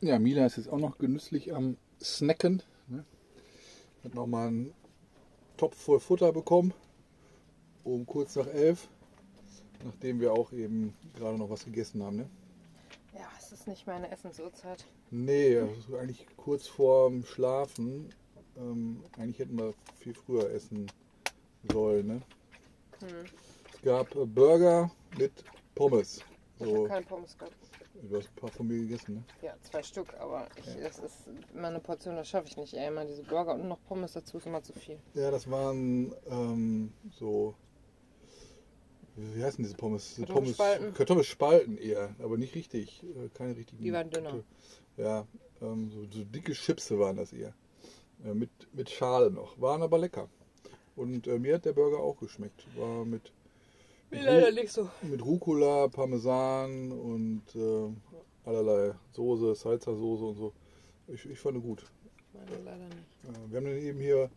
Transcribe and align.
Ja, 0.00 0.18
Mila 0.18 0.46
ist 0.46 0.56
jetzt 0.56 0.70
auch 0.70 0.78
noch 0.78 0.96
genüsslich 0.96 1.54
am 1.54 1.76
Snacken. 2.02 2.62
Ne? 2.88 3.04
Hat 4.02 4.14
nochmal 4.14 4.48
einen 4.48 4.72
Topf 5.58 5.76
voll 5.76 6.00
Futter 6.00 6.32
bekommen. 6.32 6.72
Um 7.84 8.06
kurz 8.06 8.34
nach 8.36 8.46
elf. 8.46 8.88
Nachdem 9.84 10.20
wir 10.20 10.32
auch 10.32 10.52
eben 10.52 10.94
gerade 11.14 11.36
noch 11.36 11.50
was 11.50 11.66
gegessen 11.66 12.02
haben. 12.02 12.16
Ne? 12.16 12.30
Ja, 13.12 13.28
es 13.38 13.52
ist 13.52 13.66
nicht 13.68 13.86
meine 13.86 14.10
Essensuhrzeit. 14.10 14.86
Nee, 15.10 15.58
also 15.58 15.98
eigentlich 15.98 16.26
kurz 16.38 16.66
vorm 16.66 17.24
Schlafen. 17.24 18.08
Ähm, 18.56 19.04
eigentlich 19.18 19.38
hätten 19.38 19.58
wir 19.58 19.74
viel 19.98 20.14
früher 20.14 20.50
essen 20.50 20.90
sollen. 21.70 22.06
Ne? 22.06 22.22
Hm. 23.00 23.26
Es 23.74 23.82
gab 23.82 24.08
Burger 24.34 24.90
mit 25.18 25.44
Pommes. 25.74 26.24
Ich 26.60 26.74
habe 26.74 26.88
keine 26.88 27.06
Pommes 27.06 27.36
gehabt. 27.38 27.54
du 28.02 28.16
hast 28.16 28.28
ein 28.28 28.36
paar 28.36 28.50
von 28.50 28.66
mir 28.66 28.78
gegessen, 28.78 29.14
ne? 29.14 29.24
Ja, 29.42 29.54
zwei 29.62 29.82
Stück, 29.82 30.14
aber 30.18 30.46
ich, 30.56 30.64
das 30.82 30.98
ist 30.98 31.28
immer 31.54 31.68
eine 31.68 31.80
Portion, 31.80 32.16
das 32.16 32.28
schaffe 32.28 32.48
ich 32.48 32.56
nicht. 32.56 32.74
Ey, 32.74 32.88
immer 32.88 33.04
diese 33.04 33.22
Burger 33.22 33.54
und 33.54 33.66
noch 33.68 33.82
Pommes 33.84 34.12
dazu 34.12 34.38
ist 34.38 34.46
immer 34.46 34.62
zu 34.62 34.72
viel. 34.72 34.98
Ja, 35.14 35.30
das 35.30 35.50
waren 35.50 36.14
ähm, 36.28 36.92
so. 37.10 37.54
Wie 39.16 39.42
heißen 39.42 39.62
diese 39.62 39.76
Pommes? 39.76 40.16
Kartoffelspalten? 40.16 40.82
Pommes, 40.84 40.98
Kartoffelspalten 40.98 41.78
eher, 41.78 42.14
aber 42.20 42.36
nicht 42.38 42.54
richtig. 42.54 43.02
äh, 43.02 43.28
Keine 43.34 43.56
richtigen. 43.56 43.82
Die 43.82 43.92
waren 43.92 44.10
dünner. 44.10 44.42
Ja, 44.96 45.26
ähm, 45.60 45.90
so, 45.90 46.04
so 46.10 46.24
dicke 46.24 46.52
Chipse 46.52 46.98
waren 46.98 47.16
das 47.16 47.32
eher. 47.32 47.54
Äh, 48.24 48.34
mit, 48.34 48.50
mit 48.72 48.90
Schale 48.90 49.30
noch. 49.30 49.60
Waren 49.60 49.82
aber 49.82 49.98
lecker. 49.98 50.28
Und 50.96 51.26
äh, 51.26 51.38
mir 51.38 51.54
hat 51.54 51.64
der 51.64 51.72
Burger 51.72 51.98
auch 51.98 52.18
geschmeckt. 52.18 52.66
War 52.76 53.04
mit, 53.04 53.32
Mir 54.10 54.24
leider 54.24 54.50
nicht 54.52 54.72
so. 54.72 54.88
mit 55.02 55.24
Rucola, 55.24 55.88
Parmesan 55.88 56.90
und 56.92 57.42
äh, 57.54 57.88
allerlei 58.44 58.94
Soße, 59.12 59.54
Salsa-Soße 59.54 60.24
und 60.28 60.36
so. 60.36 60.52
Ich, 61.06 61.24
ich 61.26 61.38
fand 61.38 61.62
gut. 61.62 61.84
Meine 62.32 62.62
leider 62.64 62.84
nicht. 62.88 62.96
Äh, 63.24 63.50
Wir 63.50 63.56
haben 63.58 63.64
den 63.66 63.78
eben 63.78 64.00
hier 64.00 64.30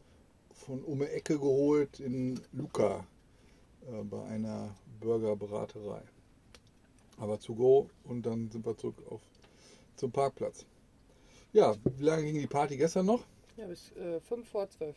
von 0.52 0.84
um 0.84 1.00
die 1.00 1.06
Ecke 1.06 1.40
geholt 1.40 2.00
in 2.00 2.40
Luca 2.52 3.06
äh, 3.88 4.04
bei 4.04 4.24
einer 4.26 4.76
Burgerbraterei. 5.00 6.04
Aber 7.18 7.40
zu 7.40 7.56
go 7.56 7.90
und 8.04 8.26
dann 8.26 8.50
sind 8.52 8.66
wir 8.66 8.78
zurück 8.78 9.02
auf, 9.10 9.22
zum 9.96 10.12
Parkplatz. 10.12 10.66
Ja, 11.52 11.76
wie 11.98 12.04
lange 12.04 12.24
ging 12.24 12.40
die 12.40 12.48
Party 12.48 12.78
gestern 12.78 13.06
noch? 13.06 13.24
Ja, 13.58 13.68
bis 13.68 13.92
äh, 13.94 14.20
5 14.20 14.48
vor 14.48 14.70
12. 14.70 14.96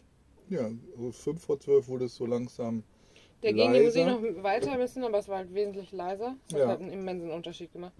Ja, 0.48 0.70
so 0.96 1.12
5 1.12 1.42
vor 1.42 1.60
12 1.60 1.88
wurde 1.88 2.06
es 2.06 2.14
so 2.14 2.24
langsam 2.24 2.82
Der 3.42 3.52
ging 3.52 3.72
die 3.72 3.80
Musik 3.80 4.04
leiser. 4.06 4.20
noch 4.20 4.42
weiter 4.42 4.72
ein 4.72 4.78
bisschen, 4.78 5.04
aber 5.04 5.18
es 5.18 5.28
war 5.28 5.38
halt 5.38 5.54
wesentlich 5.54 5.92
leiser. 5.92 6.36
Das 6.50 6.60
Ja. 6.60 6.68
hat 6.68 6.80
einen 6.80 6.90
immensen 6.92 7.30
Unterschied 7.30 7.72
gemacht. 7.72 7.92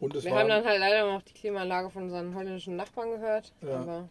Und 0.00 0.14
es 0.14 0.24
Wir 0.24 0.34
haben 0.36 0.48
dann 0.48 0.64
halt 0.64 0.78
leider 0.78 1.12
noch 1.12 1.22
die 1.22 1.32
Klimaanlage 1.34 1.90
von 1.90 2.04
unseren 2.04 2.34
holländischen 2.34 2.76
Nachbarn 2.76 3.10
gehört. 3.10 3.52
Ja. 3.62 3.80
Aber 3.80 4.08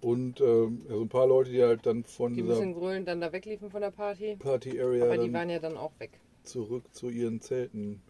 und 0.00 0.40
ähm, 0.40 0.82
ja, 0.88 0.94
so 0.94 1.00
ein 1.02 1.08
paar 1.08 1.26
Leute, 1.26 1.50
die 1.50 1.62
halt 1.62 1.84
dann 1.84 2.04
von 2.04 2.32
die 2.34 2.42
dieser 2.42 2.54
bisschen 2.54 2.74
grölend 2.74 3.08
dann 3.08 3.20
da 3.20 3.32
wegliefen 3.32 3.70
von 3.70 3.80
der 3.80 3.90
Party. 3.90 4.36
Party-Area 4.36 5.04
Aber 5.06 5.18
die 5.18 5.32
waren 5.32 5.50
ja 5.50 5.58
dann 5.58 5.76
auch 5.76 5.92
weg. 5.98 6.20
zurück 6.44 6.84
zu 6.92 7.08
ihren 7.10 7.40
Zelten 7.40 8.02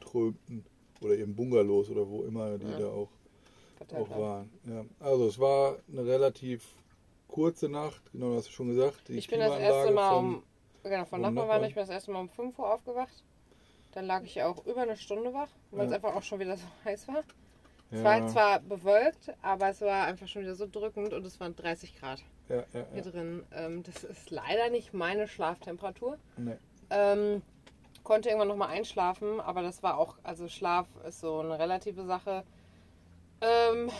strömten. 0.00 0.64
Oder 1.00 1.14
ihren 1.16 1.34
Bungalows 1.36 1.90
oder 1.90 2.08
wo 2.08 2.22
immer 2.22 2.58
die 2.58 2.66
Ja. 2.66 2.78
da 2.78 2.86
auch 2.88 3.08
auch 3.94 4.10
waren. 4.18 4.50
Ja. 4.66 4.84
Also 5.00 5.26
es 5.26 5.38
war 5.38 5.76
eine 5.92 6.06
relativ 6.06 6.64
kurze 7.28 7.68
Nacht, 7.68 8.00
genau 8.12 8.30
das 8.30 8.38
hast 8.38 8.48
du 8.48 8.52
schon 8.52 8.68
gesagt. 8.68 9.08
Die 9.08 9.18
Ich 9.18 9.28
bin 9.28 9.40
das 9.40 9.50
Klimaanlage 9.50 9.76
erste 9.78 9.92
Mal 9.94 10.16
um, 10.16 10.42
genau, 10.90 11.04
von 11.04 11.22
vom 11.22 11.34
Nachbarn 11.34 11.48
war 11.48 11.62
ich 11.62 11.74
bin 11.74 11.82
das 11.82 11.90
erste 11.90 12.10
Mal 12.10 12.20
um 12.20 12.28
5 12.28 12.58
Uhr 12.58 12.72
aufgewacht. 12.72 13.24
Dann 13.92 14.06
lag 14.06 14.22
ich 14.24 14.42
auch 14.42 14.64
über 14.66 14.82
eine 14.82 14.96
Stunde 14.96 15.32
wach, 15.32 15.48
weil 15.70 15.86
es 15.86 15.90
Ja. 15.90 15.96
einfach 15.96 16.14
auch 16.14 16.22
schon 16.22 16.40
wieder 16.40 16.56
so 16.56 16.64
heiß 16.84 17.08
war. 17.08 17.22
Es 17.90 18.00
ja, 18.00 18.04
war 18.04 18.26
zwar 18.26 18.60
bewölkt, 18.60 19.32
aber 19.42 19.68
es 19.68 19.80
war 19.80 20.06
einfach 20.06 20.26
schon 20.26 20.42
wieder 20.42 20.54
so 20.54 20.66
drückend 20.66 21.12
und 21.12 21.24
es 21.24 21.38
waren 21.38 21.54
30 21.54 21.94
Grad 22.00 22.22
ja, 22.48 22.64
ja, 22.72 22.86
hier 22.92 23.04
ja. 23.04 23.10
drin. 23.10 23.44
Ähm, 23.52 23.82
das 23.84 24.02
ist 24.04 24.30
leider 24.30 24.70
nicht 24.70 24.94
meine 24.94 25.28
Schlaftemperatur. 25.28 26.18
Nee. 26.36 26.56
Ähm, 26.90 27.42
konnte 28.02 28.28
irgendwann 28.28 28.48
nochmal 28.48 28.70
einschlafen, 28.70 29.40
aber 29.40 29.62
das 29.62 29.82
war 29.82 29.98
auch, 29.98 30.16
also 30.22 30.48
Schlaf 30.48 30.88
ist 31.06 31.20
so 31.20 31.40
eine 31.40 31.58
relative 31.58 32.04
Sache. 32.04 32.44
Ähm, 33.40 33.90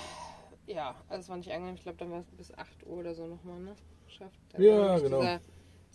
ja, 0.67 0.95
also 1.09 1.21
es 1.21 1.29
war 1.29 1.37
nicht 1.37 1.53
angenehm. 1.53 1.75
Ich 1.75 1.83
glaube, 1.83 1.99
dann 1.99 2.11
war 2.11 2.21
es 2.21 2.31
bis 2.33 2.53
8 2.57 2.87
Uhr 2.87 2.99
oder 2.99 3.15
so 3.15 3.27
nochmal, 3.27 3.61
ne? 3.61 3.77
Geschafft. 4.07 4.39
Dann 4.51 4.63
Ja, 4.63 4.99
genau. 4.99 5.23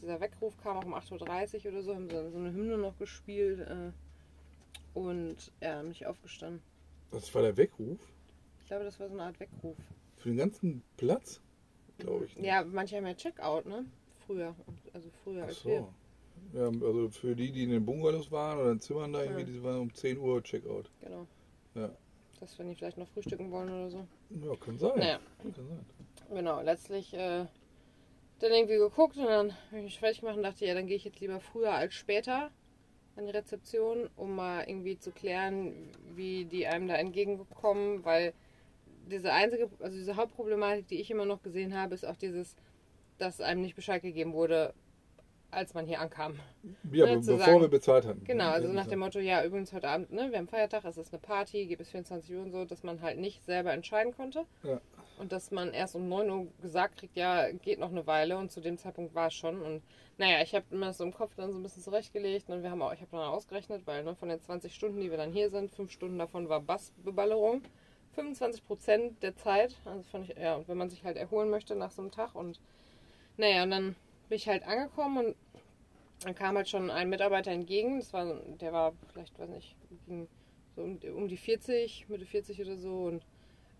Dieser, 0.01 0.19
Weckruf 0.19 0.57
kam 0.57 0.77
auch 0.77 0.85
um 0.85 0.93
8.30 0.93 1.65
Uhr 1.65 1.71
oder 1.71 1.81
so, 1.83 1.95
haben 1.95 2.09
so, 2.09 2.29
so 2.29 2.37
eine 2.37 2.51
Hymne 2.53 2.77
noch 2.77 2.97
gespielt 2.97 3.59
äh, 3.59 3.91
und 4.93 5.51
ja, 5.61 5.81
bin 5.81 5.91
ich 5.91 6.05
aufgestanden. 6.05 6.61
Das 7.11 7.33
war 7.33 7.41
der 7.41 7.57
Weckruf 7.57 7.99
Ich 8.61 8.67
glaube, 8.67 8.83
das 8.85 8.99
war 8.99 9.07
so 9.07 9.13
eine 9.13 9.23
Art 9.23 9.39
Weckruf. 9.39 9.77
für 10.17 10.29
den 10.29 10.37
ganzen 10.37 10.83
Platz, 10.97 11.41
glaube 11.97 12.25
ich. 12.25 12.37
ne? 12.37 12.45
Ja, 12.47 12.63
manche 12.63 12.97
haben 12.97 13.05
ja 13.07 13.13
Checkout, 13.15 13.65
ne? 13.65 13.85
Früher. 14.25 14.55
Also 14.93 15.09
früher 15.23 15.43
Ach 15.43 15.47
als 15.47 15.65
wir. 15.65 15.79
so. 15.79 15.93
Ja, 16.57 16.67
also 16.67 17.09
für 17.09 17.35
die, 17.35 17.51
die 17.51 17.63
in 17.63 17.71
den 17.71 17.85
Bungalows 17.85 18.31
waren 18.31 18.59
oder 18.59 18.71
in 18.71 18.79
Zimmern 18.79 19.11
da 19.13 19.23
irgendwie, 19.23 19.41
Ja. 19.41 19.47
die 19.47 19.63
waren 19.63 19.79
um 19.81 19.93
10 19.93 20.17
Uhr 20.17 20.41
Checkout. 20.43 20.89
Genau. 21.01 21.27
Ja. 21.75 21.89
Dass 22.39 22.57
wenn 22.57 22.69
die 22.69 22.75
vielleicht 22.75 22.97
noch 22.97 23.07
frühstücken 23.09 23.51
wollen 23.51 23.69
oder 23.69 23.89
so. 23.89 24.07
Ja, 24.29 24.55
kann 24.55 24.77
sein. 24.77 24.97
Naja. 24.97 25.19
Kann 25.41 25.53
sein. 25.53 25.85
Genau, 26.29 26.61
letztlich 26.61 27.13
äh, 27.13 27.45
dann 28.39 28.51
irgendwie 28.51 28.77
geguckt 28.77 29.17
und 29.17 29.25
dann 29.25 29.51
habe 29.67 29.77
ich 29.77 29.83
mich 29.83 29.99
fertig 29.99 30.21
gemacht 30.21 30.37
und 30.37 30.43
dachte, 30.43 30.65
ja, 30.65 30.73
dann 30.73 30.87
gehe 30.87 30.95
ich 30.95 31.03
jetzt 31.03 31.19
lieber 31.19 31.39
früher 31.39 31.71
als 31.73 31.93
später 31.93 32.51
an 33.15 33.25
die 33.25 33.31
Rezeption, 33.31 34.09
um 34.15 34.35
mal 34.35 34.63
irgendwie 34.67 34.97
zu 34.97 35.11
klären, 35.11 35.91
wie 36.15 36.45
die 36.45 36.67
einem 36.67 36.87
da 36.87 36.95
entgegenkommen, 36.95 38.05
weil 38.05 38.33
diese 39.09 39.33
einzige, 39.33 39.69
also 39.79 39.95
diese 39.97 40.15
Hauptproblematik, 40.15 40.87
die 40.87 41.01
ich 41.01 41.11
immer 41.11 41.25
noch 41.25 41.41
gesehen 41.41 41.75
habe, 41.77 41.95
ist 41.95 42.05
auch 42.05 42.15
dieses, 42.15 42.55
dass 43.17 43.41
einem 43.41 43.61
nicht 43.61 43.75
Bescheid 43.75 44.01
gegeben 44.01 44.33
wurde, 44.33 44.73
als 45.51 45.73
man 45.73 45.85
hier 45.87 45.99
ankam. 45.99 46.35
Ja, 46.91 47.07
Ne, 47.07 47.17
bevor 47.17 47.39
sagen- 47.39 47.61
wir 47.61 47.67
bezahlt 47.67 48.05
hatten. 48.05 48.23
Genau, 48.23 48.49
also 48.51 48.71
nach 48.71 48.85
dem 48.87 48.99
Motto, 48.99 49.19
ja, 49.19 49.43
übrigens 49.43 49.73
heute 49.73 49.89
Abend, 49.89 50.11
ne, 50.11 50.29
wir 50.31 50.37
haben 50.37 50.47
Feiertag, 50.47 50.85
es 50.85 50.95
ist 50.95 51.11
eine 51.11 51.19
Party, 51.19 51.65
geht 51.65 51.79
bis 51.79 51.89
24 51.89 52.35
Uhr 52.35 52.43
und 52.43 52.51
so, 52.51 52.65
dass 52.65 52.83
man 52.83 53.01
halt 53.01 53.17
nicht 53.17 53.43
selber 53.43 53.73
entscheiden 53.73 54.13
konnte. 54.15 54.45
Ja. 54.63 54.79
Und 55.19 55.33
dass 55.33 55.51
man 55.51 55.73
erst 55.73 55.95
um 55.95 56.07
9 56.07 56.29
Uhr 56.29 56.47
gesagt 56.61 56.97
kriegt, 56.97 57.17
ja, 57.17 57.51
geht 57.51 57.77
noch 57.77 57.91
eine 57.91 58.07
Weile 58.07 58.37
und 58.37 58.51
zu 58.51 58.61
dem 58.61 58.77
Zeitpunkt 58.77 59.13
war 59.13 59.27
es 59.27 59.33
schon. 59.33 59.61
Und 59.61 59.83
naja, 60.17 60.41
ich 60.41 60.55
habe 60.55 60.65
mir 60.75 60.87
das 60.87 60.97
so 60.97 61.03
im 61.03 61.13
Kopf 61.13 61.35
dann 61.35 61.51
so 61.51 61.59
ein 61.59 61.63
bisschen 61.63 61.83
zurechtgelegt 61.83 62.49
und 62.49 62.63
wir 62.63 62.71
haben 62.71 62.81
auch, 62.81 62.93
ich 62.93 63.01
habe 63.01 63.11
dann 63.11 63.27
ausgerechnet, 63.27 63.85
weil 63.85 64.03
ne, 64.03 64.15
von 64.15 64.29
den 64.29 64.39
20 64.39 64.73
Stunden, 64.73 65.01
die 65.01 65.11
wir 65.11 65.17
dann 65.17 65.33
hier 65.33 65.49
sind, 65.49 65.71
5 65.71 65.91
Stunden 65.91 66.17
davon 66.17 66.47
war 66.49 66.61
Bassbeballerung. 66.61 67.61
25 68.15 68.65
Prozent 68.65 69.21
der 69.21 69.35
Zeit, 69.35 69.75
also 69.85 70.03
fand 70.03 70.29
ich, 70.29 70.37
ja, 70.37 70.55
und 70.55 70.67
wenn 70.67 70.77
man 70.77 70.89
sich 70.89 71.03
halt 71.03 71.17
erholen 71.17 71.49
möchte 71.49 71.75
nach 71.75 71.91
so 71.91 72.01
einem 72.01 72.11
Tag 72.11 72.33
und 72.33 72.59
naja, 73.37 73.63
und 73.63 73.71
dann 73.71 73.95
bin 74.29 74.35
ich 74.37 74.47
halt 74.47 74.63
angekommen 74.63 75.25
und 75.25 75.35
dann 76.23 76.35
kam 76.35 76.55
halt 76.55 76.69
schon 76.69 76.89
ein 76.91 77.09
Mitarbeiter 77.09 77.51
entgegen. 77.51 77.99
Das 77.99 78.13
war, 78.13 78.35
der 78.59 78.73
war 78.73 78.93
vielleicht, 79.11 79.37
weiß 79.39 79.49
nicht, 79.49 79.75
so 80.75 80.81
um, 80.83 80.97
um 81.15 81.27
die 81.27 81.37
40, 81.37 82.07
Mitte 82.09 82.25
40 82.25 82.61
oder 82.61 82.77
so. 82.77 83.05
Und, 83.05 83.25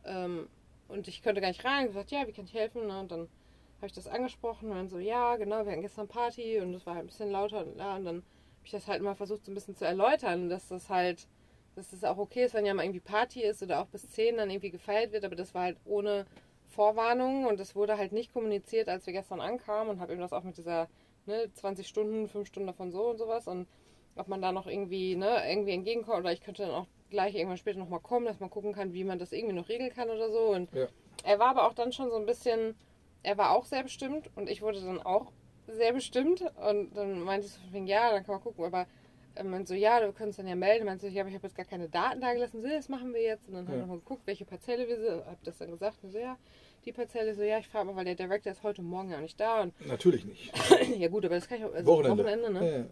ähm, 0.06 0.48
und 0.90 1.08
ich 1.08 1.24
konnte 1.24 1.42
gar 1.42 1.48
nicht 1.48 1.64
rein. 1.64 1.88
Gesagt, 1.88 2.12
ja, 2.12 2.28
wie 2.28 2.34
kann 2.34 2.46
ich 2.46 2.54
helfen? 2.54 2.90
Und 2.90 3.12
dann 3.12 3.30
habe 3.78 3.88
ich 3.88 3.94
das 3.94 4.08
angesprochen 4.08 4.70
und 4.70 4.76
dann 4.76 4.90
so, 4.90 5.00
ja, 5.00 5.38
genau, 5.38 5.64
wir 5.64 5.72
hatten 5.72 5.82
gestern 5.82 6.08
Party 6.08 6.60
und 6.60 6.74
das 6.74 6.86
war 6.86 6.96
halt 6.96 7.06
ein 7.06 7.08
bisschen 7.08 7.32
lauter. 7.32 7.66
Und, 7.66 7.78
ja, 7.78 7.96
und 7.96 8.06
dann 8.06 8.16
habe 8.18 8.66
ich 8.66 8.72
das 8.72 8.88
halt 8.88 9.02
mal 9.02 9.16
versucht, 9.16 9.46
so 9.46 9.52
ein 9.52 9.56
bisschen 9.56 9.76
zu 9.76 9.86
erläutern, 9.86 10.50
dass 10.50 10.68
das 10.68 10.90
halt, 10.90 11.28
dass 11.76 11.92
das 11.92 12.04
auch 12.04 12.18
okay 12.18 12.44
ist, 12.44 12.54
wenn 12.54 12.66
ja 12.66 12.74
mal 12.74 12.84
irgendwie 12.84 13.00
Party 13.00 13.42
ist 13.42 13.64
oder 13.64 13.82
auch 13.82 13.88
bis 13.88 14.10
10 14.10 14.38
dann 14.38 14.50
irgendwie 14.50 14.72
gefeiert 14.72 15.14
wird. 15.14 15.24
Aber 15.24 15.36
das 15.36 15.54
war 15.54 15.64
halt 15.64 15.78
ohne 15.86 16.26
Vorwarnung 16.68 17.46
und 17.46 17.60
das 17.60 17.76
wurde 17.76 17.98
halt 17.98 18.12
nicht 18.12 18.34
kommuniziert, 18.34 18.90
als 18.90 19.06
wir 19.06 19.14
gestern 19.14 19.42
ankamen 19.42 19.90
und 19.90 20.00
habe 20.00 20.12
eben 20.12 20.22
das 20.22 20.34
auch 20.34 20.44
mit 20.44 20.58
dieser 20.58 20.88
ne, 21.26 21.50
20 21.54 21.88
Stunden, 21.88 22.28
5 22.28 22.48
Stunden 22.48 22.68
davon 22.68 22.92
so 22.92 23.10
und 23.10 23.18
sowas 23.18 23.48
und 23.48 23.68
ob 24.16 24.28
man 24.28 24.42
da 24.42 24.52
noch 24.52 24.68
irgendwie, 24.68 25.16
ne, 25.16 25.42
irgendwie 25.50 25.72
entgegenkommt 25.72 26.20
oder 26.20 26.34
ich 26.34 26.42
könnte 26.42 26.64
dann 26.64 26.72
auch 26.72 26.88
gleich 27.10 27.36
irgendwann 27.36 27.58
später 27.58 27.80
nochmal 27.80 28.00
kommen, 28.00 28.26
dass 28.26 28.40
man 28.40 28.50
gucken 28.50 28.74
kann, 28.74 28.94
wie 28.94 29.04
man 29.04 29.20
das 29.20 29.32
irgendwie 29.32 29.56
noch 29.56 29.70
regeln 29.70 29.92
kann 29.94 30.10
oder 30.10 30.30
so. 30.32 30.50
Und 30.54 30.72
Ja. 30.74 30.88
er 31.24 31.40
war 31.40 31.48
aber 31.50 31.68
auch 31.68 31.74
dann 31.74 31.92
schon 31.92 32.10
so 32.10 32.18
ein 32.18 32.26
bisschen, 32.26 32.76
er 33.24 33.38
war 33.38 33.52
auch 33.52 33.66
sehr 33.66 33.84
bestimmt 33.84 34.30
und 34.36 34.50
ich 34.50 34.62
wurde 34.62 34.82
dann 34.82 35.02
auch 35.02 35.32
sehr 35.68 35.94
bestimmt 35.94 36.44
und 36.68 36.96
dann 36.96 37.22
meinte 37.22 37.48
ich 37.48 37.54
so, 37.54 37.78
ja, 37.86 38.12
dann 38.12 38.24
kann 38.26 38.36
man 38.36 38.42
gucken, 38.44 38.66
aber 38.66 38.88
er 39.36 39.44
meinte 39.46 39.70
so, 39.70 39.74
ja, 39.76 40.00
du 40.02 40.12
könntest 40.12 40.40
dann 40.40 40.48
ja 40.48 40.56
melden. 40.56 40.86
Meinte 40.86 41.08
so, 41.08 41.14
ja, 41.14 41.22
aber 41.22 41.30
ich 41.30 41.36
habe 41.36 41.48
jetzt 41.48 41.56
gar 41.56 41.66
keine 41.66 41.88
Daten 41.88 42.20
da 42.20 42.34
gelassen. 42.34 42.62
So, 42.62 42.68
ja, 42.68 42.76
das 42.76 42.90
machen 42.90 43.14
wir 43.14 43.22
jetzt. 43.22 43.48
Und 43.48 43.54
dann 43.54 43.68
haben 43.68 43.74
Ja. 43.74 43.78
wir 43.78 43.82
nochmal 43.84 44.00
geguckt, 44.00 44.24
welche 44.26 44.44
Parzelle 44.44 44.86
wir 44.88 44.98
sind. 45.00 45.26
Hab 45.26 45.42
das 45.46 45.60
dann 45.60 45.72
gesagt. 45.72 46.04
Und 46.04 46.12
so, 46.12 46.18
ja, 46.18 46.36
die 46.84 46.92
Parzelle. 46.92 47.34
So, 47.36 47.44
ja, 47.44 47.60
ich 47.60 47.68
frage 47.70 47.86
mal, 47.86 47.96
weil 47.96 48.04
der 48.06 48.16
Director 48.16 48.52
ist 48.52 48.64
heute 48.64 48.82
morgen 48.82 49.12
ja 49.12 49.22
nicht 49.22 49.40
da. 49.40 49.62
Und 49.62 49.88
Natürlich 49.88 50.26
nicht. 50.26 50.52
ja 50.98 51.08
gut, 51.08 51.24
aber 51.26 51.36
das 51.36 51.48
kann 51.48 51.60
ich 51.60 51.64
auch. 51.64 51.74
Also 51.74 51.86
Wochenende. 51.90 52.24
Wochenende 52.24 52.52
ne? 52.52 52.70
Ja, 52.70 52.78
ja. 52.80 52.86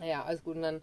Naja, 0.00 0.24
alles 0.24 0.42
gut. 0.44 0.56
Und 0.56 0.62
dann, 0.62 0.82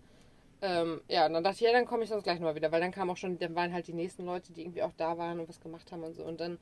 ähm, 0.62 1.02
ja, 1.08 1.26
und 1.26 1.34
dann 1.34 1.44
dachte 1.44 1.56
ich, 1.56 1.62
ja, 1.62 1.72
dann 1.72 1.86
komme 1.86 2.04
ich 2.04 2.10
sonst 2.10 2.24
gleich 2.24 2.40
nochmal 2.40 2.56
wieder, 2.56 2.72
weil 2.72 2.82
dann 2.82 2.92
kamen 2.92 3.10
auch 3.10 3.18
schon, 3.18 3.40
dann 3.40 3.56
waren 3.56 3.74
halt 3.74 3.88
die 3.88 3.94
nächsten 3.94 4.26
Leute, 4.26 4.54
die 4.54 4.62
irgendwie 4.62 4.84
auch 4.84 4.94
da 4.96 5.18
waren 5.18 5.40
und 5.40 5.50
was 5.50 5.60
gemacht 5.60 5.92
haben 5.92 6.04
und 6.04 6.14
so. 6.14 6.24
Und 6.24 6.40
dann, 6.40 6.60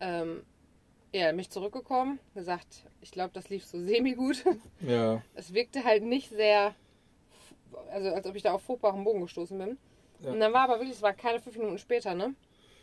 ähm, 0.00 0.42
ja, 1.12 1.32
mich 1.32 1.50
zurückgekommen, 1.50 2.20
gesagt, 2.34 2.84
ich 3.00 3.10
glaube, 3.10 3.30
das 3.32 3.48
lief 3.48 3.64
so 3.64 3.80
semi-gut. 3.82 4.44
ja. 4.80 5.22
es 5.34 5.52
wirkte 5.52 5.84
halt 5.84 6.04
nicht 6.04 6.30
sehr, 6.30 6.74
also 7.90 8.10
als 8.10 8.26
ob 8.26 8.36
ich 8.36 8.42
da 8.42 8.52
auf 8.52 8.62
fruchtbaren 8.62 9.02
Bogen 9.02 9.22
gestoßen 9.22 9.58
bin. 9.58 9.76
Ja. 10.20 10.30
Und 10.30 10.40
dann 10.40 10.52
war 10.52 10.62
aber 10.62 10.74
wirklich, 10.74 10.96
es 10.96 11.02
war 11.02 11.12
keine 11.12 11.40
fünf 11.40 11.56
Minuten 11.56 11.78
später, 11.78 12.14
ne? 12.14 12.34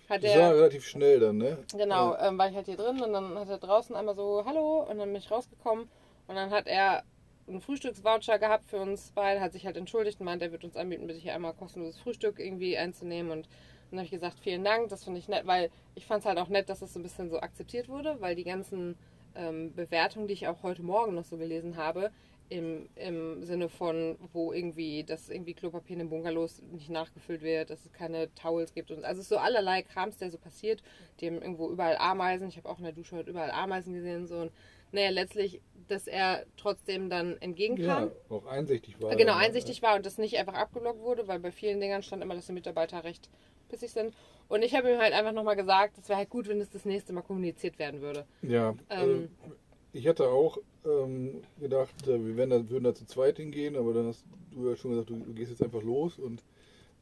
Hat 0.10 0.24
Das 0.24 0.38
war 0.38 0.54
relativ 0.54 0.86
schnell 0.86 1.22
dann, 1.22 1.38
ne? 1.38 1.58
Genau, 1.72 2.18
ähm, 2.18 2.38
war 2.38 2.50
ich 2.50 2.56
halt 2.56 2.66
hier 2.66 2.76
drin 2.76 3.02
und 3.02 3.14
dann 3.14 3.40
hat 3.40 3.48
er 3.48 3.58
draußen 3.58 3.96
einmal 3.96 4.16
so 4.16 4.44
Hallo 4.46 4.86
und 4.90 4.98
dann 4.98 5.08
bin 5.08 5.16
ich 5.16 5.32
rausgekommen 5.32 5.90
und 6.28 6.36
dann 6.36 6.52
hat 6.52 6.68
er 6.68 7.04
einen 7.48 7.62
Frühstücksvoucher 7.62 8.40
gehabt 8.40 8.66
für 8.66 8.78
uns 8.78 9.12
beide, 9.14 9.42
hat 9.42 9.54
sich 9.54 9.66
halt 9.66 9.78
entschuldigt 9.78 10.20
und 10.20 10.26
meint, 10.26 10.42
er 10.42 10.52
wird 10.52 10.64
uns 10.64 10.78
anbieten, 10.78 11.08
bitte 11.08 11.20
hier 11.20 11.36
einmal 11.36 11.54
kostenloses 11.54 12.00
Frühstück 12.00 12.40
irgendwie 12.40 12.78
einzunehmen 12.78 13.32
und 13.32 13.50
dann 13.90 14.00
habe 14.00 14.06
ich 14.06 14.12
gesagt, 14.12 14.40
vielen 14.40 14.64
Dank, 14.64 14.90
das 14.90 15.04
finde 15.04 15.20
ich 15.20 15.28
nett, 15.28 15.46
weil 15.46 15.70
ich 15.96 16.06
fand 16.06 16.22
es 16.22 16.26
halt 16.26 16.40
auch 16.40 16.48
nett, 16.48 16.70
dass 16.70 16.82
es 16.82 16.94
so 16.94 17.00
ein 17.00 17.04
bisschen 17.04 17.30
so 17.30 17.40
akzeptiert 17.40 17.90
wurde, 17.90 18.18
weil 18.22 18.36
die 18.36 18.44
ganzen 18.44 18.98
ähm, 19.36 19.74
Bewertungen, 19.76 20.28
die 20.28 20.34
ich 20.34 20.48
auch 20.48 20.64
heute 20.64 20.84
Morgen 20.84 21.14
noch 21.14 21.26
so 21.26 21.38
gelesen 21.38 21.78
habe, 21.78 22.12
im, 22.50 22.88
im 22.96 23.44
Sinne 23.44 23.70
von, 23.70 24.18
wo 24.32 24.54
irgendwie 24.54 25.04
das 25.04 25.30
irgendwie 25.30 25.54
Klopapier 25.54 25.94
in 25.94 26.00
den 26.00 26.10
Bungalows 26.10 26.62
nicht 26.72 26.90
nachgefüllt 26.90 27.42
wird, 27.42 27.70
dass 27.70 27.86
es 27.86 27.94
keine 27.94 28.34
Towels 28.36 28.74
gibt 28.74 28.92
und 28.92 29.06
also 29.06 29.22
so 29.22 29.38
allerlei 29.38 29.82
Krams, 29.82 30.18
der 30.18 30.30
so 30.30 30.38
passiert. 30.38 30.84
Die 31.20 31.28
haben 31.28 31.42
irgendwo 31.42 31.70
überall 31.70 31.98
Ameisen. 31.98 32.50
Ich 32.50 32.58
habe 32.58 32.70
auch 32.70 32.78
in 32.78 32.84
der 32.84 32.94
Dusche 32.94 33.16
heute 33.16 33.30
überall 33.30 33.52
Ameisen 33.52 33.94
gesehen 33.94 34.28
so 34.28 34.38
und 34.38 34.52
naja, 34.92 35.10
letztlich, 35.10 35.60
dass 35.88 36.08
er 36.08 36.46
trotzdem 36.58 37.10
dann 37.10 37.38
entgegenkam. 37.38 38.12
Ja, 38.30 38.36
auch 38.36 38.46
einsichtig 38.46 39.02
war. 39.02 39.16
Genau, 39.16 39.34
er, 39.34 39.40
einsichtig 39.40 39.82
war 39.82 39.96
und 39.96 40.06
das 40.06 40.18
nicht 40.18 40.38
einfach 40.38 40.54
abgelockt 40.54 41.00
wurde, 41.00 41.28
weil 41.28 41.40
bei 41.40 41.52
vielen 41.52 41.80
Dingern 41.80 42.04
stand 42.04 42.24
immer, 42.24 42.36
dass 42.36 42.48
die 42.48 42.54
Mitarbeiter 42.54 43.04
recht 43.04 43.30
pissig 43.70 43.92
sind. 43.92 44.14
Und 44.50 44.64
ich 44.64 44.76
habe 44.76 44.92
ihm 44.92 45.00
halt 45.00 45.14
einfach 45.14 45.32
nochmal 45.32 45.56
gesagt, 45.56 45.98
es 45.98 46.10
wäre 46.10 46.18
halt 46.18 46.30
gut, 46.30 46.48
wenn 46.48 46.60
es 46.60 46.70
das 46.70 46.86
nächste 46.86 47.14
Mal 47.14 47.22
kommuniziert 47.22 47.80
werden 47.80 48.02
würde. 48.02 48.26
Ja, 48.42 48.76
Ähm, 48.90 49.30
äh, 49.46 49.98
ich 49.98 50.08
hatte 50.08 50.28
auch 50.28 50.58
ähm, 50.86 51.42
gedacht, 51.60 52.08
äh, 52.08 52.26
wir 52.26 52.36
werden 52.36 52.50
da, 52.50 52.70
würden 52.70 52.84
da 52.84 52.94
zu 52.94 53.06
zweit 53.06 53.38
hingehen, 53.38 53.76
aber 53.76 53.94
dann 53.94 54.08
hast 54.08 54.26
du 54.52 54.70
ja 54.70 54.76
schon 54.76 54.92
gesagt, 54.92 55.10
du, 55.10 55.18
du 55.18 55.34
gehst 55.34 55.52
jetzt 55.52 55.64
einfach 55.64 55.84
los 55.84 56.20
und 56.20 56.44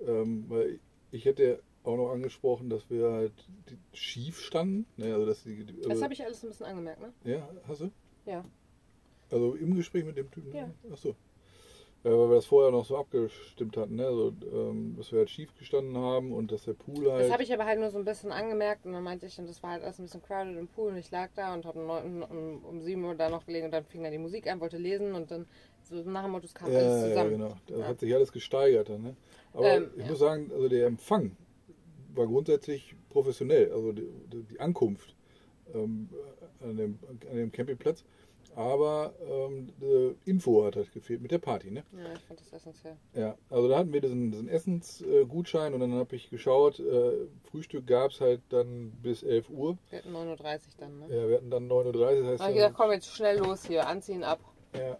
ähm, 0.05 0.45
weil 0.47 0.79
ich 1.11 1.25
hätte 1.25 1.61
auch 1.83 1.97
noch 1.97 2.11
angesprochen, 2.11 2.69
dass 2.69 2.89
wir 2.89 3.11
halt 3.11 3.33
schief 3.93 4.39
standen. 4.41 4.85
Ne, 4.97 5.13
also 5.13 5.25
dass 5.25 5.43
die, 5.43 5.63
die, 5.63 5.81
Das 5.81 5.91
also, 5.91 6.03
habe 6.03 6.13
ich 6.13 6.23
alles 6.23 6.43
ein 6.43 6.49
bisschen 6.49 6.65
angemerkt, 6.65 7.01
ne? 7.01 7.13
Ja, 7.23 7.49
hast 7.67 7.81
du? 7.81 7.91
Ja. 8.25 8.45
Also 9.31 9.55
im 9.55 9.75
Gespräch 9.75 10.05
mit 10.05 10.17
dem 10.17 10.29
Typen? 10.29 10.53
Ja. 10.53 10.69
Achso. 10.91 11.15
Ja, 12.03 12.09
weil 12.17 12.29
wir 12.29 12.35
das 12.35 12.47
vorher 12.47 12.71
noch 12.71 12.83
so 12.83 12.97
abgestimmt 12.97 13.77
hatten, 13.77 13.95
ne? 13.95 14.07
Also, 14.07 14.33
ähm, 14.51 14.95
dass 14.97 15.11
wir 15.11 15.19
halt 15.19 15.29
schief 15.29 15.55
gestanden 15.55 15.95
haben 15.97 16.31
und 16.31 16.51
dass 16.51 16.63
der 16.63 16.73
Pool 16.73 17.11
halt. 17.11 17.25
Das 17.25 17.31
habe 17.31 17.43
ich 17.43 17.53
aber 17.53 17.65
halt 17.65 17.79
nur 17.79 17.91
so 17.91 17.99
ein 17.99 18.05
bisschen 18.05 18.31
angemerkt 18.31 18.87
und 18.87 18.93
dann 18.93 19.03
meinte 19.03 19.27
ich, 19.27 19.35
das 19.35 19.61
war 19.61 19.71
halt 19.71 19.83
alles 19.83 19.99
ein 19.99 20.05
bisschen 20.05 20.23
crowded 20.23 20.57
im 20.57 20.67
Pool 20.67 20.91
und 20.91 20.97
ich 20.97 21.11
lag 21.11 21.29
da 21.35 21.53
und 21.53 21.63
habe 21.65 21.79
um, 21.79 22.23
um, 22.23 22.65
um 22.65 22.81
7 22.81 23.05
Uhr 23.05 23.13
da 23.13 23.29
noch 23.29 23.45
gelegen 23.45 23.65
und 23.65 23.71
dann 23.71 23.85
fing 23.85 24.01
dann 24.01 24.11
die 24.11 24.17
Musik 24.17 24.47
an, 24.47 24.59
wollte 24.59 24.77
lesen 24.79 25.13
und 25.13 25.29
dann 25.29 25.45
so 25.83 25.95
nach 26.09 26.23
dem 26.23 26.31
Motto, 26.31 26.45
es 26.45 26.55
kam 26.55 26.71
ja, 26.71 26.79
alles 26.79 27.01
ja, 27.01 27.07
zusammen. 27.09 27.31
genau. 27.31 27.55
Das 27.67 27.79
Ja. 27.79 27.85
hat 27.85 27.99
sich 27.99 28.15
alles 28.15 28.31
gesteigert 28.31 28.89
dann, 28.89 29.03
ne? 29.03 29.15
Aber 29.53 29.75
Ähm, 29.77 29.91
ich 29.95 30.01
ja. 30.01 30.09
muss 30.09 30.19
sagen, 30.19 30.51
also 30.51 30.69
der 30.69 30.87
Empfang 30.87 31.35
war 32.15 32.25
grundsätzlich 32.25 32.95
professionell, 33.09 33.71
also 33.71 33.91
die, 33.91 34.07
die 34.49 34.59
Ankunft 34.59 35.15
ähm, 35.75 36.09
an, 36.61 36.77
dem, 36.77 36.99
an 37.29 37.37
dem 37.37 37.51
Campingplatz. 37.51 38.03
Aber 38.56 39.13
ähm, 39.30 39.69
Info 40.25 40.65
hat 40.65 40.75
halt 40.75 40.92
gefehlt 40.92 41.21
mit 41.21 41.31
der 41.31 41.38
Party, 41.38 41.71
ne? 41.71 41.83
Ja, 41.94 42.13
ich 42.13 42.19
fand 42.21 42.39
das 42.39 42.51
essentiell. 42.51 42.98
Ja, 43.13 43.36
also 43.50 43.68
da 43.69 43.77
hatten 43.77 43.94
wir 43.94 44.01
diesen, 44.01 44.31
diesen 44.31 44.50
Essensgutschein 44.50 45.74
und 45.74 45.80
dann 45.80 45.94
habe 45.94 46.15
ich 46.15 46.30
geschaut, 46.30 46.80
äh, 46.80 47.27
Frühstück 47.50 47.88
gab 47.88 48.12
es 48.12 48.21
halt 48.21 48.42
dann 48.50 48.92
bis 49.01 49.24
11 49.24 49.50
Uhr. 49.50 49.77
Wir 49.89 50.00
hatten 50.00 50.15
9.30 50.15 50.19
Uhr 50.33 50.59
dann, 50.80 51.00
ne? 51.00 51.06
Ja, 51.15 51.27
wir 51.30 51.38
hatten 51.38 51.50
dann 51.50 51.69
9.30 51.69 51.86
Uhr, 51.86 51.94
das 51.94 52.03
heißt 52.03 52.39
Da 52.39 52.44
habe 52.44 52.51
ich 52.51 52.57
gesagt, 52.57 52.75
komm 52.75 52.92
jetzt 52.92 53.07
schnell 53.07 53.38
los 53.39 53.65
hier, 53.65 53.88
anziehen 53.88 54.24
ab. 54.24 54.39
ja, 54.74 54.98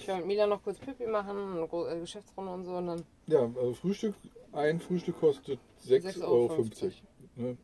Ich 0.00 0.08
will 0.08 0.16
mit 0.16 0.26
Mila 0.26 0.46
noch 0.46 0.62
kurz 0.62 0.78
Pipi 0.78 1.06
machen, 1.06 1.36
eine 1.36 1.94
äh, 1.96 2.00
Geschäftsrunde 2.00 2.52
und 2.52 2.64
so 2.64 2.72
und 2.72 2.86
dann 2.86 3.04
ja, 3.26 3.40
also 3.42 3.74
Frühstück, 3.74 4.14
ein 4.52 4.80
Frühstück 4.80 5.20
kostet 5.20 5.58
6,50 5.86 6.22
Euro. 6.22 6.66
Ne? 7.36 7.56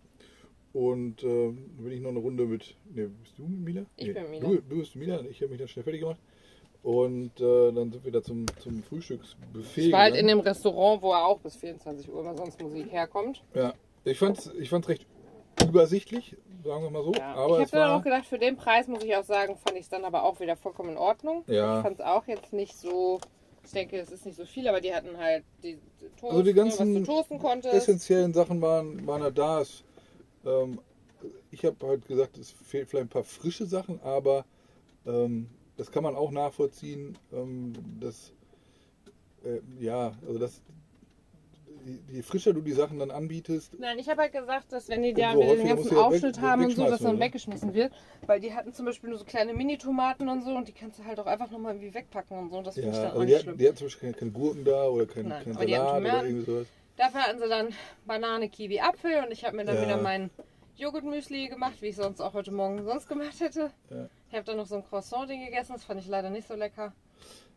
Und 0.74 1.22
ähm, 1.22 1.70
bin 1.78 1.92
ich 1.92 2.00
noch 2.00 2.10
eine 2.10 2.18
Runde 2.18 2.44
mit. 2.44 2.74
Ne, 2.92 3.08
bist 3.08 3.38
du 3.38 3.44
mit 3.44 3.60
Mila? 3.60 3.86
Ich 3.96 4.08
nee, 4.08 4.12
bin 4.12 4.30
Mila. 4.30 4.48
Du, 4.48 4.56
du 4.56 4.78
bist 4.78 4.96
Mila, 4.96 5.20
ich 5.22 5.40
habe 5.40 5.50
mich 5.50 5.60
dann 5.60 5.68
schnell 5.68 5.84
fertig 5.84 6.00
gemacht. 6.00 6.18
Und 6.82 7.40
äh, 7.40 7.72
dann 7.72 7.92
sind 7.92 8.04
wir 8.04 8.12
da 8.12 8.22
zum, 8.22 8.44
zum 8.60 8.82
Frühstücksbuffet. 8.82 9.86
Ich 9.86 9.92
war 9.92 10.00
halt 10.00 10.16
in 10.16 10.26
dem 10.26 10.40
Restaurant, 10.40 11.00
wo 11.00 11.12
er 11.12 11.24
auch 11.24 11.38
bis 11.38 11.56
24 11.56 12.12
Uhr 12.12 12.20
immer 12.20 12.36
sonst 12.36 12.60
Musik 12.60 12.90
herkommt. 12.92 13.42
Ja, 13.54 13.72
ich 14.04 14.18
fand's, 14.18 14.50
ich 14.58 14.68
fand's 14.68 14.88
recht 14.88 15.06
übersichtlich, 15.66 16.36
sagen 16.64 16.82
wir 16.82 16.90
mal 16.90 17.04
so. 17.04 17.12
Ja. 17.14 17.34
Aber 17.34 17.60
ich 17.60 17.66
habe 17.66 17.70
dann 17.70 17.90
auch 17.92 18.02
gedacht, 18.02 18.26
für 18.26 18.38
den 18.38 18.56
Preis 18.56 18.88
muss 18.88 19.02
ich 19.04 19.16
auch 19.16 19.24
sagen, 19.24 19.56
fand 19.56 19.76
ich 19.76 19.84
es 19.84 19.88
dann 19.88 20.04
aber 20.04 20.24
auch 20.24 20.40
wieder 20.40 20.56
vollkommen 20.56 20.90
in 20.90 20.98
Ordnung. 20.98 21.44
Ja. 21.46 21.78
Ich 21.78 21.82
fand 21.84 22.00
es 22.00 22.04
auch 22.04 22.26
jetzt 22.26 22.52
nicht 22.52 22.76
so, 22.76 23.20
ich 23.64 23.70
denke, 23.70 23.98
es 23.98 24.10
ist 24.10 24.26
nicht 24.26 24.36
so 24.36 24.44
viel, 24.44 24.68
aber 24.68 24.80
die 24.80 24.92
hatten 24.92 25.16
halt 25.16 25.44
die, 25.62 25.78
Toast, 26.20 26.32
Also 26.32 26.42
die 26.42 26.52
ganzen 26.52 26.94
was 26.96 27.06
du 27.06 27.12
toasten 27.12 27.38
konntest. 27.38 27.74
essentiellen 27.74 28.34
Sachen 28.34 28.60
waren, 28.60 29.06
waren 29.06 29.22
halt 29.22 29.38
da. 29.38 29.60
Es, 29.60 29.84
ähm, 30.46 30.80
ich 31.50 31.64
habe 31.64 31.86
halt 31.86 32.06
gesagt, 32.06 32.38
es 32.38 32.50
fehlt 32.50 32.88
vielleicht 32.88 33.06
ein 33.06 33.08
paar 33.08 33.24
frische 33.24 33.66
Sachen, 33.66 34.00
aber 34.02 34.44
ähm, 35.06 35.48
das 35.76 35.90
kann 35.90 36.02
man 36.02 36.14
auch 36.16 36.30
nachvollziehen, 36.30 37.16
ähm, 37.32 37.72
dass 38.00 38.32
äh, 39.44 39.60
ja, 39.82 40.12
also 40.26 40.38
das 40.38 40.60
je, 42.10 42.22
frischer 42.22 42.52
du 42.52 42.60
die 42.60 42.72
Sachen 42.72 42.98
dann 42.98 43.10
anbietest, 43.10 43.78
Nein, 43.78 43.98
ich 43.98 44.08
habe 44.08 44.22
halt 44.22 44.32
gesagt, 44.32 44.72
dass 44.72 44.88
wenn 44.88 45.02
die 45.02 45.12
da 45.12 45.34
wieder 45.34 45.56
den 45.56 45.66
ganzen 45.66 45.88
ja 45.88 45.96
weg- 45.96 45.98
Aufschnitt 45.98 46.40
haben 46.40 46.64
und 46.64 46.76
so, 46.76 46.84
dass 46.86 47.00
dann 47.00 47.20
weggeschmissen 47.20 47.74
wird. 47.74 47.92
Weil 48.26 48.40
die 48.40 48.54
hatten 48.54 48.72
zum 48.72 48.86
Beispiel 48.86 49.10
nur 49.10 49.18
so 49.18 49.24
kleine 49.24 49.52
Mini-Tomaten 49.52 50.28
und 50.28 50.42
so 50.42 50.54
und 50.54 50.68
die 50.68 50.72
kannst 50.72 50.98
du 50.98 51.04
halt 51.04 51.18
auch 51.20 51.26
einfach 51.26 51.50
nochmal 51.50 51.74
irgendwie 51.74 51.94
wegpacken 51.94 52.38
und 52.38 52.50
so. 52.50 52.58
Und 52.58 52.66
das 52.66 52.76
ja, 52.76 52.82
finde 52.82 52.96
ich 52.96 53.02
dann 53.02 53.10
auch 53.12 53.20
die 53.20 53.26
nicht 53.26 53.34
hatten, 53.34 53.44
schlimm. 53.44 53.58
die 53.58 53.68
hatten 53.68 53.76
zum 53.76 53.86
Beispiel 53.86 54.00
keine, 54.12 54.18
keine 54.18 54.30
Gurken 54.30 54.64
da 54.64 54.88
oder 54.88 55.06
kein, 55.06 55.28
Nein, 55.28 55.44
kein 55.44 55.54
Salat 55.54 56.00
oder 56.00 56.24
irgendwie 56.24 56.44
sowas. 56.46 56.66
Dafür 56.96 57.22
hatten 57.22 57.38
sie 57.38 57.48
dann 57.48 57.68
Banane, 58.06 58.48
Kiwi, 58.48 58.80
Apfel 58.80 59.24
und 59.24 59.32
ich 59.32 59.44
habe 59.44 59.56
mir 59.56 59.64
dann 59.64 59.76
Ja. 59.76 59.82
wieder 59.82 59.96
mein 59.96 60.30
Joghurtmüsli 60.76 61.48
gemacht, 61.48 61.80
wie 61.80 61.88
ich 61.88 61.96
sonst 61.96 62.20
auch 62.20 62.34
heute 62.34 62.52
Morgen 62.52 62.84
sonst 62.84 63.08
gemacht 63.08 63.38
hätte. 63.40 63.70
Ja. 63.90 64.08
Ich 64.28 64.34
habe 64.34 64.44
dann 64.44 64.56
noch 64.56 64.66
so 64.66 64.76
ein 64.76 64.84
Croissant-Ding 64.84 65.44
gegessen, 65.44 65.72
das 65.74 65.84
fand 65.84 66.00
ich 66.00 66.06
leider 66.08 66.30
nicht 66.30 66.46
so 66.46 66.54
lecker. 66.54 66.92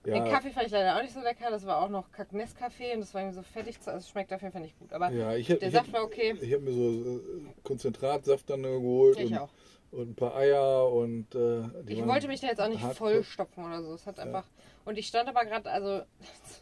Den 0.06 0.26
Ja, 0.26 0.32
Kaffee 0.32 0.52
fand 0.52 0.68
ich 0.68 0.72
leider 0.72 0.96
auch 0.96 1.02
nicht 1.02 1.14
so 1.14 1.20
lecker, 1.22 1.50
das 1.50 1.66
war 1.66 1.82
auch 1.82 1.90
noch 1.90 2.12
Kackness-Kaffee 2.12 2.94
und 2.94 3.02
das 3.02 3.14
war 3.14 3.22
irgendwie 3.22 3.36
so 3.38 3.42
fettig, 3.44 3.78
also 3.86 3.98
es 3.98 4.10
schmeckt 4.10 4.32
auf 4.34 4.42
jeden 4.42 4.54
Fall 4.54 4.62
nicht 4.62 4.78
gut. 4.80 4.94
Aber 4.94 5.12
ja, 5.12 5.36
ich, 5.36 5.52
hab- 5.52 5.60
der 5.60 5.72
Saft 5.72 5.88
habe 5.88 5.98
war 5.98 6.04
okay. 6.04 6.36
ich 6.40 6.54
hab 6.54 6.62
mir 6.62 6.72
so 6.72 7.18
äh, 7.18 7.20
Konzentratsaft 7.64 8.50
dann 8.50 8.62
geholt 8.64 9.20
Ich 9.20 9.32
und, 9.32 9.38
auch. 9.40 9.50
und 9.92 10.12
ein 10.12 10.16
paar 10.16 10.36
Eier 10.36 10.92
und 10.92 11.34
äh, 11.36 11.64
die 11.84 11.94
Ich 11.94 12.06
wollte 12.08 12.28
mich 12.28 12.40
da 12.42 12.48
jetzt 12.48 12.62
auch 12.62 12.70
nicht 12.70 12.82
vollstopfen 12.84 13.66
oder 13.66 13.82
so. 13.84 13.94
Es 13.96 14.06
hat 14.06 14.20
einfach. 14.20 14.46
Und 14.86 14.98
ich 14.98 15.08
stand 15.08 15.28
aber 15.28 15.44
gerade, 15.46 15.70
also 15.70 16.04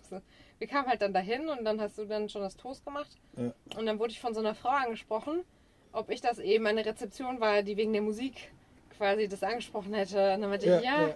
wir 0.59 0.67
kamen 0.67 0.87
halt 0.87 1.01
dann 1.01 1.13
dahin 1.13 1.49
und 1.49 1.65
dann 1.65 1.79
hast 1.81 1.97
du 1.97 2.05
dann 2.05 2.29
schon 2.29 2.41
das 2.41 2.55
Toast 2.55 2.85
gemacht. 2.85 3.09
Ja. 3.37 3.53
Und 3.77 3.85
dann 3.85 3.99
wurde 3.99 4.11
ich 4.11 4.19
von 4.19 4.33
so 4.33 4.39
einer 4.39 4.55
Frau 4.55 4.69
angesprochen, 4.69 5.43
ob 5.91 6.09
ich 6.09 6.21
das 6.21 6.39
eben 6.39 6.65
eine 6.67 6.85
Rezeption 6.85 7.39
war, 7.39 7.61
die 7.63 7.77
wegen 7.77 7.93
der 7.93 8.01
Musik 8.01 8.51
quasi 8.97 9.27
das 9.27 9.43
angesprochen 9.43 9.93
hätte. 9.93 10.33
Und 10.35 10.41
dann 10.41 10.49
meinte 10.49 10.67
Ja, 10.67 10.79
ich, 10.79 10.85
ja. 10.85 11.07
ja. 11.09 11.15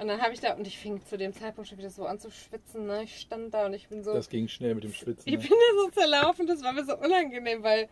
Und 0.00 0.08
dann 0.08 0.20
habe 0.22 0.32
ich 0.32 0.40
da, 0.40 0.54
und 0.54 0.66
ich 0.66 0.78
fing 0.78 1.04
zu 1.04 1.18
dem 1.18 1.32
Zeitpunkt 1.34 1.68
schon 1.68 1.76
wieder 1.78 1.90
so 1.90 2.06
an 2.06 2.18
zu 2.18 2.30
schwitzen. 2.30 2.86
Ne? 2.86 3.02
Ich 3.04 3.20
stand 3.20 3.52
da 3.52 3.66
und 3.66 3.74
ich 3.74 3.88
bin 3.88 4.02
so. 4.02 4.12
Das 4.14 4.28
ging 4.30 4.48
schnell 4.48 4.74
mit 4.74 4.84
dem 4.84 4.92
Schwitzen. 4.94 5.28
ich 5.28 5.34
Ne? 5.36 5.40
bin 5.40 5.50
da 5.50 5.82
so 5.84 5.90
zerlaufen, 5.90 6.46
das 6.46 6.62
war 6.62 6.72
mir 6.72 6.84
so 6.84 6.96
unangenehm, 6.96 7.62
weil 7.62 7.88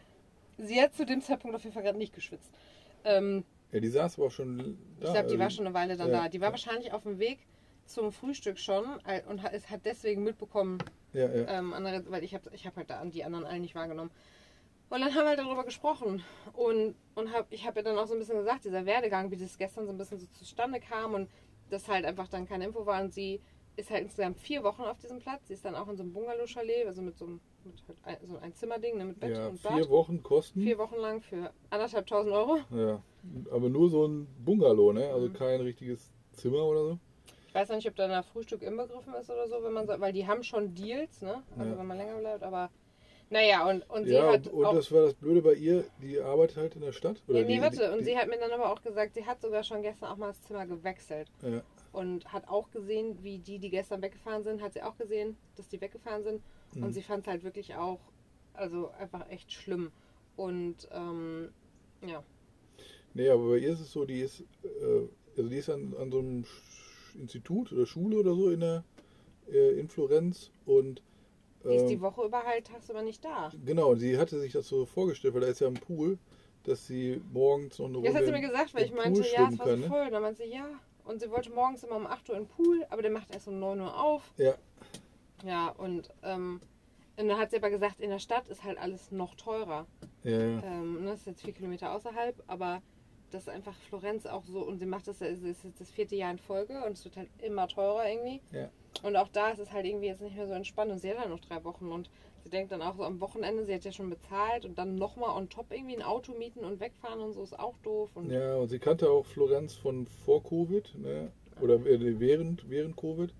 sie 0.57 0.81
hat 0.81 0.95
zu 0.95 1.05
dem 1.05 1.21
Zeitpunkt 1.21 1.55
auf 1.55 1.63
jeden 1.63 1.75
Fall 1.75 1.83
gerade 1.83 1.99
nicht 1.99 2.15
geschwitzt. 2.15 2.51
Ähm, 3.05 3.45
Ja, 3.73 3.81
die 3.81 3.89
saß 3.89 4.17
aber 4.17 4.29
auch 4.29 4.31
schon 4.31 4.57
da. 4.59 4.65
ich 4.65 5.01
glaube, 5.01 5.13
die 5.13 5.19
also- 5.19 5.39
war 5.39 5.51
schon 5.51 5.67
eine 5.67 5.75
Weile 5.75 5.97
dann 5.97 6.11
ja, 6.11 6.23
da. 6.23 6.29
Die 6.29 6.41
war 6.41 6.51
wahrscheinlich 6.51 6.93
auf 6.93 7.03
dem 7.03 7.19
Weg 7.19 7.39
zum 7.89 8.13
Frühstück 8.13 8.59
schon 8.59 8.85
äh, 9.05 9.23
und 9.29 9.43
hat, 9.43 9.53
hat 9.71 9.81
deswegen 9.85 10.23
mitbekommen, 10.23 10.79
Ja, 11.13 11.27
ja. 11.33 11.59
ähm, 11.59 11.73
andere, 11.73 12.05
weil 12.11 12.23
ich 12.25 12.35
habe 12.35 12.51
ich 12.53 12.67
hab 12.67 12.77
halt 12.77 12.91
da 12.91 13.05
die 13.05 13.25
anderen 13.25 13.45
allen 13.45 13.63
nicht 13.63 13.75
wahrgenommen. 13.75 14.11
Und 14.91 15.01
dann 15.01 15.11
haben 15.15 15.25
wir 15.25 15.29
halt 15.29 15.39
darüber 15.39 15.65
gesprochen 15.65 16.23
und, 16.55 16.95
und 17.15 17.33
hab, 17.33 17.53
ich 17.53 17.67
habe 17.67 17.81
ja 17.81 17.83
dann 17.83 17.99
auch 17.99 18.07
so 18.07 18.15
ein 18.15 18.19
bisschen 18.21 18.39
gesagt, 18.39 18.65
dieser 18.65 18.87
Werdegang, 18.87 19.31
wie 19.31 19.37
das 19.37 19.59
gestern 19.59 19.85
so 19.85 19.93
ein 19.93 19.99
bisschen 19.99 20.19
so 20.19 20.27
zustande 20.29 20.81
kam 20.81 21.13
und 21.15 21.29
dass 21.69 21.89
halt 21.89 22.07
einfach 22.07 22.29
dann 22.29 22.47
keine 22.49 22.65
Info 22.65 22.87
war 22.87 23.03
und 23.03 23.13
sie 23.13 23.41
ist 23.77 23.91
halt 23.91 24.03
insgesamt 24.05 24.39
vier 24.39 24.65
Wochen 24.65 24.83
auf 24.83 24.99
diesem 24.99 25.19
Platz. 25.19 25.47
Sie 25.49 25.55
ist 25.55 25.65
dann 25.65 25.75
auch 25.75 25.89
in 25.89 25.97
so 25.97 26.03
einem 26.03 26.13
Bungalow-Chalet, 26.13 26.87
also 26.87 27.03
mit 27.03 27.17
so 27.19 27.27
einem 27.27 27.41
mit 27.65 27.75
halt 28.05 28.23
ein, 28.23 28.29
so 28.29 28.39
ein 28.39 28.55
Zimmerding 28.55 28.97
ne, 28.97 29.05
mit 29.05 29.21
Bett 29.21 29.37
ja 29.37 29.49
und 29.49 29.61
vier 29.61 29.71
Bad. 29.71 29.91
Wochen 29.91 30.23
kosten. 30.23 30.63
Vier 30.63 30.79
Wochen 30.79 30.97
lang 30.97 31.21
für 31.21 31.53
anderthalb 31.71 32.07
tausend 32.07 32.35
Euro. 32.35 32.59
Ja. 32.75 33.03
Aber 33.53 33.69
nur 33.69 33.91
so 33.91 34.07
ein 34.07 34.27
Bungalow, 34.45 34.93
ne? 34.93 35.07
Mhm. 35.07 35.13
Also 35.15 35.31
kein 35.31 35.61
richtiges 35.61 36.11
Zimmer 36.33 36.65
oder 36.65 36.85
so. 36.85 36.99
Ich 37.59 37.63
weiß 37.63 37.71
noch 37.71 37.77
nicht, 37.77 37.89
ob 37.89 37.97
da 37.97 38.07
ein 38.07 38.23
Frühstück 38.23 38.63
inbegriffen 38.63 39.15
ist 39.15 39.29
oder 39.31 39.49
so, 39.49 39.65
wenn 39.65 39.73
man 39.73 39.85
so, 39.85 39.99
weil 39.99 40.13
die 40.13 40.29
haben 40.29 40.45
schon 40.45 40.77
Deals, 40.77 41.23
ne? 41.23 41.43
Also 41.59 41.73
Ja. 41.73 41.77
wenn 41.77 41.87
man 41.89 41.99
länger 41.99 42.17
bleibt, 42.19 42.45
aber 42.45 42.71
naja, 43.31 43.69
und, 43.69 43.83
und 43.91 44.07
sie 44.07 44.15
ja, 44.15 44.29
hat 44.31 44.47
und, 44.47 44.53
und 44.53 44.73
das 44.73 44.93
war 44.93 45.03
das 45.03 45.15
Blöde 45.15 45.43
bei 45.43 45.55
ihr, 45.55 45.85
die 45.99 46.21
arbeitet 46.21 46.57
halt 46.57 46.75
in 46.77 46.83
der 46.83 46.93
Stadt. 46.93 47.21
Oder 47.27 47.41
nee, 47.41 47.45
nee, 47.45 47.61
die, 47.61 47.61
warte, 47.61 47.81
die, 47.81 47.97
und 47.97 48.05
die, 48.05 48.05
sie 48.05 48.17
hat 48.17 48.29
mir 48.29 48.39
dann 48.39 48.53
aber 48.53 48.73
auch 48.73 48.81
gesagt, 48.83 49.15
sie 49.15 49.27
hat 49.27 49.41
sogar 49.41 49.63
schon 49.65 49.83
gestern 49.83 50.11
auch 50.11 50.17
mal 50.17 50.29
das 50.29 50.43
Zimmer 50.43 50.67
gewechselt 50.67 51.31
ja, 51.43 51.63
und 51.93 52.33
hat 52.33 52.49
auch 52.49 52.71
gesehen, 52.71 53.23
wie 53.23 53.39
die, 53.39 53.59
die 53.59 53.71
gestern 53.71 54.03
weggefahren 54.03 54.45
sind, 54.45 54.63
hat 54.63 54.73
sie 54.75 54.83
auch 54.83 54.97
gesehen, 54.97 55.37
dass 55.57 55.69
die 55.69 55.81
weggefahren 55.81 56.23
sind 56.25 56.43
Mhm. 56.75 56.85
und 56.85 56.93
sie 56.93 57.03
fand 57.03 57.23
es 57.27 57.29
halt 57.33 57.45
wirklich 57.45 57.75
auch, 57.75 58.01
also 58.55 58.91
einfach 58.93 59.29
echt 59.31 59.53
schlimm 59.53 59.93
und 60.37 60.89
ähm, 60.93 61.53
ja, 62.03 62.25
Nee, 63.15 63.29
aber 63.31 63.49
bei 63.51 63.59
ihr 63.59 63.73
ist 63.73 63.81
es 63.81 63.93
so, 63.93 64.05
die 64.05 64.21
ist, 64.21 64.41
äh, 64.63 65.09
also 65.37 65.49
die 65.49 65.57
ist 65.57 65.71
an, 65.71 65.95
an 65.99 66.11
so 66.11 66.19
einem 66.21 66.45
Institut 67.19 67.73
oder 67.73 67.87
Schule 67.87 68.17
oder 68.19 68.35
so 68.35 68.51
in 68.51 68.61
der 68.61 68.85
äh, 69.51 69.79
in 69.79 69.89
Florenz 69.89 70.51
und 70.67 71.03
Die 71.65 71.75
ist 71.75 71.83
ähm, 71.83 71.89
die 71.89 72.01
Woche 72.01 72.25
über 72.25 72.45
halt 72.45 72.67
tagsüber 72.67 73.03
nicht 73.03 73.25
da. 73.25 73.51
Genau, 73.65 73.91
und 73.91 73.99
sie 73.99 74.19
hatte 74.19 74.39
sich 74.39 74.53
das 74.53 74.69
so 74.69 74.87
vorgestellt, 74.87 75.35
weil 75.35 75.41
da 75.43 75.47
ist 75.49 75.61
ja 75.61 75.67
ein 75.69 75.75
Pool, 75.75 76.19
dass 76.65 76.87
sie 76.87 77.21
morgens 77.33 77.79
noch 77.79 77.87
eine 77.87 77.95
Das 77.97 78.07
Runde 78.07 78.19
hat 78.19 78.25
sie 78.27 78.33
mir 78.33 78.41
gesagt, 78.41 78.75
weil 78.75 78.85
ich 78.85 78.93
meinte, 78.95 79.21
ja, 79.21 79.49
es 79.51 79.59
war 79.59 79.67
so 79.67 79.73
kann, 79.73 79.81
ne? 79.81 79.87
voll. 79.87 80.07
Und 80.07 80.13
dann 80.13 80.23
meinte 80.23 80.43
sie, 80.43 80.51
ja. 80.51 80.69
Und 81.05 81.21
sie 81.21 81.31
wollte 81.31 81.51
morgens 81.51 81.83
immer 81.85 81.97
um 81.97 82.07
8 82.07 82.29
Uhr 82.29 82.37
in 82.37 82.43
den 82.43 82.49
Pool, 82.49 82.85
aber 82.91 83.01
der 83.01 83.11
macht 83.11 83.33
erst 83.33 83.49
um 83.49 83.59
9 83.59 83.81
Uhr 83.81 83.99
auf. 83.99 84.23
Ja, 84.37 84.55
Ja, 85.43 85.69
und, 85.71 86.11
ähm, 86.23 86.61
und 87.17 87.29
dann 87.29 87.39
hat 87.39 87.51
sie 87.51 87.57
aber 87.57 87.71
gesagt, 87.71 88.01
in 88.01 88.11
der 88.11 88.19
Stadt 88.19 88.47
ist 88.49 88.63
halt 88.63 88.77
alles 88.79 89.11
noch 89.11 89.35
teurer. 89.35 89.87
ja, 90.25 90.31
ja. 90.39 90.63
Ähm, 90.63 91.01
ne, 91.05 91.11
das 91.11 91.21
ist 91.21 91.27
jetzt 91.27 91.43
vier 91.43 91.55
Kilometer 91.55 91.93
außerhalb, 91.93 92.43
aber 92.47 92.83
das 93.31 93.43
ist 93.43 93.49
einfach 93.49 93.75
Florenz 93.89 94.27
auch 94.27 94.45
so 94.45 94.61
und 94.61 94.79
sie 94.79 94.87
macht 94.87 95.07
das, 95.09 95.21
es 95.21 95.43
ist 95.43 95.65
jetzt 95.65 95.81
das 95.81 95.91
vierte 95.91 96.17
Jahr 96.17 96.31
in 96.31 96.39
Folge 96.39 96.83
und 96.85 96.93
es 96.93 97.05
wird 97.05 97.17
halt 97.17 97.29
immer 97.39 97.69
teurer 97.69 98.09
irgendwie. 98.09 98.41
Ja. 98.53 98.71
Und 99.03 99.17
auch 99.17 99.29
da 99.29 99.51
ist 99.51 99.59
es 99.59 99.73
halt 99.73 99.87
irgendwie 99.87 100.07
jetzt 100.07 100.23
nicht 100.23 100.37
mehr 100.37 100.47
so 100.47 100.53
entspannt 100.53 100.91
und 100.91 100.99
sie 100.99 101.11
hat 101.11 101.19
halt 101.19 101.31
noch 101.31 101.41
drei 101.41 101.63
Wochen 101.65 101.93
und 101.93 102.11
sie 102.43 102.51
denkt 102.51 102.73
dann 102.73 102.83
auch 102.83 102.97
so 102.97 103.05
am 103.05 103.21
Wochenende, 103.21 103.65
sie 103.65 103.75
hat 103.75 103.85
ja 103.85 103.93
schon 103.93 104.11
bezahlt 104.11 104.65
und 104.65 104.79
dann 104.79 104.97
nochmal 104.97 105.37
on 105.37 105.49
top 105.49 105.67
irgendwie 105.71 105.97
ein 105.97 106.03
Auto 106.03 106.33
mieten 106.33 106.65
und 106.65 106.81
wegfahren 106.81 107.21
und 107.21 107.33
so 107.33 107.43
ist 107.43 107.59
auch 107.59 107.77
doof. 107.83 108.11
Und 108.15 108.31
Ja, 108.31 108.57
und 108.57 108.69
sie 108.69 108.79
kannte 108.79 109.11
auch 109.11 109.27
Florenz 109.27 109.75
von 109.75 110.07
vor 110.07 110.43
Covid, 110.43 110.95
ne? 110.99 111.31
oder 111.61 111.75
äh, 111.75 112.19
während, 112.19 112.69
während 112.69 112.97
Covid. 112.97 113.33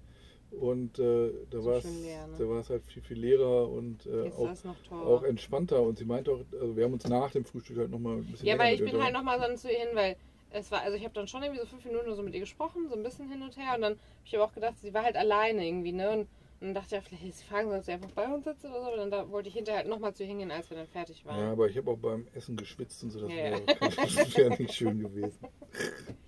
Und 0.51 0.99
äh, 0.99 1.31
da 1.51 1.65
war 1.65 1.77
es 1.77 1.85
ne? 1.85 2.65
halt 2.69 2.85
viel, 2.87 3.03
viel 3.03 3.19
leerer 3.19 3.69
und 3.69 4.07
äh, 4.07 4.31
auch, 4.31 4.51
auch 4.91 5.23
entspannter. 5.23 5.83
Und 5.83 5.99
sie 5.99 6.05
meinte 6.05 6.33
auch, 6.33 6.41
also 6.53 6.77
wir 6.77 6.85
haben 6.85 6.95
uns 6.95 7.07
nach 7.07 7.31
dem 7.31 7.45
Frühstück 7.45 7.79
halt 7.79 7.91
nochmal 7.91 8.17
ein 8.17 8.25
bisschen 8.25 8.47
Ja, 8.47 8.59
weil 8.59 8.75
ich 8.75 8.85
bin 8.85 9.03
halt 9.03 9.13
nochmal 9.13 9.39
dann 9.39 9.57
zu 9.57 9.71
ihr 9.71 9.79
hin, 9.79 9.89
weil 9.95 10.17
es 10.51 10.71
war, 10.71 10.83
also 10.83 10.97
ich 10.97 11.05
habe 11.05 11.15
dann 11.15 11.29
schon 11.29 11.43
irgendwie 11.43 11.61
so 11.61 11.67
fünf 11.67 11.85
Minuten 11.85 12.15
so 12.15 12.23
mit 12.23 12.35
ihr 12.35 12.41
gesprochen, 12.41 12.89
so 12.89 12.95
ein 12.95 13.03
bisschen 13.03 13.29
hin 13.29 13.43
und 13.43 13.57
her 13.57 13.75
und 13.75 13.83
dann 13.83 13.93
habe 13.93 14.01
ich 14.25 14.35
aber 14.35 14.45
auch 14.45 14.53
gedacht, 14.55 14.79
sie 14.81 14.95
war 14.95 15.05
halt 15.05 15.17
alleine 15.17 15.67
irgendwie, 15.67 15.93
ne? 15.93 16.11
Und, 16.11 16.21
und 16.21 16.29
dann 16.61 16.75
dachte 16.75 16.87
ich 16.87 16.93
ja, 16.93 17.01
vielleicht 17.03 17.25
ist 17.25 17.39
sie 17.41 17.45
fragen, 17.45 17.69
soll 17.71 17.83
sie 17.83 17.93
einfach 17.93 18.11
bei 18.11 18.27
uns 18.27 18.45
sitzen 18.45 18.71
oder 18.71 18.81
so, 18.81 18.87
aber 18.89 18.97
dann 18.97 19.11
da 19.11 19.31
wollte 19.31 19.49
ich 19.49 19.55
hinterher 19.55 19.81
halt 19.81 19.89
nochmal 19.89 20.15
zu 20.15 20.23
ihr 20.23 20.29
hingehen, 20.29 20.51
als 20.51 20.71
wir 20.71 20.77
dann 20.77 20.89
fertig 20.89 21.25
waren. 21.27 21.39
Ja, 21.39 21.53
aber 21.53 21.69
ich 21.69 21.77
habe 21.77 21.91
auch 21.91 21.99
beim 21.99 22.27
Essen 22.35 22.57
geschwitzt 22.57 23.03
und 23.05 23.11
so, 23.11 23.21
das 23.21 23.31
Ja, 23.31 23.37
wäre 23.37 24.51
ja. 24.51 24.57
nicht 24.59 24.75
schön 24.75 25.01
gewesen. 25.01 25.39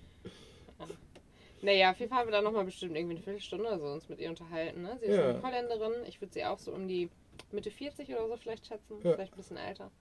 Naja, 1.61 1.91
auf 1.91 1.99
jeden 1.99 2.09
Fall 2.09 2.19
haben 2.19 2.27
wir 2.27 2.31
dann 2.31 2.43
nochmal 2.43 2.65
bestimmt 2.65 2.95
irgendwie 2.95 3.15
eine 3.15 3.23
Viertelstunde 3.23 3.65
oder 3.67 3.79
so 3.79 3.87
uns 3.87 4.09
mit 4.09 4.19
ihr 4.19 4.29
unterhalten. 4.29 4.81
Ne? 4.81 4.97
Sie 4.99 5.05
ist 5.05 5.17
Ja. 5.17 5.29
eine 5.29 5.43
Holländerin. 5.43 5.93
Ich 6.07 6.19
würde 6.19 6.33
sie 6.33 6.43
auch 6.45 6.57
so 6.57 6.71
um 6.71 6.87
die 6.87 7.09
Mitte 7.51 7.69
40 7.71 8.09
oder 8.09 8.27
so 8.27 8.35
vielleicht 8.37 8.65
schätzen. 8.65 8.95
Ja. 9.03 9.13
Vielleicht 9.13 9.33
ein 9.33 9.37
bisschen 9.37 9.57
älter. 9.57 9.91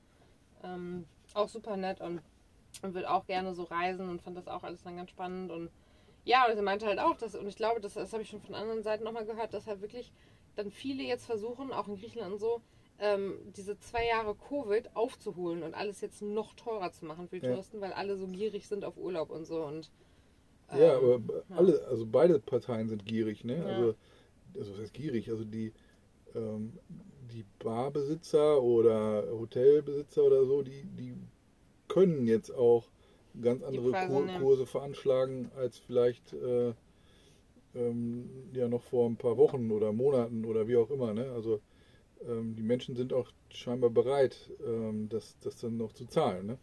Ähm, 0.65 1.07
auch 1.35 1.49
super 1.49 1.77
nett 1.77 2.01
und, 2.01 2.21
und 2.83 2.95
will 2.95 3.05
auch 3.05 3.27
gerne 3.27 3.55
so 3.55 3.65
reisen 3.65 4.09
und 4.09 4.23
fand 4.23 4.37
das 4.37 4.49
auch 4.49 4.63
alles 4.63 4.83
dann 4.83 4.97
ganz 4.97 5.11
spannend. 5.11 5.51
Und 5.51 5.71
ja, 6.25 6.47
und 6.49 6.57
sie 6.57 6.63
meinte 6.63 6.87
halt 6.87 6.99
auch, 6.99 7.17
dass, 7.17 7.35
und 7.35 7.47
ich 7.47 7.57
glaube, 7.57 7.81
das, 7.81 7.95
das 7.95 8.13
habe 8.13 8.23
ich 8.23 8.31
schon 8.31 8.41
von 8.43 8.55
anderen 8.55 8.83
Seiten 8.83 9.05
nochmal 9.05 9.25
gehört, 9.27 9.53
dass 9.53 9.67
halt 9.67 9.81
wirklich 9.83 10.13
dann 10.57 10.71
viele 10.71 11.03
jetzt 11.03 11.27
versuchen, 11.27 11.73
auch 11.73 11.89
in 11.89 11.97
Griechenland 11.97 12.33
und 12.35 12.39
so, 12.39 12.61
ähm, 12.99 13.39
diese 13.57 13.79
zwei 13.79 14.07
Jahre 14.07 14.35
Covid 14.35 14.95
aufzuholen 14.95 15.63
und 15.63 15.75
alles 15.75 16.01
jetzt 16.03 16.21
noch 16.23 16.53
teurer 16.55 16.93
zu 16.93 17.05
machen 17.07 17.29
für 17.29 17.39
die 17.41 17.47
Ja. 17.47 17.53
Touristen, 17.53 17.81
weil 17.81 17.93
alle 17.93 18.17
so 18.17 18.27
gierig 18.27 18.67
sind 18.69 18.85
auf 18.85 18.97
Urlaub 18.99 19.31
und 19.31 19.45
so. 19.47 19.63
Und 19.65 19.91
Ja, 20.79 20.99
ähm, 20.99 21.05
aber 21.05 21.43
alle, 21.57 21.85
also 21.89 22.07
beide 22.07 22.39
Parteien 22.39 22.89
sind 22.89 23.05
gierig, 23.05 23.45
ne? 23.45 23.59
Ja. 23.59 23.65
Also, 23.65 23.95
also 24.59 24.73
was 24.73 24.81
heißt 24.81 24.95
gierig? 24.95 25.31
Also 25.31 25.45
die, 25.45 25.73
ähm, 26.35 26.79
die 27.33 27.45
Barbesitzer 27.59 28.63
oder 28.63 29.25
Hotelbesitzer 29.31 30.25
oder 30.25 30.45
so, 30.45 30.63
die, 30.63 30.85
die 30.85 31.15
können 31.89 32.27
jetzt 32.27 32.55
auch 32.55 32.89
ganz 33.41 33.63
andere 33.63 33.93
Kur 33.93 34.27
nehmen. 34.27 34.41
Kurse 34.41 34.67
veranschlagen 34.67 35.51
als 35.57 35.79
vielleicht 35.79 36.33
äh, 36.33 36.73
ähm, 37.75 38.29
ja 38.53 38.69
noch 38.69 38.83
vor 38.83 39.09
ein 39.09 39.17
paar 39.17 39.37
Wochen 39.37 39.71
oder 39.71 39.93
Monaten 39.93 40.45
oder 40.45 40.67
wie 40.67 40.77
auch 40.77 40.91
immer, 40.91 41.15
ne? 41.15 41.31
Also 41.33 41.61
ähm, 42.29 42.55
die 42.57 42.63
Menschen 42.63 42.97
sind 42.97 43.13
auch 43.13 43.31
scheinbar 43.51 43.91
bereit, 43.91 44.51
ähm, 44.67 45.09
das, 45.09 45.39
das 45.41 45.57
dann 45.57 45.77
noch 45.77 45.93
zu 45.93 46.07
zahlen, 46.07 46.47
ne? 46.47 46.59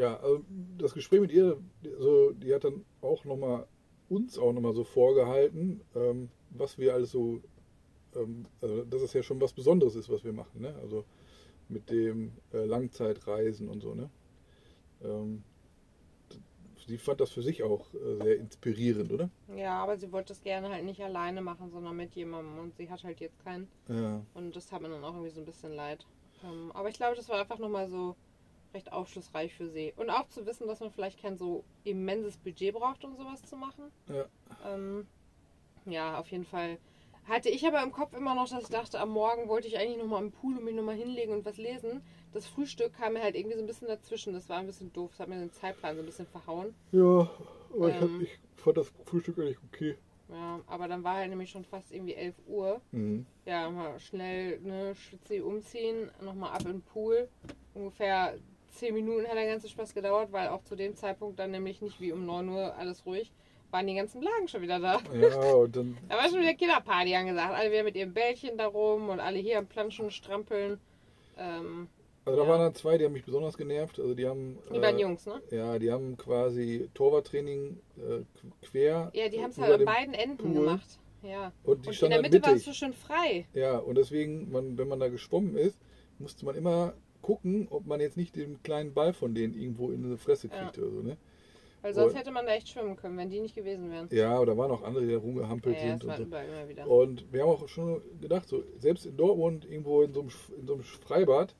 Ja, 0.00 0.16
also 0.16 0.42
das 0.78 0.94
Gespräch 0.94 1.20
mit 1.20 1.30
ihr, 1.30 1.58
also 1.84 2.32
die 2.32 2.54
hat 2.54 2.64
dann 2.64 2.86
auch 3.02 3.26
nochmal 3.26 3.66
uns 4.08 4.38
auch 4.38 4.54
nochmal 4.54 4.72
so 4.72 4.82
vorgehalten, 4.82 5.82
ähm, 5.94 6.30
was 6.48 6.78
wir 6.78 6.94
alles 6.94 7.10
so, 7.10 7.42
ähm, 8.16 8.46
also 8.62 8.82
dass 8.84 9.02
es 9.02 9.12
ja 9.12 9.22
schon 9.22 9.42
was 9.42 9.52
Besonderes 9.52 9.96
ist, 9.96 10.08
was 10.08 10.24
wir 10.24 10.32
machen, 10.32 10.62
ne? 10.62 10.74
Also 10.80 11.04
mit 11.68 11.90
dem 11.90 12.32
äh, 12.54 12.64
Langzeitreisen 12.64 13.68
und 13.68 13.82
so, 13.82 13.94
ne? 13.94 14.08
Ähm, 15.02 15.42
sie 16.86 16.96
fand 16.96 17.20
das 17.20 17.30
für 17.30 17.42
sich 17.42 17.62
auch 17.62 17.92
äh, 17.92 18.22
sehr 18.22 18.36
inspirierend, 18.38 19.12
oder? 19.12 19.28
Ja, 19.54 19.82
aber 19.82 19.98
sie 19.98 20.10
wollte 20.12 20.28
das 20.28 20.42
gerne 20.42 20.70
halt 20.70 20.84
nicht 20.86 21.02
alleine 21.02 21.42
machen, 21.42 21.70
sondern 21.70 21.94
mit 21.94 22.14
jemandem. 22.14 22.58
Und 22.58 22.74
sie 22.74 22.88
hat 22.88 23.04
halt 23.04 23.20
jetzt 23.20 23.38
keinen. 23.44 23.68
Ja, 23.88 24.24
Und 24.32 24.56
das 24.56 24.72
hat 24.72 24.80
mir 24.80 24.88
dann 24.88 25.04
auch 25.04 25.12
irgendwie 25.12 25.30
so 25.30 25.40
ein 25.42 25.46
bisschen 25.46 25.74
leid. 25.74 26.06
Ähm, 26.42 26.72
aber 26.72 26.88
ich 26.88 26.96
glaube, 26.96 27.16
das 27.16 27.28
war 27.28 27.38
einfach 27.38 27.58
nochmal 27.58 27.86
so 27.90 28.16
recht 28.74 28.92
aufschlussreich 28.92 29.54
für 29.54 29.68
sie. 29.68 29.92
Und 29.96 30.10
auch 30.10 30.28
zu 30.28 30.46
wissen, 30.46 30.66
dass 30.66 30.80
man 30.80 30.90
vielleicht 30.90 31.20
kein 31.20 31.36
so 31.36 31.64
immenses 31.84 32.36
Budget 32.36 32.74
braucht, 32.74 33.04
um 33.04 33.16
sowas 33.16 33.42
zu 33.42 33.56
machen. 33.56 33.84
ja, 34.08 34.26
Ähm, 34.66 35.06
ja, 35.86 36.18
auf 36.18 36.28
jeden 36.30 36.44
Fall. 36.44 36.78
Hatte 37.28 37.48
ich 37.48 37.66
aber 37.66 37.82
im 37.82 37.92
Kopf 37.92 38.14
immer 38.14 38.34
noch, 38.34 38.48
dass 38.48 38.64
ich 38.64 38.68
dachte, 38.70 38.98
am 38.98 39.10
Morgen 39.10 39.48
wollte 39.48 39.68
ich 39.68 39.78
eigentlich 39.78 39.98
nochmal 39.98 40.22
im 40.22 40.32
Pool 40.32 40.56
und 40.56 40.64
mich 40.64 40.74
nochmal 40.74 40.96
hinlegen 40.96 41.32
und 41.32 41.44
was 41.44 41.58
lesen. 41.58 42.02
Das 42.32 42.46
Frühstück 42.46 42.94
kam 42.94 43.12
mir 43.12 43.22
halt 43.22 43.36
irgendwie 43.36 43.56
so 43.56 43.62
ein 43.62 43.66
bisschen 43.66 43.88
dazwischen. 43.88 44.32
Das 44.32 44.48
war 44.48 44.58
ein 44.58 44.66
bisschen 44.66 44.92
doof. 44.92 45.10
Das 45.12 45.20
hat 45.20 45.28
mir 45.28 45.38
den 45.38 45.52
Zeitplan 45.52 45.96
so 45.96 46.02
ein 46.02 46.06
bisschen 46.06 46.26
verhauen. 46.26 46.74
ja 46.92 47.28
aber 47.72 47.88
ich, 47.88 47.94
hab, 47.94 48.02
Ähm. 48.02 48.20
ich 48.22 48.38
fand 48.56 48.76
das 48.78 48.92
Frühstück 49.06 49.38
eigentlich 49.38 49.58
okay. 49.72 49.96
Ja, 50.28 50.60
aber 50.66 50.86
dann 50.88 51.02
war 51.04 51.16
halt 51.16 51.28
nämlich 51.30 51.50
schon 51.50 51.64
fast 51.64 51.92
irgendwie 51.92 52.14
11 52.14 52.34
Uhr. 52.46 52.80
Mhm. 52.92 53.26
Ja, 53.46 53.68
mal 53.70 53.98
schnell 54.00 54.60
ne, 54.60 54.94
Schwitzi 54.94 55.40
umziehen, 55.40 56.10
nochmal 56.20 56.52
ab 56.52 56.62
in 56.62 56.72
den 56.72 56.82
Pool. 56.82 57.28
Ungefähr 57.74 58.34
10 58.70 58.94
Minuten 58.94 59.26
hat 59.26 59.34
der 59.36 59.46
ganze 59.46 59.68
Spaß 59.68 59.94
gedauert, 59.94 60.32
weil 60.32 60.48
auch 60.48 60.62
zu 60.64 60.76
dem 60.76 60.94
Zeitpunkt 60.96 61.38
dann 61.38 61.50
nämlich 61.50 61.80
nicht 61.82 62.00
wie 62.00 62.12
um 62.12 62.24
9 62.26 62.48
Uhr 62.48 62.74
alles 62.76 63.04
ruhig, 63.06 63.30
waren 63.70 63.86
die 63.86 63.94
ganzen 63.94 64.20
Blagen 64.20 64.48
schon 64.48 64.62
wieder 64.62 64.78
da. 64.80 65.00
Ja, 65.14 65.52
und 65.54 65.76
dann, 65.76 65.96
Da 66.08 66.16
war 66.16 66.28
schon 66.28 66.40
wieder 66.40 66.54
Kinderparty 66.54 67.14
angesagt. 67.14 67.54
Alle 67.54 67.70
wieder 67.70 67.84
mit 67.84 67.96
ihren 67.96 68.12
Bällchen 68.12 68.56
da 68.58 68.66
rum 68.66 69.08
und 69.08 69.20
alle 69.20 69.38
hier 69.38 69.58
am 69.58 69.66
Planschen 69.66 70.10
strampeln. 70.10 70.80
Ähm, 71.38 71.88
also 72.24 72.38
da 72.38 72.44
Ja. 72.44 72.50
waren 72.50 72.60
dann 72.60 72.74
zwei, 72.74 72.98
die 72.98 73.04
haben 73.04 73.12
mich 73.12 73.24
besonders 73.24 73.56
genervt. 73.56 73.98
Also 73.98 74.14
die 74.14 74.26
haben. 74.26 74.58
die 74.74 74.78
beiden 74.78 74.98
äh, 74.98 75.02
Jungs, 75.02 75.24
ne? 75.26 75.40
Ja, 75.50 75.78
die 75.78 75.90
haben 75.90 76.16
quasi 76.16 76.88
Torwarttraining 76.94 77.80
äh, 77.96 78.24
quer. 78.66 79.10
Ja, 79.14 79.28
die 79.28 79.42
haben 79.42 79.50
es 79.50 79.58
halt 79.58 79.72
an 79.80 79.84
beiden 79.84 80.14
Enden 80.14 80.36
Pool. 80.36 80.52
gemacht. 80.54 80.98
Ja. 81.22 81.52
Und 81.64 81.84
die 81.84 81.90
Und 81.90 82.02
in 82.02 82.10
der 82.10 82.22
halt 82.22 82.32
Mitte 82.32 82.46
war 82.46 82.54
es 82.54 82.64
so 82.64 82.72
schön 82.72 82.92
frei. 82.92 83.46
Ja, 83.54 83.78
und 83.78 83.96
deswegen, 83.96 84.50
man, 84.50 84.76
wenn 84.78 84.88
man 84.88 85.00
da 85.00 85.08
geschwommen 85.08 85.56
ist, 85.56 85.78
musste 86.18 86.44
man 86.44 86.54
immer 86.56 86.94
gucken, 87.30 87.68
ob 87.70 87.86
man 87.86 88.00
jetzt 88.00 88.16
nicht 88.16 88.34
den 88.34 88.60
kleinen 88.64 88.92
Ball 88.92 89.12
von 89.12 89.34
denen 89.34 89.54
irgendwo 89.54 89.90
in 89.92 90.02
die 90.10 90.16
Fresse 90.16 90.48
Ja. 90.48 90.54
kriegt 90.64 90.78
oder 90.78 90.90
so, 90.90 91.00
ne? 91.02 91.16
Weil 91.82 91.94
sonst 91.94 92.12
Und- 92.12 92.18
hätte 92.18 92.30
man 92.32 92.44
da 92.44 92.52
echt 92.52 92.68
schwimmen 92.68 92.96
können, 92.96 93.16
wenn 93.16 93.30
die 93.30 93.40
nicht 93.40 93.54
gewesen 93.54 93.90
wären. 93.90 94.08
Ja, 94.10 94.38
oder 94.40 94.56
waren 94.58 94.70
auch 94.70 94.82
andere, 94.82 95.02
die 95.04 95.08
da 95.12 95.14
Ja, 95.14 95.18
rumgehampelt 95.20 95.76
ja, 95.76 95.82
sind 95.82 96.02
das 96.02 96.08
war 96.08 96.14
und 96.16 96.22
so. 96.22 96.26
überall 96.28 96.46
immer 96.48 96.68
wieder. 96.68 96.86
Und 96.88 97.32
wir 97.32 97.42
haben 97.42 97.48
auch 97.50 97.68
schon 97.68 98.02
gedacht, 98.20 98.48
so, 98.48 98.64
selbst 98.78 99.06
in 99.06 99.16
Dortmund, 99.16 99.64
irgendwo 99.64 100.02
in 100.02 100.12
so 100.12 100.20
einem, 100.20 100.30
in 100.60 100.66
so 100.66 100.74
einem 100.74 100.82
Freibad, 100.82 101.54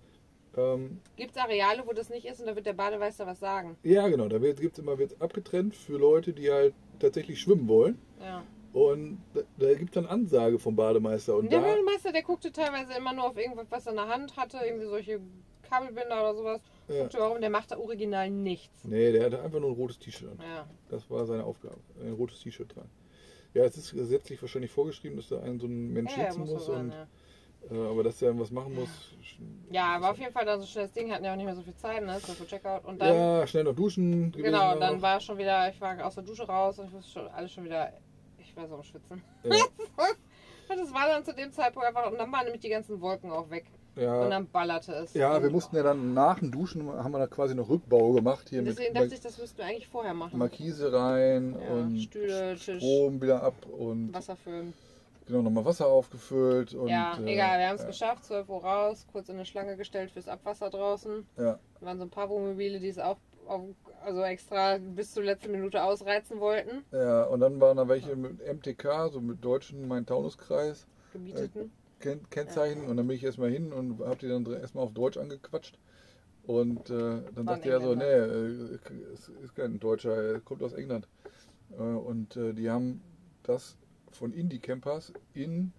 ähm, 0.56 0.98
Gibt 1.16 1.30
es 1.30 1.36
Areale, 1.36 1.84
wo 1.86 1.92
das 1.92 2.10
nicht 2.10 2.26
ist 2.26 2.40
und 2.40 2.46
da 2.48 2.56
wird 2.56 2.66
der 2.66 2.72
Bademeister 2.72 3.24
was 3.26 3.38
sagen? 3.38 3.76
ja 3.84 4.08
genau, 4.08 4.26
da 4.28 4.42
wird 4.42 4.60
es 4.60 4.78
immer 4.80 4.98
wird's 4.98 5.18
abgetrennt 5.20 5.76
für 5.76 5.96
Leute, 5.96 6.32
die 6.32 6.50
halt 6.50 6.74
tatsächlich 6.98 7.40
schwimmen 7.40 7.68
wollen. 7.68 7.98
Ja. 8.20 8.42
Und 8.72 9.18
da, 9.34 9.40
da 9.58 9.74
gibt 9.74 9.90
es 9.90 9.94
dann 9.94 10.06
Ansage 10.06 10.58
vom 10.58 10.76
Bademeister. 10.76 11.34
Und 11.34 11.44
Und 11.44 11.52
der 11.52 11.60
da, 11.60 11.66
Bademeister, 11.68 12.12
der 12.12 12.22
guckte 12.22 12.52
teilweise 12.52 12.92
immer 12.98 13.12
nur 13.14 13.24
auf 13.24 13.36
irgendwas, 13.38 13.66
was 13.70 13.86
er 13.86 13.90
in 13.92 13.96
der 13.96 14.08
Hand 14.08 14.36
hatte, 14.36 14.58
irgendwie 14.64 14.86
solche 14.86 15.20
Kabelbinder 15.70 16.20
oder 16.20 16.34
sowas. 16.34 16.60
Ja. 16.88 17.08
Warum, 17.18 17.40
der 17.40 17.50
macht 17.50 17.70
da 17.70 17.78
original 17.78 18.28
nichts. 18.30 18.84
nee, 18.84 19.12
der 19.12 19.26
hatte 19.26 19.40
einfach 19.42 19.60
nur 19.60 19.70
ein 19.70 19.76
rotes 19.76 19.98
T-Shirt 19.98 20.28
an. 20.30 20.38
Ja. 20.40 20.66
Das 20.88 21.08
war 21.08 21.24
seine 21.24 21.44
Aufgabe, 21.44 21.76
ein 22.02 22.12
rotes 22.14 22.40
T-Shirt 22.40 22.68
tragen. 22.70 22.90
Ja, 23.54 23.64
es 23.64 23.76
ist 23.76 23.92
gesetzlich 23.92 24.40
wahrscheinlich 24.42 24.70
vorgeschrieben, 24.70 25.16
dass 25.16 25.28
da 25.28 25.40
ein 25.42 25.58
so 25.60 25.66
ein 25.66 25.92
Mensch 25.92 26.16
Ja, 26.16 26.24
sitzen 26.24 26.40
muss 26.40 26.50
muss. 26.52 26.66
sein, 26.66 26.80
und, 26.80 26.92
ja. 26.92 27.76
äh, 27.86 27.88
aber 27.90 28.02
dass 28.04 28.20
er 28.22 28.38
was 28.38 28.50
machen 28.50 28.74
muss. 28.74 28.88
Ja, 29.70 29.96
aber 29.96 30.10
auf 30.10 30.18
jeden 30.18 30.32
Fall 30.32 30.44
dann 30.44 30.60
so 30.60 30.66
schnell 30.66 30.84
das 30.84 30.92
Ding, 30.92 31.10
hatten 31.12 31.24
ja 31.24 31.32
auch 31.32 31.36
nicht 31.36 31.46
mehr 31.46 31.54
so 31.54 31.62
viel 31.62 31.74
Zeit, 31.76 32.02
ne? 32.04 32.18
So 32.20 32.32
für 32.32 32.46
Checkout. 32.46 32.84
Und 32.84 33.00
dann, 33.00 33.14
Ja, 33.14 33.46
schnell 33.46 33.64
noch 33.64 33.74
duschen. 33.74 34.30
genau, 34.32 34.74
und 34.74 34.80
dann 34.80 34.98
auch. 34.98 35.02
war 35.02 35.20
schon 35.20 35.38
wieder, 35.38 35.68
ich 35.68 35.80
war 35.80 36.04
aus 36.04 36.14
der 36.14 36.24
Dusche 36.24 36.44
raus 36.46 36.78
und 36.78 36.86
ich 36.86 36.92
wusste 36.92 37.10
schon, 37.12 37.28
alles 37.28 37.52
schon 37.52 37.64
wieder, 37.64 37.92
ich 38.38 38.54
war 38.56 38.66
so 38.68 38.74
am 38.76 38.82
Schwitzen. 38.82 39.22
Ja, 39.44 39.50
das 40.68 40.92
war 40.94 41.08
dann 41.08 41.24
zu 41.24 41.34
dem 41.34 41.50
Zeitpunkt 41.52 41.86
einfach, 41.88 42.10
und 42.10 42.18
dann 42.18 42.30
waren 42.32 42.44
nämlich 42.44 42.60
die 42.62 42.68
ganzen 42.68 43.00
Wolken 43.00 43.30
auch 43.32 43.48
weg. 43.50 43.66
Und 43.96 44.02
ja, 44.02 44.28
dann 44.28 44.48
ballerte 44.48 44.92
es. 44.94 45.14
ja, 45.14 45.36
und, 45.36 45.42
wir 45.42 45.50
mussten 45.50 45.76
ja 45.76 45.82
dann 45.82 46.14
nach 46.14 46.38
dem 46.38 46.50
Duschen, 46.50 46.88
haben 46.88 47.12
wir 47.12 47.18
da 47.18 47.26
quasi 47.26 47.54
noch 47.54 47.68
Rückbau 47.68 48.12
gemacht 48.12 48.48
hier 48.48 48.62
mit 48.62 48.72
Deswegen 48.78 48.94
dachte 48.94 49.14
ich, 49.14 49.20
das 49.20 49.36
müssten 49.38 49.58
wir 49.58 49.64
eigentlich 49.66 49.88
vorher 49.88 50.14
machen. 50.14 50.38
Markise 50.38 50.92
rein 50.92 51.56
Ja, 51.60 51.70
und 51.74 51.98
Stühle, 52.00 52.54
Tisch. 52.56 52.76
Strom 52.78 53.20
wieder 53.20 53.42
ab 53.42 53.54
und 53.66 54.14
Wasser 54.14 54.36
füllen. 54.36 54.72
genau 55.26 55.42
nochmal 55.42 55.64
Wasser 55.64 55.86
aufgefüllt. 55.86 56.74
Und, 56.74 56.88
ja, 56.88 57.18
äh, 57.18 57.32
egal, 57.32 57.58
wir 57.58 57.68
haben 57.68 57.76
es 57.76 57.82
ja, 57.82 57.88
geschafft, 57.88 58.24
12 58.24 58.48
Uhr 58.48 58.62
raus, 58.64 59.06
kurz 59.12 59.28
in 59.28 59.34
eine 59.36 59.44
Schlange 59.44 59.76
gestellt 59.76 60.10
fürs 60.12 60.28
Abwasser 60.28 60.70
draußen. 60.70 61.26
Ja, 61.36 61.58
Da 61.80 61.86
waren 61.86 61.98
so 61.98 62.04
ein 62.04 62.10
paar 62.10 62.28
Wohnmobile, 62.30 62.78
die 62.80 62.88
es 62.88 62.98
auch 62.98 63.16
auf, 63.48 63.62
also 64.04 64.22
extra 64.22 64.78
bis 64.78 65.12
zur 65.12 65.24
letzten 65.24 65.50
Minute 65.50 65.82
ausreizen 65.82 66.38
wollten. 66.38 66.84
ja, 66.92 67.24
und 67.24 67.40
dann 67.40 67.60
waren 67.60 67.76
da 67.76 67.88
welche 67.88 68.14
mit 68.14 68.38
MTK, 68.40 69.08
so 69.10 69.20
mit 69.20 69.44
deutschen 69.44 69.88
Main-Taunus-Kreis. 69.88 70.86
gemieteten. 71.12 71.72
Ken 72.00 72.28
Kennzeichen 72.30 72.84
und 72.84 72.96
dann 72.96 73.06
bin 73.06 73.16
ich 73.16 73.24
erstmal 73.24 73.50
hin 73.50 73.72
und 73.72 74.00
hab 74.00 74.18
die 74.18 74.28
dann 74.28 74.44
erstmal 74.46 74.84
auf 74.84 74.92
Deutsch 74.92 75.16
angequatscht. 75.16 75.78
Und 76.42 76.90
äh, 76.90 77.22
dann 77.34 77.46
sagte 77.46 77.70
er 77.70 77.80
so, 77.80 77.94
nee, 77.94 78.02
äh, 78.04 78.78
es 79.12 79.28
ist 79.28 79.54
kein 79.54 79.78
Deutscher, 79.78 80.14
er 80.14 80.40
kommt 80.40 80.62
aus 80.62 80.72
England. 80.72 81.06
Äh, 81.72 81.82
und 81.82 82.36
äh, 82.36 82.54
die 82.54 82.70
haben 82.70 83.02
das 83.42 83.76
von 84.10 84.32
Indie-Campers 84.32 85.12
in 85.34 85.72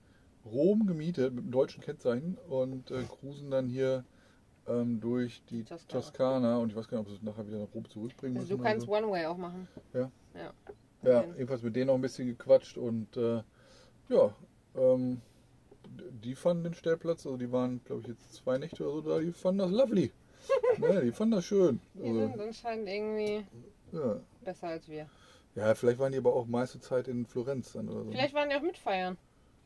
Rom 0.45 0.85
gemietet 0.87 1.33
mit 1.33 1.43
einem 1.43 1.51
deutschen 1.51 1.83
Kennzeichen 1.83 2.37
und 2.47 2.89
äh, 2.91 3.03
cruisen 3.03 3.51
dann 3.51 3.67
hier 3.67 4.05
ähm, 4.67 4.99
durch 4.99 5.43
die 5.49 5.63
Toskana. 5.63 5.87
Toskana. 6.01 6.57
und 6.57 6.69
ich 6.69 6.75
weiß 6.75 6.87
gar 6.87 6.99
nicht, 6.99 7.07
ob 7.07 7.09
sie 7.09 7.17
es 7.17 7.23
nachher 7.23 7.47
wieder 7.47 7.59
nach 7.59 7.73
Rom 7.73 7.87
zurückbringen 7.89 8.37
Also 8.37 8.49
du 8.49 8.53
müssen. 8.57 8.61
oder 8.61 8.69
kannst 8.71 8.85
so. 8.85 8.93
One-Way 8.93 9.25
auch 9.25 9.37
machen. 9.37 9.67
Ja. 9.93 10.11
Ja. 10.35 10.53
Ja, 11.03 11.23
jedenfalls 11.35 11.63
mit 11.63 11.75
denen 11.75 11.87
noch 11.87 11.95
ein 11.95 12.01
bisschen 12.01 12.27
gequatscht 12.27 12.77
und 12.77 13.17
äh, 13.17 13.41
ja, 14.09 14.35
ähm, 14.75 15.21
die 16.09 16.35
fanden 16.35 16.63
den 16.63 16.73
Stellplatz, 16.73 17.25
also 17.25 17.37
die 17.37 17.51
waren, 17.51 17.81
glaube 17.85 18.01
ich, 18.01 18.07
jetzt 18.07 18.33
zwei 18.33 18.57
Nächte 18.57 18.83
oder 18.89 19.01
so 19.03 19.09
da, 19.09 19.19
die 19.19 19.31
fanden 19.31 19.59
das 19.59 19.71
lovely. 19.71 20.11
ne, 20.79 21.01
die 21.01 21.11
fanden 21.11 21.35
das 21.35 21.45
schön. 21.45 21.79
Die 21.93 22.11
sind 22.13 22.31
Also, 22.31 22.43
anscheinend 22.43 22.87
irgendwie 22.89 23.45
ja. 23.91 24.19
besser 24.43 24.67
als 24.67 24.87
wir. 24.87 25.07
ja, 25.55 25.75
vielleicht 25.75 25.99
waren 25.99 26.11
die 26.11 26.17
aber 26.17 26.33
auch 26.35 26.47
meiste 26.47 26.79
Zeit 26.79 27.07
in 27.07 27.25
Florenz 27.25 27.73
dann 27.73 27.89
oder 27.89 28.03
so. 28.03 28.11
Vielleicht 28.11 28.33
waren 28.33 28.49
die 28.49 28.55
auch 28.55 28.61
mitfeiern. 28.61 29.17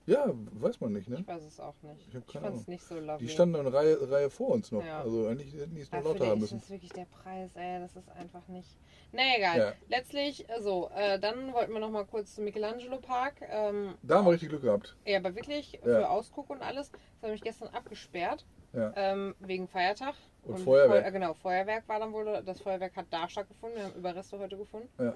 Ja, 0.07 0.25
weiß 0.33 0.79
man 0.81 0.93
nicht, 0.93 1.09
ne? 1.09 1.17
Ich 1.19 1.27
weiß 1.27 1.43
es 1.43 1.59
auch 1.59 1.74
nicht. 1.81 2.07
Ich 2.07 2.13
Ich 2.15 2.39
fand 2.39 2.55
es 2.55 2.67
nicht 2.67 2.83
so 2.83 3.00
lovely. 3.00 3.17
Die 3.25 3.29
standen 3.29 3.55
eine 3.55 3.74
Reihe, 3.74 3.97
Reihe 4.12 4.29
vor 4.29 4.50
uns 4.50 4.71
noch. 4.71 4.85
Ja. 4.85 5.01
Also 5.01 5.27
eigentlich 5.27 5.53
hätten 5.55 5.74
die 5.74 5.81
es 5.81 5.91
noch 5.91 6.00
Aber 6.00 6.09
lauter 6.09 6.27
haben 6.27 6.33
ist 6.38 6.51
müssen. 6.51 6.59
das 6.59 6.69
wirklich 6.69 6.91
der 6.93 7.05
Preis, 7.05 7.55
ey. 7.55 7.79
Das 7.79 7.95
ist 7.95 8.09
einfach 8.12 8.47
nicht. 8.47 8.77
Naja, 9.12 9.33
egal. 9.38 9.57
Ja. 9.57 9.74
Letztlich, 9.89 10.47
äh, 10.50 10.62
so, 10.62 10.89
äh, 10.95 11.19
dann 11.19 11.53
wollten 11.53 11.74
wir 11.74 11.79
noch 11.79 11.89
mal 11.89 12.05
kurz 12.05 12.35
zum 12.35 12.43
Michelangelo 12.43 12.97
Park. 12.97 13.35
Ähm, 13.50 13.95
Da 14.03 14.17
haben 14.17 14.25
wir 14.25 14.31
richtig 14.33 14.50
Glück 14.50 14.62
gehabt. 14.62 14.95
ja, 15.05 15.17
aber 15.17 15.33
wirklich 15.35 15.74
Ja. 15.74 15.79
für 15.81 16.09
Ausguck 16.09 16.50
und 16.51 16.62
alles. 16.62 16.91
Das 16.91 17.24
habe 17.24 17.33
ich 17.33 17.41
gestern 17.41 17.69
abgesperrt. 17.69 18.45
Ja. 18.74 18.91
Ähm, 18.97 19.33
wegen 19.39 19.67
Feiertag. 19.67 20.13
Und 20.43 20.59
Feuerwerk. 20.59 21.03
Feu- 21.03 21.07
äh, 21.07 21.12
genau, 21.13 21.33
Feuerwerk 21.33 21.88
war 21.88 22.00
dann 22.00 22.12
wohl, 22.13 22.43
das 22.45 22.59
Feuerwerk 22.62 22.95
hat 22.95 23.05
da 23.09 23.27
stattgefunden. 23.29 23.77
Wir 23.77 23.85
haben 23.85 23.95
Überreste 23.95 24.38
heute 24.38 24.57
gefunden. 24.57 24.89
Ja. 25.00 25.15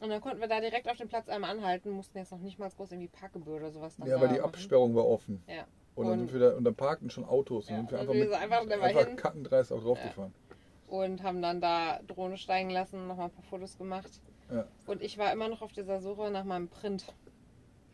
Und 0.00 0.10
dann 0.10 0.20
konnten 0.20 0.40
wir 0.40 0.48
da 0.48 0.60
direkt 0.60 0.88
auf 0.88 0.96
dem 0.96 1.08
Platz 1.08 1.28
einmal 1.28 1.50
anhalten, 1.50 1.90
mussten 1.90 2.18
jetzt 2.18 2.30
noch 2.30 2.38
nicht 2.38 2.58
mal 2.58 2.70
groß 2.70 2.92
irgendwie 2.92 3.08
Parkgebühr 3.08 3.56
oder 3.56 3.70
sowas 3.70 3.96
dann 3.96 4.06
Ja, 4.06 4.16
aber 4.16 4.28
die 4.28 4.34
machen. 4.34 4.44
Absperrung 4.44 4.94
war 4.94 5.06
offen. 5.06 5.42
Ja. 5.48 5.64
Und, 5.96 6.06
dann 6.06 6.12
Und- 6.20 6.28
sind 6.28 6.32
wir 6.40 6.50
da, 6.50 6.56
und 6.56 6.64
dann 6.64 6.74
parkten 6.76 7.10
schon 7.10 7.24
Autos. 7.24 7.68
Ja, 7.68 7.80
und 7.80 7.90
sind 7.90 7.98
wir 7.98 8.08
und 8.08 8.32
einfach, 8.32 8.64
mit, 8.64 8.72
einfach 8.72 9.00
einfach 9.00 9.16
kackendreist 9.16 9.72
auch 9.72 9.82
draufgefahren. 9.82 10.32
und 10.86 11.22
haben 11.24 11.42
dann 11.42 11.60
da 11.60 11.98
Drohne 12.06 12.36
steigen 12.36 12.70
lassen, 12.70 13.08
nochmal 13.08 13.26
ein 13.26 13.32
paar 13.32 13.42
Fotos 13.44 13.76
gemacht. 13.76 14.20
Ja. 14.52 14.66
Und 14.86 15.02
ich 15.02 15.18
war 15.18 15.32
immer 15.32 15.48
noch 15.48 15.60
auf 15.62 15.72
dieser 15.72 16.00
Suche 16.00 16.30
nach 16.30 16.44
meinem 16.44 16.68
Print 16.68 17.04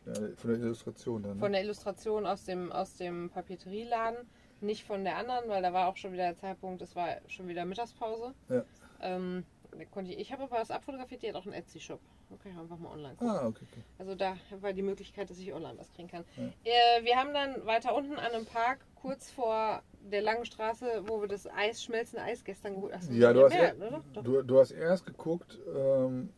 Ja, 0.06 0.12
von 0.36 0.50
der 0.50 0.58
Illustration 0.60 1.22
dann. 1.22 1.32
Ne? 1.34 1.38
von 1.40 1.52
der 1.52 1.62
Illustration 1.62 2.26
aus 2.26 2.44
dem, 2.44 2.70
aus 2.70 2.96
dem 2.96 3.30
Papeterieladen. 3.30 4.18
Nicht 4.60 4.84
von 4.84 5.02
der 5.04 5.16
anderen, 5.16 5.48
weil 5.48 5.62
da 5.62 5.72
war 5.72 5.88
auch 5.88 5.96
schon 5.96 6.12
wieder 6.12 6.24
der 6.24 6.36
Zeitpunkt, 6.36 6.80
es 6.82 6.94
war 6.94 7.08
schon 7.28 7.48
wieder 7.48 7.64
Mittagspause. 7.64 8.34
Ja. 8.50 8.64
Ähm, 9.00 9.44
konnte 9.90 10.12
ich 10.12 10.18
ich 10.18 10.32
habe 10.32 10.44
aber 10.44 10.58
das 10.58 10.70
abfotografiert, 10.70 11.22
die 11.22 11.28
hat 11.28 11.36
auch 11.36 11.44
einen 11.44 11.54
Etsy-Shop. 11.54 12.00
Ich 12.44 12.58
einfach 12.58 12.78
mal 12.78 12.90
online 12.90 13.14
gucken. 13.14 13.34
Ah, 13.34 13.46
okay, 13.46 13.64
okay. 13.70 13.82
Also 13.98 14.14
da 14.14 14.36
war 14.60 14.72
die 14.72 14.82
Möglichkeit, 14.82 15.30
dass 15.30 15.38
ich 15.38 15.52
online 15.52 15.78
was 15.78 15.90
kriegen 15.92 16.08
kann. 16.08 16.24
Ja. 16.36 16.44
Äh, 16.64 17.04
wir 17.04 17.16
haben 17.16 17.32
dann 17.32 17.64
weiter 17.64 17.94
unten 17.94 18.14
an 18.14 18.32
einem 18.32 18.46
Park, 18.46 18.80
kurz 18.94 19.30
vor 19.30 19.82
der 20.00 20.22
langen 20.22 20.44
Straße, 20.44 21.04
wo 21.06 21.20
wir 21.20 21.28
das 21.28 21.46
Eis, 21.46 21.82
schmelzende 21.82 22.24
Eis 22.24 22.44
gestern 22.44 22.74
geholt 22.74 22.94
haben. 22.94 23.14
Ja, 23.14 23.32
du 23.32 23.44
hast, 23.44 23.52
mehr, 23.52 23.74
er, 23.74 23.86
oder? 23.86 24.04
Doch. 24.12 24.22
du, 24.22 24.42
du 24.42 24.58
hast 24.58 24.72
erst 24.72 25.06
geguckt, 25.06 25.58
ähm, 25.74 26.30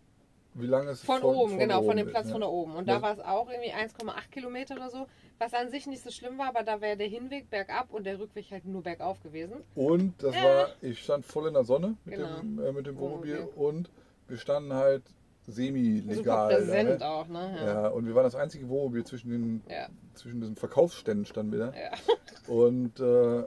wie 0.59 0.67
lange 0.67 0.91
es 0.91 1.03
Von, 1.03 1.23
oben, 1.23 1.59
genau, 1.59 1.83
von 1.83 1.97
dem 1.97 2.07
ist, 2.07 2.13
Platz 2.13 2.27
ja. 2.27 2.33
von 2.33 2.41
da 2.41 2.47
oben. 2.49 2.75
Und 2.77 2.89
Ja. 2.89 2.97
da 2.97 3.03
war 3.03 3.13
es 3.13 3.21
auch 3.21 3.49
irgendwie 3.51 3.73
1,8 3.73 4.31
Kilometer 4.31 4.75
oder 4.77 4.91
so, 4.91 5.07
was 5.39 5.53
an 5.55 5.71
sich 5.71 5.87
nicht 5.87 6.03
so 6.03 6.11
schlimm 6.11 6.39
war, 6.39 6.49
aber 6.49 6.63
da 6.63 6.81
wäre 6.81 6.97
der 6.97 7.09
Hinweg 7.09 7.51
bergab 7.51 7.93
und 7.93 8.05
der 8.05 8.19
Rückweg 8.19 8.51
halt 8.51 8.65
nur 8.65 8.83
bergauf 8.83 9.23
gewesen. 9.23 9.63
Und 9.75 10.15
das 10.23 10.35
Ja. 10.35 10.45
war, 10.45 10.69
ich 10.81 10.99
stand 11.03 11.25
voll 11.27 11.49
in 11.49 11.55
der 11.55 11.65
Sonne 11.65 11.97
mit 12.05 12.15
Genau. 12.17 12.41
dem, 12.41 12.59
äh, 12.59 12.73
mit 12.73 12.87
dem 12.87 12.97
Wohnmobil 12.99 13.39
Wohnmobil. 13.39 13.55
und 13.65 13.91
wir 14.29 14.39
standen 14.39 14.73
halt 14.73 15.03
Super 15.45 15.53
semi-legal. 15.53 16.49
da, 16.51 16.57
präsent 16.57 17.01
ne? 17.01 17.07
auch, 17.07 17.29
ne? 17.29 17.57
Ja. 17.65 17.89
und 17.89 18.07
wir 18.07 18.15
waren 18.15 18.25
das 18.25 18.35
einzige 18.35 18.69
Wohnmobil 18.69 19.05
zwischen 19.05 19.31
den 19.31 19.63
Ja. 19.71 19.89
zwischen 20.15 20.41
diesen 20.41 20.57
Verkaufsständen 20.57 21.25
standen 21.27 21.53
wir 21.53 21.59
da. 21.59 21.73
Ja. 21.75 21.91
Und 22.49 23.01
äh, 23.01 23.43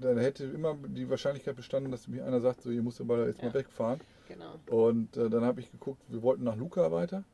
dann 0.00 0.18
hätte 0.18 0.44
immer 0.44 0.76
die 0.88 1.08
Wahrscheinlichkeit 1.08 1.54
bestanden, 1.56 1.90
dass 1.92 2.08
mir 2.08 2.24
einer 2.26 2.40
sagt, 2.40 2.62
so, 2.62 2.70
ihr 2.70 2.82
müsst 2.82 3.00
aber 3.00 3.26
jetzt 3.26 3.40
Ja. 3.40 3.48
mal 3.48 3.54
wegfahren. 3.54 4.00
Genau. 4.28 4.54
Und 4.70 5.16
äh, 5.16 5.28
dann 5.28 5.44
habe 5.44 5.60
ich 5.60 5.70
geguckt, 5.70 6.02
wir 6.08 6.22
wollten 6.22 6.44
nach 6.44 6.56
Luca 6.56 6.90
weiter 6.92 7.24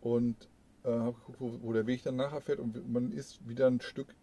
und 0.00 0.48
äh, 0.84 0.90
habe 0.90 1.12
geguckt, 1.12 1.40
wo, 1.40 1.58
wo 1.62 1.72
der 1.72 1.86
Weg 1.86 2.02
dann 2.02 2.16
nachher 2.16 2.40
fährt. 2.40 2.58
Und 2.60 2.90
man 2.92 3.12
ist 3.12 3.46
wieder 3.48 3.66
ein 3.66 3.80
Stück 3.80 4.14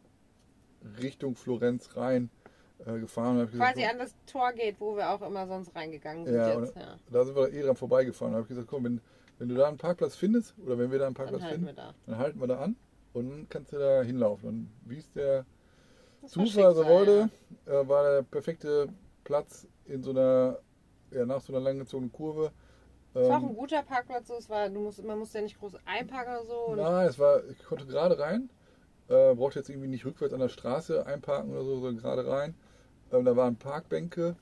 Richtung 1.02 1.36
Florenz 1.36 1.96
rein 1.96 2.30
äh, 2.86 3.00
gefahren. 3.00 3.40
Hab 3.40 3.52
gesagt, 3.52 3.74
Quasi 3.76 3.86
an 3.88 4.00
das 4.00 4.16
Tor 4.26 4.52
geht, 4.54 4.80
wo 4.80 4.96
wir 4.96 5.10
auch 5.10 5.22
immer 5.22 5.48
sonst 5.48 5.76
reingegangen 5.76 6.26
sind 6.26 6.36
Ja, 6.36 6.60
jetzt. 6.60 6.76
Ja. 6.76 6.98
da 7.12 7.26
sind 7.26 7.36
wir 7.36 7.52
eh 7.54 7.62
dran 7.62 7.76
vorbeigefahren. 7.76 8.34
Da 8.34 8.38
habe 8.38 8.46
ich 8.46 8.50
gesagt, 8.50 8.68
komm, 8.68 8.86
wenn, 8.86 9.02
wenn 9.38 9.50
du 9.50 9.56
da 9.56 9.68
einen 9.68 9.78
Parkplatz 9.78 10.16
findest 10.16 10.56
oder 10.60 10.78
wenn 10.78 10.92
wir 10.92 11.00
da 11.00 11.06
einen 11.08 11.14
Dann 11.16 11.26
Parkplatz 11.26 11.44
halten 11.44 11.66
finden, 11.66 11.76
da. 11.76 11.94
dann 12.06 12.18
halten 12.18 12.40
wir 12.40 12.48
da 12.48 12.60
an 12.60 12.76
und 13.14 13.30
dann 13.30 13.50
kannst 13.50 13.74
du 13.74 13.78
da 13.78 14.02
hinlaufen. 14.04 14.50
Und 14.50 14.72
wie 14.86 14.98
es 14.98 15.12
der 15.12 15.46
Das 16.22 16.32
Zufall 16.32 16.74
so 16.76 16.86
wollte, 16.86 17.30
äh, 17.66 17.88
war 17.88 18.04
der 18.04 18.24
perfekte 18.24 18.88
Platz 19.24 19.68
in 19.86 20.02
so 20.04 20.12
einer, 20.12 20.60
ja, 21.12 21.26
nach 21.26 21.42
so 21.42 21.54
einer 21.54 21.62
langgezogenen 21.62 22.12
Kurve. 22.12 22.52
Es 23.14 23.28
war 23.28 23.38
auch 23.40 23.44
Ähm, 23.44 23.50
ein 23.50 23.56
guter 23.56 23.84
Parkplatz, 23.84 24.28
so. 24.28 24.36
es 24.36 24.50
war, 24.50 24.70
du 24.70 24.80
musst, 24.80 25.04
man 25.04 25.20
musste 25.20 25.40
ja 25.40 25.44
nicht 25.44 25.60
groß 25.60 25.76
einparken 25.86 26.34
oder 26.34 26.46
so. 26.46 26.76
Nein, 26.76 27.08
es 27.08 27.20
war, 27.20 27.44
ich 27.50 27.64
konnte 27.64 27.86
gerade 27.86 28.18
rein, 28.18 28.50
äh, 29.10 29.36
brauchte 29.36 29.60
jetzt 29.60 29.70
irgendwie 29.70 29.88
nicht 29.90 30.06
rückwärts 30.06 30.34
an 30.34 30.40
der 30.40 30.50
Straße 30.50 31.06
einparken 31.06 31.52
oder 31.52 31.64
so, 31.64 31.76
sondern 31.80 31.98
gerade 31.98 32.28
rein. 32.28 32.56
Ähm, 33.12 33.26
da 33.26 33.36
waren 33.36 33.58
Parkbänke, 33.58 34.36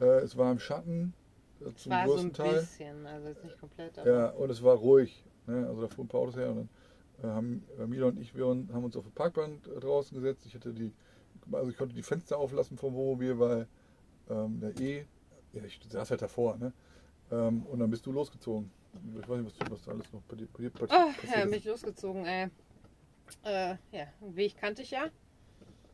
äh, 0.00 0.04
es 0.20 0.36
war 0.36 0.50
im 0.50 0.58
Schatten 0.58 1.14
äh, 1.60 1.72
zum 1.76 1.92
war 1.92 2.04
so 2.06 2.12
größten 2.14 2.30
ein 2.30 2.34
Teil. 2.34 2.54
bisschen, 2.60 3.06
also 3.06 3.28
jetzt 3.28 3.44
nicht 3.44 3.60
komplett, 3.60 3.96
Ja, 4.04 4.30
und 4.30 4.50
es 4.50 4.62
war 4.62 4.76
ruhig. 4.76 5.24
Ne? 5.46 5.66
Also 5.68 5.82
da 5.82 5.88
fuhren 5.88 6.06
ein 6.06 6.08
paar 6.08 6.20
Autos 6.20 6.36
her 6.36 6.50
und 6.50 6.56
dann 6.56 7.30
äh, 7.30 7.32
haben 7.34 7.64
äh, 7.78 7.86
Mila 7.86 8.06
und 8.08 8.18
ich, 8.18 8.34
wir 8.36 8.46
haben 8.46 8.84
uns 8.84 8.96
auf 8.96 9.04
die 9.04 9.10
Parkbahn 9.10 9.60
äh, 9.76 9.80
draußen 9.80 10.16
gesetzt. 10.16 10.44
Ich 10.46 10.54
hatte 10.56 10.72
die, 10.72 10.92
also 11.52 11.70
ich 11.70 11.76
konnte 11.76 11.94
die 11.94 12.02
Fenster 12.02 12.38
auflassen 12.38 12.76
vom 12.76 12.94
Wohnmobil, 12.94 13.38
weil 13.38 13.68
ähm, 14.28 14.60
der 14.60 14.76
E, 14.80 15.06
ja, 15.56 15.64
ich 15.64 15.80
saß 15.88 16.10
halt 16.10 16.22
davor, 16.22 16.56
ne? 16.56 16.72
Ähm, 17.30 17.62
und 17.66 17.78
dann 17.80 17.90
bist 17.90 18.06
du 18.06 18.12
losgezogen. 18.12 18.70
Ich 19.20 19.28
weiß 19.28 19.40
nicht, 19.40 19.60
was, 19.60 19.70
was 19.70 19.82
da 19.82 19.90
alles 19.92 20.12
noch 20.12 20.22
bei 20.22 20.36
dir, 20.36 20.46
bei 20.52 20.62
dir 20.62 20.70
Oh, 20.70 20.78
passiert 20.78 21.36
ja, 21.36 21.44
ist. 21.44 21.50
bin 21.50 21.54
ich 21.54 21.64
losgezogen, 21.64 22.24
ey. 22.26 22.48
Äh, 23.44 23.76
ja, 23.92 24.06
den 24.20 24.36
Weg 24.36 24.56
kannte 24.56 24.82
ich 24.82 24.90
ja. 24.90 25.08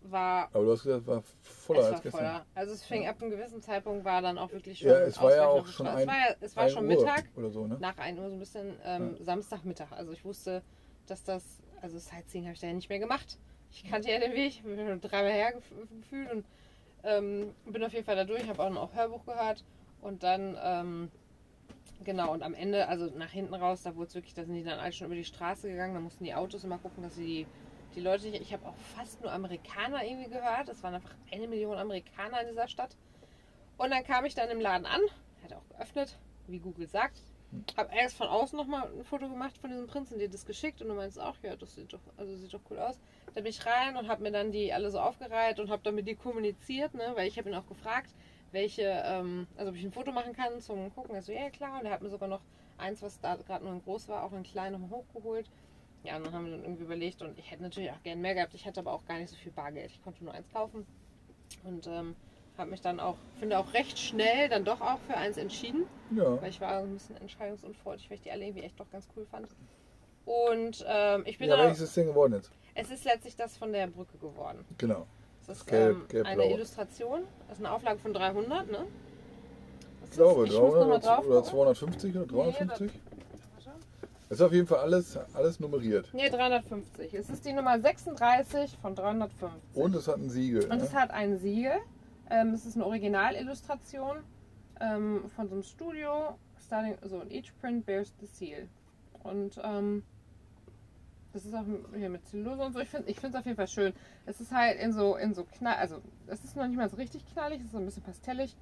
War, 0.02 0.48
Aber 0.52 0.64
du 0.64 0.72
hast 0.72 0.82
gesagt, 0.82 1.02
es 1.02 1.06
war 1.06 1.22
voller 1.42 1.80
es 1.80 1.86
als 1.86 1.94
war 1.94 2.00
gestern. 2.02 2.20
voller. 2.20 2.46
Also 2.54 2.72
es 2.74 2.84
fing 2.84 3.06
ab 3.06 3.22
einem 3.22 3.30
gewissen 3.30 3.62
Zeitpunkt 3.62 4.04
war 4.04 4.20
dann 4.20 4.36
auch 4.36 4.50
wirklich 4.52 4.78
schon 4.80 4.88
Ja, 4.88 4.98
es 4.98 5.20
war 5.22 5.34
ja 5.34 5.46
auch 5.46 5.66
schon 5.66 5.86
ein- 5.86 5.98
es 6.00 6.06
war, 6.08 6.16
ja, 6.16 6.36
es 6.40 6.56
war 6.56 6.68
schon 6.68 6.82
Uhr 6.84 6.88
Mittag, 6.88 7.24
Oder 7.36 7.50
so, 7.50 7.66
ne? 7.66 7.76
nach 7.80 7.96
1 7.98 8.18
Uhr 8.18 8.28
so 8.28 8.34
ein 8.34 8.38
bisschen 8.40 8.74
ähm, 8.84 9.16
Samstagmittag. 9.20 9.92
Also 9.92 10.12
ich 10.12 10.24
wusste, 10.24 10.62
dass 11.06 11.22
das, 11.22 11.62
also 11.80 11.98
Sightseeing 11.98 12.44
habe 12.44 12.54
ich 12.54 12.60
da 12.60 12.66
ja 12.66 12.72
nicht 12.72 12.88
mehr 12.88 12.98
gemacht. 12.98 13.38
Ich 13.70 13.84
kannte 13.84 14.10
ja 14.10 14.18
den 14.18 14.32
Weg, 14.34 14.62
bin 14.64 14.76
schon 14.76 15.00
dreimal 15.00 15.32
hergefühlt 15.32 16.30
und 16.32 16.44
ähm, 17.04 17.54
bin 17.66 17.84
auf 17.84 17.92
jeden 17.92 18.04
Fall 18.04 18.16
da 18.16 18.24
durch, 18.24 18.46
habe 18.48 18.62
auch 18.62 18.70
noch 18.70 18.94
Hörbuch 18.94 19.24
gehört 19.24 19.64
und 20.00 20.22
dann, 20.22 20.56
ähm, 20.62 21.10
genau, 22.04 22.32
und 22.32 22.42
am 22.42 22.54
Ende, 22.54 22.88
also 22.88 23.06
nach 23.06 23.30
hinten 23.30 23.54
raus, 23.54 23.82
da 23.82 23.94
wurde 23.96 24.08
es 24.08 24.14
wirklich, 24.14 24.34
da 24.34 24.44
sind 24.44 24.54
die 24.54 24.64
dann 24.64 24.78
alle 24.78 24.92
schon 24.92 25.06
über 25.06 25.16
die 25.16 25.24
Straße 25.24 25.68
gegangen, 25.68 25.94
da 25.94 26.00
mussten 26.00 26.24
die 26.24 26.34
Autos 26.34 26.64
immer 26.64 26.78
gucken, 26.78 27.02
dass 27.02 27.14
sie 27.14 27.24
die, 27.24 27.46
die 27.94 28.00
Leute 28.00 28.28
nicht, 28.28 28.42
ich 28.42 28.52
habe 28.52 28.66
auch 28.66 28.76
fast 28.96 29.20
nur 29.20 29.32
Amerikaner 29.32 30.04
irgendwie 30.04 30.30
gehört, 30.30 30.68
es 30.68 30.82
waren 30.82 30.94
einfach 30.94 31.14
eine 31.30 31.46
Million 31.48 31.76
Amerikaner 31.76 32.40
in 32.42 32.48
dieser 32.48 32.68
Stadt. 32.68 32.96
Und 33.78 33.90
dann 33.90 34.04
kam 34.04 34.24
ich 34.24 34.34
dann 34.34 34.48
im 34.50 34.60
Laden 34.60 34.86
an, 34.86 35.00
hat 35.42 35.52
auch 35.52 35.68
geöffnet, 35.76 36.18
wie 36.46 36.58
Google 36.58 36.86
sagt. 36.86 37.20
Hab 37.76 37.94
erst 37.94 38.16
von 38.16 38.28
außen 38.28 38.56
nochmal 38.56 38.88
ein 38.90 39.04
Foto 39.04 39.28
gemacht 39.28 39.58
von 39.58 39.68
diesem 39.68 39.86
Prinzen, 39.86 40.18
dir 40.18 40.28
das 40.28 40.46
geschickt 40.46 40.80
und 40.80 40.88
du 40.88 40.94
meinst 40.94 41.20
auch, 41.20 41.36
ja, 41.42 41.54
das 41.54 41.74
sieht 41.74 41.92
doch, 41.92 42.00
also 42.16 42.34
sieht 42.34 42.52
doch 42.52 42.60
cool 42.70 42.78
aus. 42.78 42.98
Da 43.34 43.42
bin 43.42 43.50
ich 43.50 43.64
rein 43.66 43.96
und 43.96 44.08
habe 44.08 44.22
mir 44.22 44.32
dann 44.32 44.52
die 44.52 44.72
alle 44.72 44.90
so 44.90 44.98
aufgereiht 44.98 45.60
und 45.60 45.70
habe 45.70 45.82
dann 45.82 45.94
mit 45.94 46.06
die 46.06 46.14
kommuniziert, 46.14 46.94
ne, 46.94 47.12
weil 47.14 47.28
ich 47.28 47.38
habe 47.38 47.50
ihn 47.50 47.54
auch 47.54 47.66
gefragt, 47.66 48.10
welche, 48.52 49.02
ähm, 49.04 49.46
also 49.56 49.70
ob 49.70 49.76
ich 49.76 49.84
ein 49.84 49.92
Foto 49.92 50.12
machen 50.12 50.32
kann 50.34 50.60
zum 50.60 50.94
Gucken. 50.94 51.14
Also 51.14 51.32
ja 51.32 51.50
klar, 51.50 51.80
und 51.80 51.86
er 51.86 51.92
hat 51.92 52.02
mir 52.02 52.10
sogar 52.10 52.28
noch 52.28 52.42
eins, 52.78 53.02
was 53.02 53.20
da 53.20 53.36
gerade 53.36 53.64
nur 53.64 53.74
in 53.74 53.82
groß 53.82 54.08
war, 54.08 54.24
auch 54.24 54.32
in 54.32 54.42
klein 54.42 54.90
hochgeholt. 54.90 55.48
Ja, 56.04 56.16
und 56.16 56.26
dann 56.26 56.32
haben 56.32 56.46
wir 56.46 56.52
dann 56.52 56.64
irgendwie 56.64 56.82
überlegt 56.84 57.22
und 57.22 57.38
ich 57.38 57.50
hätte 57.50 57.62
natürlich 57.62 57.90
auch 57.90 58.02
gern 58.02 58.20
mehr 58.20 58.34
gehabt. 58.34 58.54
Ich 58.54 58.66
hatte 58.66 58.80
aber 58.80 58.92
auch 58.92 59.04
gar 59.04 59.18
nicht 59.18 59.30
so 59.30 59.36
viel 59.36 59.52
Bargeld. 59.52 59.90
Ich 59.90 60.02
konnte 60.02 60.24
nur 60.24 60.34
eins 60.34 60.50
kaufen 60.50 60.86
und 61.64 61.86
ähm, 61.86 62.16
habe 62.58 62.70
mich 62.70 62.80
dann 62.80 63.00
auch, 63.00 63.16
finde 63.38 63.58
auch 63.58 63.72
recht 63.74 63.98
schnell 63.98 64.48
dann 64.48 64.64
doch 64.64 64.80
auch 64.80 64.98
für 65.08 65.16
eins 65.16 65.36
entschieden. 65.36 65.84
Ja. 66.14 66.40
Weil 66.40 66.50
ich 66.50 66.60
war 66.60 66.78
ein 66.78 66.92
bisschen 66.94 67.16
entscheidungsunfreudig, 67.16 68.10
weil 68.10 68.16
ich 68.16 68.22
die 68.22 68.30
alle 68.30 68.44
irgendwie 68.44 68.62
echt 68.62 68.78
doch 68.78 68.90
ganz 68.90 69.08
cool 69.16 69.26
fand. 69.30 69.48
Und 70.24 70.84
ähm, 70.88 71.22
ich 71.26 71.38
bin 71.38 71.48
Ja, 71.48 71.56
dann, 71.56 71.66
welches 71.66 71.80
ist 71.82 71.88
das 71.88 71.94
denn 71.94 72.06
geworden 72.06 72.34
jetzt? 72.34 72.50
es 72.74 72.90
ist 72.90 73.04
letztlich 73.04 73.34
das 73.36 73.56
von 73.56 73.72
der 73.72 73.86
Brücke 73.88 74.16
geworden. 74.18 74.64
Genau. 74.78 75.06
Es 75.42 75.48
ist 75.48 75.66
Gelb, 75.66 75.96
ähm, 75.96 76.08
gelb, 76.08 76.26
eine 76.26 76.42
blau. 76.42 76.54
Illustration, 76.54 77.22
das 77.48 77.58
ist 77.58 77.64
eine 77.64 77.74
Auflage 77.74 77.98
von 77.98 78.12
300, 78.14 78.70
ne? 78.70 78.86
Was 80.00 80.10
Ich 80.10 80.16
glaube, 80.16 80.44
ist- 80.46 80.52
ich 80.52 80.60
muss 80.60 80.74
noch 80.74 80.86
mal 80.86 81.00
300 81.00 81.04
drauf 81.04 81.26
oder 81.26 81.36
gucken. 81.38 81.50
250 81.50 82.16
oder 82.16 82.20
Nee, 82.26 82.32
350? 82.52 82.80
Warte. 82.92 83.00
Das 84.28 84.38
ist 84.38 84.42
auf 84.46 84.52
jeden 84.52 84.66
Fall 84.68 84.78
alles, 84.78 85.18
alles 85.34 85.58
nummeriert. 85.60 86.08
Nee, 86.12 86.30
350. 86.30 87.12
Es 87.14 87.28
ist 87.28 87.44
die 87.44 87.52
Nummer 87.52 87.80
36 87.80 88.78
von 88.80 88.94
350. 88.94 89.50
Und 89.74 89.94
es 89.96 90.06
hat 90.06 90.16
ein 90.18 90.30
Siegel. 90.30 90.62
Und 90.70 90.78
ne? 90.78 90.84
es 90.84 90.94
hat 90.94 91.10
ein 91.10 91.38
Siegel. 91.38 91.72
Ähm, 92.30 92.48
es 92.54 92.64
ist 92.66 92.76
eine 92.76 92.86
Originalillustration 92.86 94.18
ähm, 94.80 95.28
von 95.34 95.48
so 95.48 95.54
einem 95.54 95.62
Studio. 95.62 96.36
Starting, 96.64 96.96
so 97.02 97.22
each 97.28 97.52
print 97.60 97.84
bears 97.84 98.12
the 98.20 98.26
seal. 98.26 98.68
Und 99.24 99.60
ähm, 99.62 100.02
das 101.32 101.44
ist 101.44 101.54
auch 101.54 101.64
hier 101.94 102.08
mit 102.08 102.26
Zellulose 102.26 102.62
und 102.62 102.72
so. 102.72 102.80
Ich 102.80 102.88
finde 102.88 103.10
es 103.10 103.34
auf 103.34 103.44
jeden 103.44 103.56
Fall 103.56 103.68
schön. 103.68 103.92
Es 104.26 104.40
ist 104.40 104.52
halt 104.52 104.78
in 104.80 104.92
so, 104.92 105.16
in 105.16 105.34
so 105.34 105.44
knall, 105.44 105.76
also 105.76 106.00
es 106.26 106.44
ist 106.44 106.56
noch 106.56 106.66
nicht 106.66 106.76
mal 106.76 106.88
so 106.88 106.96
richtig 106.96 107.24
knallig, 107.32 107.60
es 107.60 107.66
ist 107.66 107.72
so 107.72 107.78
ein 107.78 107.84
bisschen 107.84 108.02
pastellig. 108.02 108.56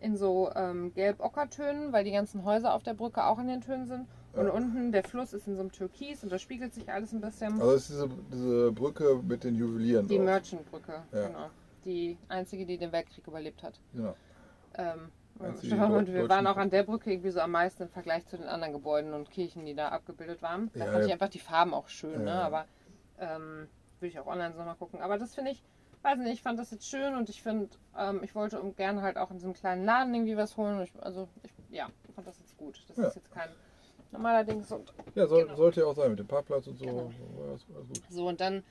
In 0.00 0.16
so 0.16 0.50
ähm, 0.54 0.94
gelb-ocker-Tönen, 0.94 1.92
weil 1.92 2.04
die 2.04 2.12
ganzen 2.12 2.44
Häuser 2.44 2.72
auf 2.74 2.82
der 2.82 2.94
Brücke 2.94 3.24
auch 3.24 3.38
in 3.38 3.48
den 3.48 3.60
Tönen 3.60 3.86
sind. 3.86 4.06
Und 4.32 4.46
Ja. 4.46 4.52
unten 4.52 4.92
der 4.92 5.02
Fluss 5.02 5.32
ist 5.32 5.46
in 5.48 5.56
so 5.56 5.60
einem 5.60 5.72
Türkis 5.72 6.22
und 6.22 6.30
da 6.30 6.38
spiegelt 6.38 6.72
sich 6.72 6.90
alles 6.90 7.12
ein 7.12 7.20
bisschen. 7.20 7.54
Also 7.60 7.72
es 7.72 7.82
ist 7.82 7.90
diese, 7.90 8.08
diese 8.32 8.72
Brücke 8.72 9.20
mit 9.26 9.42
den 9.44 9.56
Juwelieren 9.56 10.06
Die. 10.06 10.18
Merchant-Brücke, 10.18 11.02
Ja. 11.12 11.26
genau. 11.26 11.50
Die 11.84 12.18
einzige, 12.28 12.66
die 12.66 12.78
den 12.78 12.92
Weltkrieg 12.92 13.26
überlebt 13.26 13.62
hat. 13.62 13.80
Genau. 13.94 14.14
Ähm, 14.74 15.10
und 15.38 15.62
wir 15.62 16.28
waren 16.28 16.46
auch 16.46 16.58
an 16.58 16.68
der 16.70 16.82
Brücke 16.82 17.10
irgendwie 17.10 17.30
so 17.30 17.40
am 17.40 17.52
meisten 17.52 17.84
im 17.84 17.88
Vergleich 17.88 18.26
zu 18.26 18.36
den 18.36 18.46
anderen 18.46 18.72
Gebäuden 18.74 19.14
und 19.14 19.30
Kirchen, 19.30 19.64
die 19.64 19.74
da 19.74 19.88
abgebildet 19.88 20.42
waren. 20.42 20.70
Da 20.74 20.84
Ja, 20.84 20.92
fand 20.92 21.04
ich 21.04 21.08
ja. 21.08 21.14
einfach 21.14 21.28
die 21.30 21.38
Farben 21.38 21.72
auch 21.72 21.88
schön, 21.88 22.12
Ja, 22.12 22.18
ne? 22.18 22.30
ja. 22.30 22.46
Aber 22.46 22.66
ähm, 23.18 23.68
würde 23.98 24.08
ich 24.08 24.18
auch 24.18 24.26
online 24.26 24.54
so 24.54 24.60
mal 24.62 24.74
gucken. 24.74 25.00
Aber 25.00 25.16
das 25.18 25.34
finde 25.34 25.52
ich, 25.52 25.62
weiß 26.02 26.18
nicht, 26.18 26.32
ich 26.34 26.42
fand 26.42 26.58
das 26.58 26.70
jetzt 26.70 26.88
schön 26.88 27.14
und 27.14 27.28
ich 27.30 27.42
finde, 27.42 27.68
ähm, 27.98 28.22
ich 28.22 28.34
wollte 28.34 28.60
gerne 28.76 29.00
halt 29.02 29.16
auch 29.16 29.30
in 29.30 29.36
diesem 29.38 29.54
kleinen 29.54 29.84
Laden 29.84 30.14
irgendwie 30.14 30.36
was 30.36 30.56
holen. 30.58 30.82
Ich, 30.82 30.92
also 31.02 31.28
ich, 31.42 31.52
ja, 31.70 31.88
fand 32.14 32.26
das 32.26 32.38
jetzt 32.38 32.56
gut. 32.58 32.82
Das 32.88 32.98
Ja. 32.98 33.08
ist 33.08 33.16
jetzt 33.16 33.32
kein 33.32 33.48
normaler 34.12 34.44
Dings 34.44 34.70
und 34.72 34.92
Ja, 35.14 35.26
soll, 35.26 35.44
Genau. 35.44 35.56
sollte 35.56 35.80
ja 35.80 35.86
auch 35.86 35.96
sein 35.96 36.10
mit 36.10 36.18
dem 36.18 36.26
Parkplatz 36.26 36.66
und 36.66 36.78
so. 36.78 36.84
Genau. 36.86 37.10
So, 38.10 38.28
und 38.28 38.40
dann 38.40 38.62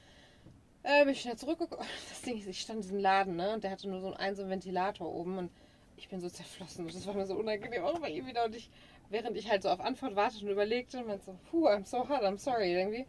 äh, 0.90 1.06
bin 1.06 1.14
ich 1.14 1.24
wieder 1.24 1.38
zurückgekommen. 1.38 1.88
Das 2.10 2.22
Ding 2.22 2.38
ist, 2.38 2.48
ich 2.48 2.62
stand 2.62 2.78
in 2.78 2.82
diesem 2.82 3.00
Laden, 3.00 3.36
ne? 3.36 3.54
Und 3.54 3.64
der 3.64 3.72
hatte 3.72 3.88
nur 3.88 4.02
so 4.02 4.14
einen, 4.14 4.36
so 4.36 4.50
Ventilator 4.50 5.14
oben 5.14 5.38
und 5.38 5.52
ich 5.98 6.10
bin 6.10 6.20
so 6.20 6.30
zerflossen. 6.30 6.86
Und 6.86 6.96
das 6.96 7.06
war 7.06 7.14
mir 7.14 7.26
so 7.26 7.36
unangenehm, 7.36 7.84
auch 7.84 8.00
bei 8.00 8.10
ihm 8.10 8.26
wieder. 8.26 8.46
Und 8.46 8.56
ich, 8.56 8.70
während 9.10 9.38
ich 9.38 9.50
halt 9.50 9.64
so 9.64 9.70
auf 9.70 9.80
Antwort 9.80 10.16
wartete 10.16 10.46
und 10.46 10.52
überlegte, 10.52 11.04
meinte 11.04 11.26
so, 11.26 11.36
puh, 11.52 11.68
I'm 11.68 11.86
so 11.86 12.08
hot, 12.10 12.22
I'm 12.22 12.38
sorry, 12.38 12.74
irgendwie. 12.74 13.06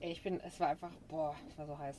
Ey, 0.00 0.12
ich 0.12 0.22
bin, 0.22 0.40
es 0.40 0.60
war 0.60 0.68
einfach, 0.68 0.90
boah, 1.08 1.34
es 1.48 1.58
war 1.58 1.66
so 1.66 1.78
heiß. 1.78 1.96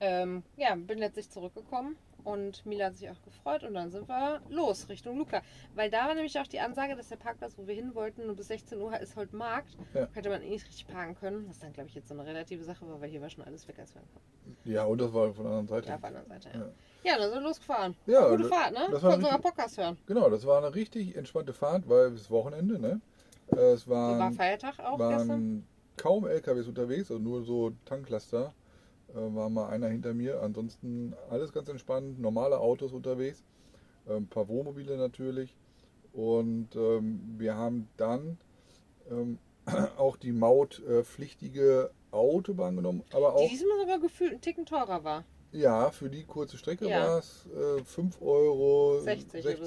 Ähm, 0.00 0.42
ja, 0.56 0.74
bin 0.74 0.98
letztlich 0.98 1.30
zurückgekommen 1.30 1.96
und 2.26 2.66
Mila 2.66 2.86
hat 2.86 2.96
sich 2.96 3.08
auch 3.08 3.22
gefreut 3.22 3.62
und 3.62 3.74
dann 3.74 3.90
sind 3.90 4.08
wir 4.08 4.40
los 4.50 4.88
Richtung 4.88 5.16
Luca. 5.16 5.42
Weil 5.74 5.90
da 5.90 6.06
war 6.08 6.14
nämlich 6.14 6.38
auch 6.38 6.46
die 6.46 6.58
Ansage, 6.60 6.96
dass 6.96 7.08
der 7.08 7.16
Parkplatz, 7.16 7.56
wo 7.56 7.66
wir 7.66 7.74
hin 7.74 7.94
wollten, 7.94 8.26
nur 8.26 8.34
bis 8.34 8.48
16 8.48 8.80
Uhr 8.80 8.98
ist 9.00 9.14
heute 9.16 9.34
Markt. 9.36 9.76
Ja. 9.94 10.08
Hätte 10.12 10.28
man 10.28 10.42
eh 10.42 10.50
nicht 10.50 10.66
richtig 10.66 10.86
parken 10.88 11.14
können. 11.14 11.46
Das 11.46 11.56
ist 11.56 11.62
dann, 11.62 11.72
glaube 11.72 11.88
ich, 11.88 11.94
jetzt 11.94 12.08
so 12.08 12.14
eine 12.14 12.26
relative 12.26 12.64
Sache, 12.64 12.86
war, 12.88 13.00
weil 13.00 13.08
hier 13.10 13.20
war 13.22 13.30
schon 13.30 13.44
alles 13.44 13.66
weg, 13.68 13.78
als 13.78 13.94
wir 13.94 14.02
ankamen. 14.02 14.56
Ja, 14.64 14.84
und 14.84 15.00
das 15.00 15.12
war 15.14 15.32
von 15.32 15.44
der 15.44 15.52
anderen 15.52 15.68
Seite. 15.68 15.88
Ja, 15.88 15.94
auf 15.94 16.00
der 16.00 16.08
anderen 16.08 16.26
Seite, 16.28 16.48
ja. 16.52 16.60
Ja. 16.60 16.70
Ja, 17.12 17.18
dann 17.18 17.30
sind 17.30 17.40
wir 17.40 17.48
losgefahren. 17.48 17.96
Ja, 18.06 18.28
Gute 18.28 18.48
Fahrt, 18.48 18.72
ne? 18.72 18.80
das 18.90 19.02
war 19.02 19.10
Konnten 19.12 19.24
sogar 19.24 19.38
richtig- 19.38 19.42
Podcast 19.54 19.78
hören. 19.78 19.98
Genau, 20.06 20.28
das 20.28 20.44
war 20.46 20.58
eine 20.58 20.74
richtig 20.74 21.16
entspannte 21.16 21.52
Fahrt, 21.52 21.88
weil 21.88 22.12
es 22.12 22.30
Wochenende, 22.30 22.78
ne? 22.80 23.00
Äh, 23.52 23.60
Es 23.74 23.82
So 23.84 23.90
war 23.92 24.18
waren, 24.18 24.32
Feiertag 24.34 24.80
auch 24.80 24.98
gestern. 24.98 25.28
waren 25.28 25.66
kaum 25.96 26.26
LKWs 26.26 26.66
unterwegs, 26.66 27.10
also 27.10 27.22
nur 27.22 27.42
so 27.44 27.70
Tanklaster. 27.84 28.52
Äh, 29.16 29.34
war 29.34 29.48
mal 29.48 29.68
einer 29.68 29.88
hinter 29.88 30.14
mir. 30.14 30.42
Ansonsten 30.42 31.14
alles 31.30 31.52
ganz 31.52 31.68
entspannt, 31.68 32.20
normale 32.20 32.58
Autos 32.58 32.92
unterwegs. 32.92 33.42
Äh, 34.06 34.16
Ein 34.16 34.28
paar 34.28 34.48
Wohnmobile 34.48 34.96
natürlich. 34.96 35.56
Und 36.12 36.74
ähm, 36.76 37.34
wir 37.38 37.56
haben 37.56 37.88
dann 37.96 38.38
ähm, 39.10 39.38
auch 39.96 40.16
die 40.16 40.32
mautpflichtige 40.32 41.90
Autobahn 42.10 42.76
genommen, 42.76 43.02
aber 43.12 43.34
Die 43.36 43.44
auch 43.44 43.48
diesmal 43.48 43.78
sogar 43.80 43.98
gefühlt 43.98 44.32
einen 44.32 44.40
Ticken 44.40 44.64
teurer 44.64 45.04
war. 45.04 45.24
Ja, 45.52 45.90
für 45.90 46.08
die 46.08 46.24
kurze 46.24 46.56
Strecke 46.56 46.88
Ja. 46.88 47.00
war 47.00 47.18
es 47.18 47.46
äh, 47.54 47.82
5 47.84 48.20
Euro 48.22 49.00
60 49.00 49.44
oder 49.44 49.66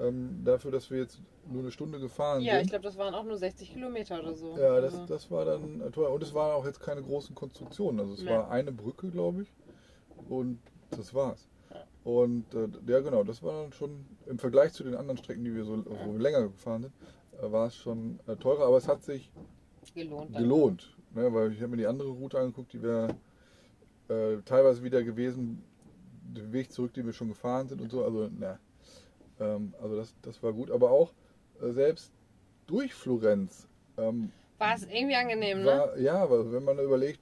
Ähm, 0.00 0.42
dafür, 0.44 0.70
dass 0.70 0.90
wir 0.90 0.98
jetzt 0.98 1.18
nur 1.50 1.62
eine 1.62 1.70
Stunde 1.72 1.98
gefahren 1.98 2.42
Ja, 2.42 2.54
ich 2.54 2.60
sind. 2.60 2.70
glaube, 2.70 2.84
das 2.84 2.96
waren 2.96 3.14
auch 3.14 3.24
nur 3.24 3.36
60 3.36 3.72
Kilometer 3.72 4.20
oder 4.20 4.34
so. 4.34 4.56
ja, 4.56 4.80
das, 4.80 4.94
Also, 4.94 5.06
das 5.06 5.30
war 5.30 5.44
dann 5.44 5.80
äh, 5.80 5.90
teuer. 5.90 6.10
Und 6.12 6.22
es 6.22 6.34
waren 6.34 6.52
auch 6.52 6.64
jetzt 6.64 6.80
keine 6.80 7.02
großen 7.02 7.34
Konstruktionen. 7.34 8.00
Also 8.00 8.14
es 8.14 8.22
Nee. 8.22 8.30
war 8.30 8.50
eine 8.50 8.70
Brücke, 8.72 9.10
glaube 9.10 9.42
ich. 9.42 9.52
Und 10.28 10.60
das 10.90 11.14
war's. 11.14 11.48
Ja. 11.70 11.84
Und 12.04 12.54
äh, 12.54 12.68
ja, 12.86 13.00
genau, 13.00 13.24
das 13.24 13.42
war 13.42 13.62
dann 13.62 13.72
schon 13.72 14.04
im 14.26 14.38
Vergleich 14.38 14.72
zu 14.72 14.84
den 14.84 14.94
anderen 14.94 15.18
Strecken, 15.18 15.44
die 15.44 15.54
wir 15.54 15.64
so 15.64 15.84
wo 15.84 16.12
wir 16.12 16.18
länger 16.20 16.42
gefahren 16.42 16.82
sind, 16.82 16.92
äh, 17.42 17.50
war 17.50 17.66
es 17.66 17.76
schon 17.76 18.20
äh, 18.26 18.36
teurer. 18.36 18.66
Aber 18.66 18.76
es 18.76 18.86
hat 18.88 19.02
sich 19.02 19.30
gelohnt. 19.94 20.36
gelohnt. 20.36 20.96
Ne, 21.14 21.32
weil 21.32 21.52
ich 21.52 21.58
habe 21.60 21.70
mir 21.70 21.78
die 21.78 21.86
andere 21.86 22.08
Route 22.10 22.38
angeguckt, 22.38 22.72
die 22.72 22.82
wäre 22.82 23.08
äh, 24.08 24.36
teilweise 24.44 24.82
wieder 24.84 25.02
gewesen, 25.02 25.62
den 26.22 26.52
Weg 26.52 26.70
zurück, 26.70 26.92
den 26.92 27.06
wir 27.06 27.12
schon 27.14 27.28
gefahren 27.28 27.68
sind 27.68 27.80
und 27.80 27.90
so. 27.90 28.04
Also, 28.04 28.28
na, 28.38 28.58
ähm, 29.40 29.74
also 29.82 29.96
das, 29.96 30.14
das 30.22 30.42
war 30.42 30.52
gut. 30.52 30.70
Aber 30.70 30.90
auch 30.90 31.12
äh, 31.62 31.70
selbst 31.72 32.12
durch 32.66 32.92
Florenz 32.94 33.68
ähm, 33.96 34.30
War 34.58 34.74
es 34.76 34.86
irgendwie 34.86 35.16
angenehm, 35.16 35.60
ne? 35.60 35.66
war, 35.66 35.98
ja, 35.98 36.14
aber 36.22 36.50
wenn 36.52 36.64
man 36.64 36.78
überlegt, 36.78 37.20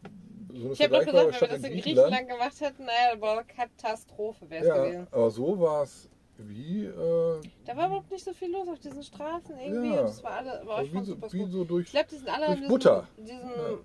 so 0.53 0.65
eine 0.65 0.73
Ich 0.73 0.83
habe 0.83 0.95
doch 0.95 1.05
gesagt, 1.05 1.15
wenn 1.17 1.27
wir 1.27 1.33
Stadt 1.35 1.51
das 1.53 1.65
in 1.65 1.81
Griechenland, 1.81 2.29
gemacht 2.29 2.61
hätten, 2.61 2.85
naja, 2.85 3.15
boah, 3.19 3.45
Katastrophe 3.45 4.49
wäre 4.51 4.63
es 4.63 4.69
ja, 4.69 4.85
gewesen. 4.85 5.07
aber 5.11 5.31
so 5.31 5.59
war 5.61 5.83
es 5.83 6.09
wie, 6.39 6.85
äh, 6.85 7.41
Da 7.65 7.77
war 7.77 7.87
überhaupt 7.87 8.11
nicht 8.11 8.25
so 8.25 8.33
viel 8.35 8.51
los 8.53 8.69
auf 8.69 8.79
diesen 8.79 9.03
Straßen 9.03 9.59
irgendwie. 9.59 9.95
Ja. 9.95 10.03
Das 10.03 10.23
war 10.23 10.33
alle, 10.33 10.61
aber 10.61 10.83
ich 10.83 10.91
wie, 10.91 10.95
fand 10.95 11.07
so, 11.07 11.13
super 11.15 11.33
wie 11.33 11.45
so 11.51 11.65
durch. 11.65 11.87
Ich 11.87 11.93
glaube, 11.93 12.09
die 12.11 12.17
sind 12.17 12.29
alle 12.29 12.47
durch 12.47 12.63
an 12.63 12.69
Butter. 12.69 13.09
diesem 13.17 13.39
Ja. 13.39 13.79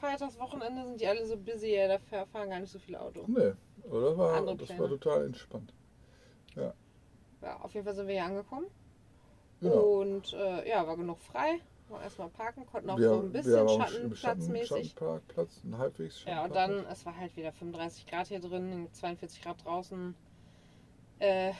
Feiertagswochenende 0.00 0.84
sind 0.86 1.00
die 1.00 1.06
alle 1.06 1.26
so 1.26 1.36
busy, 1.36 1.74
ja, 1.74 1.88
da 1.88 1.98
fahr- 1.98 2.26
fahren 2.26 2.50
gar 2.50 2.60
nicht 2.60 2.72
so 2.72 2.78
viele 2.78 3.00
Autos. 3.00 3.28
Nee, 3.28 3.52
aber 3.88 4.00
das 4.00 4.16
war, 4.18 4.56
das 4.56 4.78
war 4.78 4.88
total 4.88 5.26
entspannt. 5.26 5.72
Ja, 6.56 6.74
auf 7.62 7.74
jeden 7.74 7.84
Fall 7.84 7.94
sind 7.94 8.06
wir 8.06 8.14
hier 8.14 8.24
angekommen. 8.24 8.66
Genau. 9.60 10.00
Und 10.00 10.32
äh, 10.32 10.68
ja, 10.68 10.86
war 10.86 10.96
genug 10.96 11.20
frei. 11.22 11.60
War 11.88 12.02
erstmal 12.02 12.28
parken, 12.30 12.64
konnten 12.66 12.88
auch 12.90 12.98
Wir- 12.98 13.08
so 13.10 13.20
ein 13.20 13.32
bisschen 13.32 13.68
schattenplatzmäßig. 13.68 14.68
Schattenparkplatz, 14.92 15.60
ein 15.64 15.76
halbwegs 15.78 16.24
Ja, 16.24 16.44
und 16.44 16.54
dann, 16.54 16.86
es 16.86 17.04
war 17.04 17.16
halt 17.16 17.36
wieder 17.36 17.52
35 17.52 18.06
Grad 18.06 18.26
hier 18.28 18.40
drin, 18.40 18.88
42 18.92 19.42
Grad 19.42 19.64
draußen. 19.64 20.14
Äh, 21.18 21.52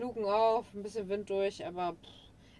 Luken 0.00 0.24
auf, 0.24 0.72
ein 0.74 0.82
bisschen 0.82 1.08
Wind 1.08 1.28
durch, 1.28 1.66
aber 1.66 1.94
pff, 1.94 2.08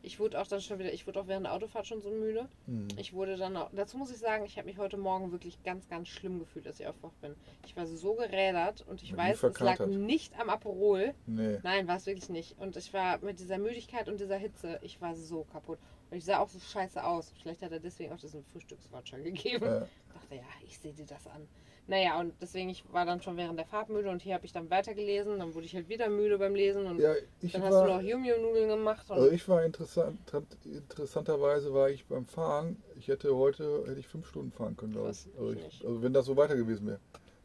ich 0.02 0.18
wurde 0.18 0.40
auch 0.40 0.46
dann 0.46 0.60
schon 0.60 0.78
wieder, 0.78 0.92
ich 0.92 1.06
wurde 1.06 1.20
auch 1.20 1.26
während 1.26 1.46
der 1.46 1.52
Autofahrt 1.52 1.86
schon 1.86 2.00
so 2.00 2.10
müde. 2.10 2.48
Mhm. 2.66 2.88
Ich 2.96 3.12
wurde 3.12 3.36
dann 3.36 3.56
auch, 3.56 3.70
dazu 3.72 3.96
muss 3.98 4.10
ich 4.10 4.18
sagen, 4.18 4.44
ich 4.44 4.56
habe 4.56 4.66
mich 4.66 4.78
heute 4.78 4.96
Morgen 4.96 5.30
wirklich 5.32 5.62
ganz, 5.62 5.88
ganz 5.88 6.08
schlimm 6.08 6.38
gefühlt, 6.38 6.66
als 6.66 6.80
ich 6.80 6.86
aufgewacht 6.86 7.20
bin. 7.20 7.34
Ich 7.66 7.76
war 7.76 7.86
so 7.86 8.14
gerädert 8.14 8.84
und 8.88 9.02
ich 9.02 9.10
Ja, 9.10 9.16
weiß, 9.18 9.42
es 9.42 9.60
lag 9.60 9.78
nicht 9.86 10.38
am 10.38 10.48
Aperol. 10.50 11.14
Nee. 11.26 11.58
Nein, 11.62 11.86
war 11.88 11.96
es 11.96 12.06
wirklich 12.06 12.28
nicht. 12.30 12.58
Und 12.58 12.76
ich 12.76 12.92
war 12.94 13.18
mit 13.18 13.40
dieser 13.40 13.58
Müdigkeit 13.58 14.08
und 14.08 14.20
dieser 14.20 14.36
Hitze, 14.36 14.78
ich 14.82 15.00
war 15.00 15.14
so 15.14 15.44
kaputt. 15.44 15.78
Und 16.10 16.16
ich 16.16 16.24
sah 16.24 16.38
auch 16.38 16.48
so 16.48 16.58
scheiße 16.58 17.04
aus. 17.04 17.32
Vielleicht 17.40 17.62
hat 17.62 17.72
er 17.72 17.80
deswegen 17.80 18.12
auch 18.12 18.18
diesen 18.18 18.42
Frühstückswatscher 18.44 19.18
gegeben. 19.20 19.64
Äh, 19.66 19.84
Ich 19.84 20.14
dachte, 20.14 20.34
ja, 20.36 20.42
ich 20.66 20.78
sehe 20.78 20.92
dir 20.92 21.06
das 21.06 21.26
an. 21.26 21.46
Naja, 21.86 22.20
und 22.20 22.34
deswegen, 22.40 22.68
ich 22.70 22.84
war 22.92 23.04
dann 23.04 23.20
schon 23.20 23.36
während 23.36 23.58
der 23.58 23.66
Fahrt 23.66 23.88
müde 23.88 24.10
und 24.10 24.22
hier 24.22 24.34
habe 24.34 24.46
ich 24.46 24.52
dann 24.52 24.70
weitergelesen. 24.70 25.38
Dann 25.40 25.54
wurde 25.54 25.66
ich 25.66 25.74
halt 25.74 25.88
wieder 25.88 26.08
müde 26.08 26.38
beim 26.38 26.54
Lesen 26.54 26.86
und 26.86 27.00
ja, 27.00 27.14
ich 27.40 27.52
dann 27.52 27.62
hast 27.62 27.72
du 27.72 27.84
noch 27.84 27.94
war, 27.94 28.02
Yum-Yum-Nudeln 28.02 28.68
gemacht. 28.68 29.10
Und 29.10 29.16
also 29.16 29.30
ich 29.30 29.48
war 29.48 29.64
interessant, 29.64 30.18
interessanterweise 30.64 31.74
war 31.74 31.90
ich 31.90 32.06
beim 32.06 32.26
Fahren. 32.26 32.80
Ich 32.96 33.08
hätte 33.08 33.34
heute 33.36 33.84
hätte 33.88 33.98
ich 33.98 34.06
fünf 34.06 34.28
Stunden 34.28 34.52
fahren 34.52 34.76
können, 34.76 34.92
glaube 34.92 35.10
ich. 35.10 35.26
Also, 35.36 35.52
ich 35.52 35.66
ich. 35.66 35.84
also 35.84 36.02
wenn 36.02 36.12
das 36.12 36.26
so 36.26 36.36
weiter 36.36 36.56
gewesen 36.56 36.86
wäre. 36.86 37.00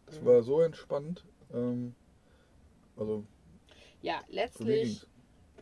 Das 0.06 0.22
Mhm. 0.22 0.26
war 0.26 0.44
so 0.44 0.62
entspannt. 0.62 1.24
Ähm, 1.54 1.96
also 2.98 3.24
ja, 4.02 4.22
letztlich 4.30 5.08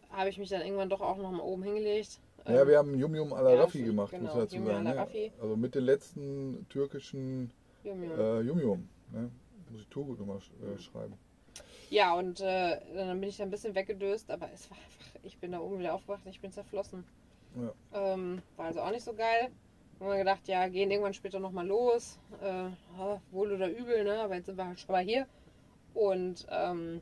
habe 0.09 0.29
ich 0.29 0.37
mich 0.37 0.49
dann 0.49 0.61
irgendwann 0.61 0.89
doch 0.89 0.99
auch 1.01 1.17
noch 1.17 1.31
mal 1.31 1.41
oben 1.41 1.63
hingelegt. 1.63 2.19
Ja, 2.45 2.61
Ähm, 2.61 2.67
wir 2.67 2.77
haben 2.77 2.99
Yum 2.99 3.15
Yum 3.15 3.29
la 3.29 3.53
ja, 3.53 3.65
gemacht, 3.65 4.11
genau, 4.11 4.23
muss 4.25 4.33
man 4.33 4.43
dazu 4.43 4.55
Yum 4.57 4.67
Yum 4.67 4.83
sagen. 4.83 5.31
Also 5.41 5.55
mit 5.55 5.75
den 5.75 5.83
letzten 5.85 6.65
türkischen 6.69 7.51
Yum-Yum. 7.83 8.19
äh, 8.19 8.41
Yum. 8.41 8.89
Ne? 9.11 9.31
Muss 9.69 9.81
ich 9.81 9.87
Tourgut 9.87 10.19
nochmal 10.19 10.37
äh, 10.37 10.77
schreiben. 10.77 11.13
Ja, 11.89 12.15
und 12.15 12.41
äh, 12.41 12.79
dann 12.95 13.19
bin 13.19 13.29
ich 13.29 13.37
da 13.37 13.43
ein 13.43 13.51
bisschen 13.51 13.75
weggedöst, 13.75 14.31
aber 14.31 14.51
es 14.51 14.69
war 14.71 14.77
einfach, 14.77 15.19
ich 15.23 15.37
bin 15.37 15.51
da 15.51 15.59
oben 15.59 15.79
wieder 15.79 15.93
aufgewacht 15.93 16.25
und 16.25 16.31
ich 16.31 16.41
bin 16.41 16.51
zerflossen. 16.51 17.03
Ja. 17.55 18.13
Ähm, 18.13 18.41
war 18.55 18.65
also 18.65 18.81
auch 18.81 18.91
nicht 18.91 19.03
so 19.03 19.13
geil. 19.13 19.51
Haben 19.99 20.09
wir 20.09 20.17
gedacht, 20.17 20.47
ja, 20.47 20.67
gehen 20.67 20.89
irgendwann 20.89 21.13
später 21.13 21.39
nochmal 21.39 21.67
los. 21.67 22.19
Äh, 22.41 22.69
wohl 23.31 23.51
oder 23.51 23.69
übel, 23.69 24.03
ne? 24.03 24.21
Aber 24.21 24.35
jetzt 24.35 24.47
sind 24.47 24.57
wir 24.57 24.65
halt 24.67 24.79
schon 24.79 24.91
mal 24.91 25.03
hier. 25.03 25.27
Und 25.93 26.47
ähm, 26.49 27.01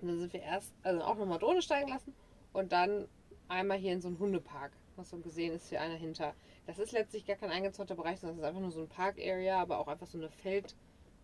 dann 0.00 0.18
sind 0.18 0.32
wir 0.32 0.40
erst, 0.40 0.72
also 0.82 1.02
auch 1.02 1.16
nochmal 1.16 1.38
Drohne 1.38 1.60
steigen 1.60 1.88
lassen 1.88 2.14
und 2.52 2.72
dann 2.72 3.06
einmal 3.48 3.76
hier 3.76 3.92
in 3.92 4.00
so 4.00 4.08
einen 4.08 4.18
Hundepark. 4.18 4.72
Was 4.96 5.10
so 5.10 5.18
gesehen 5.18 5.54
ist 5.54 5.68
hier 5.68 5.80
einer 5.80 5.94
hinter. 5.94 6.34
Das 6.68 6.78
ist 6.78 6.92
letztlich 6.92 7.24
gar 7.26 7.36
kein 7.36 7.50
eingezäunter 7.50 7.94
Bereich, 7.94 8.20
sondern 8.20 8.36
es 8.36 8.42
ist 8.42 8.46
einfach 8.46 8.60
nur 8.60 8.70
so 8.70 8.82
ein 8.82 8.88
Park-Area, 8.88 9.58
aber 9.58 9.78
auch 9.78 9.88
einfach 9.88 10.06
so 10.06 10.18
eine 10.18 10.28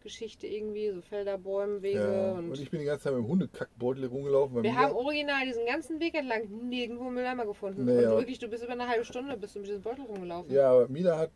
Geschichte 0.02 0.46
irgendwie, 0.46 0.90
so 0.90 1.02
Felder, 1.02 1.36
Bäume, 1.36 1.82
Wege 1.82 1.98
Ja. 2.00 2.32
und, 2.32 2.50
Und 2.50 2.58
ich 2.58 2.70
bin 2.70 2.80
die 2.80 2.86
ganze 2.86 3.04
Zeit 3.04 3.12
mit 3.12 3.22
dem 3.22 3.28
Hundekackbeutel 3.28 4.06
rumgelaufen. 4.06 4.62
wir 4.62 4.74
haben 4.74 4.94
original 4.94 5.44
diesen 5.44 5.66
ganzen 5.66 6.00
Weg 6.00 6.14
entlang 6.14 6.48
nirgendwo 6.68 7.10
Mülleimer 7.10 7.44
gefunden. 7.44 7.84
Nee, 7.84 8.06
und 8.06 8.18
wirklich, 8.18 8.38
du 8.38 8.48
bist 8.48 8.64
über 8.64 8.72
eine 8.72 8.88
halbe 8.88 9.04
Stunde 9.04 9.36
bist 9.36 9.54
du 9.54 9.60
mit 9.60 9.68
diesem 9.68 9.82
Beutel 9.82 10.06
rumgelaufen. 10.06 10.50
ja, 10.50 10.70
aber 10.72 10.88
Mila 10.88 11.18
hat 11.18 11.30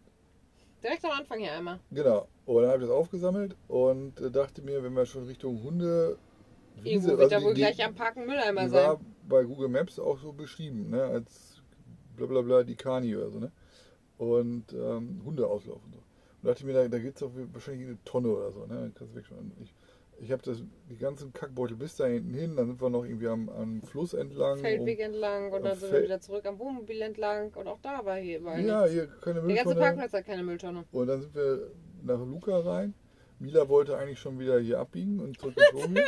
Direkt 0.83 1.05
am 1.05 1.11
Anfang 1.11 1.41
hier 1.41 1.53
einmal. 1.53 1.81
Genau. 1.91 2.29
Und 2.47 2.63
dann 2.63 2.71
habe 2.71 2.83
ich 2.83 2.89
das 2.89 2.97
aufgesammelt 2.97 3.57
und 3.67 4.19
äh, 4.21 4.31
dachte 4.31 4.63
mir, 4.63 4.83
wenn 4.85 4.95
wir 4.95 5.05
schon 5.07 5.25
Richtung 5.27 5.61
Hunde. 5.63 6.17
Irgendwo 6.85 7.09
Wiese- 7.11 7.19
wird 7.19 7.33
da 7.33 7.37
also 7.37 7.47
wohl 7.49 7.55
die- 7.55 7.61
gleich 7.63 7.85
am 7.85 7.95
Parken 7.95 8.25
Mülleimer 8.27 8.63
die 8.63 8.69
sein. 8.69 8.87
war 8.87 9.01
bei 9.29 9.43
Google 9.43 9.69
Maps 9.69 9.99
auch 9.99 10.19
so 10.19 10.33
beschrieben, 10.33 10.89
ne? 10.91 11.03
als 11.03 11.61
blablabla 12.17 12.63
die 12.63 12.77
Kani 12.77 13.17
oder 13.17 13.29
so. 13.31 13.39
Ne? 13.41 13.51
Und 14.19 14.73
ähm, 14.73 15.23
Hunde 15.25 15.47
auslaufen. 15.47 15.93
So. 15.93 15.99
Und 16.43 16.49
dachte 16.49 16.67
mir, 16.67 16.73
da, 16.75 16.89
da 16.89 16.99
gibt 16.99 17.17
es 17.17 17.23
auch 17.23 17.31
wahrscheinlich 17.53 17.87
eine 17.87 17.99
Tonne 18.05 18.29
oder 18.29 18.53
so. 18.53 18.67
Ne? 18.67 18.93
Kannst 18.95 19.15
du. 19.15 19.21
Ich, 19.63 19.75
ich 20.21 20.33
habe 20.33 20.43
die 20.91 20.97
ganzen 20.97 21.33
Kackbeutel 21.33 21.77
bis 21.77 21.95
da 21.95 22.07
hinten 22.07 22.35
hin, 22.35 22.57
dann 22.57 22.67
sind 22.67 22.81
wir 22.83 22.91
noch 22.91 23.05
irgendwie 23.05 23.29
am, 23.29 23.49
am 23.49 23.83
Fluss 23.83 24.15
entlang. 24.15 24.59
Feldweg 24.59 24.99
entlang 24.99 25.53
und 25.53 25.59
um 25.59 25.63
dann 25.65 25.79
sind 25.79 25.91
Fel- 25.91 26.01
wir 26.01 26.05
wieder 26.07 26.21
zurück 26.21 26.45
am 26.47 26.59
Wohnmobil 26.59 27.01
entlang 27.03 27.53
und 27.55 27.69
auch 27.69 27.79
da 27.81 28.05
war 28.05 28.17
hier 28.17 28.41
überall 28.41 28.59
um, 28.61 28.67
ja, 28.67 28.81
nichts. 28.81 28.95
hier 28.95 29.07
keine 29.07 29.23
Der 29.23 29.43
ganze 29.43 29.47
Mülltonne. 29.47 29.81
Parkplatz 29.81 30.13
hat 30.13 30.27
keine 30.27 30.43
Mülltonne. 30.43 30.85
Und 30.91 31.07
dann 31.07 31.21
sind 31.21 31.35
wir 31.37 31.71
nach 32.03 32.19
Luca 32.19 32.59
rein. 32.59 32.95
Mila 33.39 33.69
wollte 33.69 33.97
eigentlich 33.97 34.19
schon 34.19 34.41
wieder 34.41 34.59
hier 34.59 34.81
abbiegen 34.81 35.21
und 35.21 35.39
zurück 35.39 35.55
ins 35.57 35.83
Wohnmobil. 35.85 36.05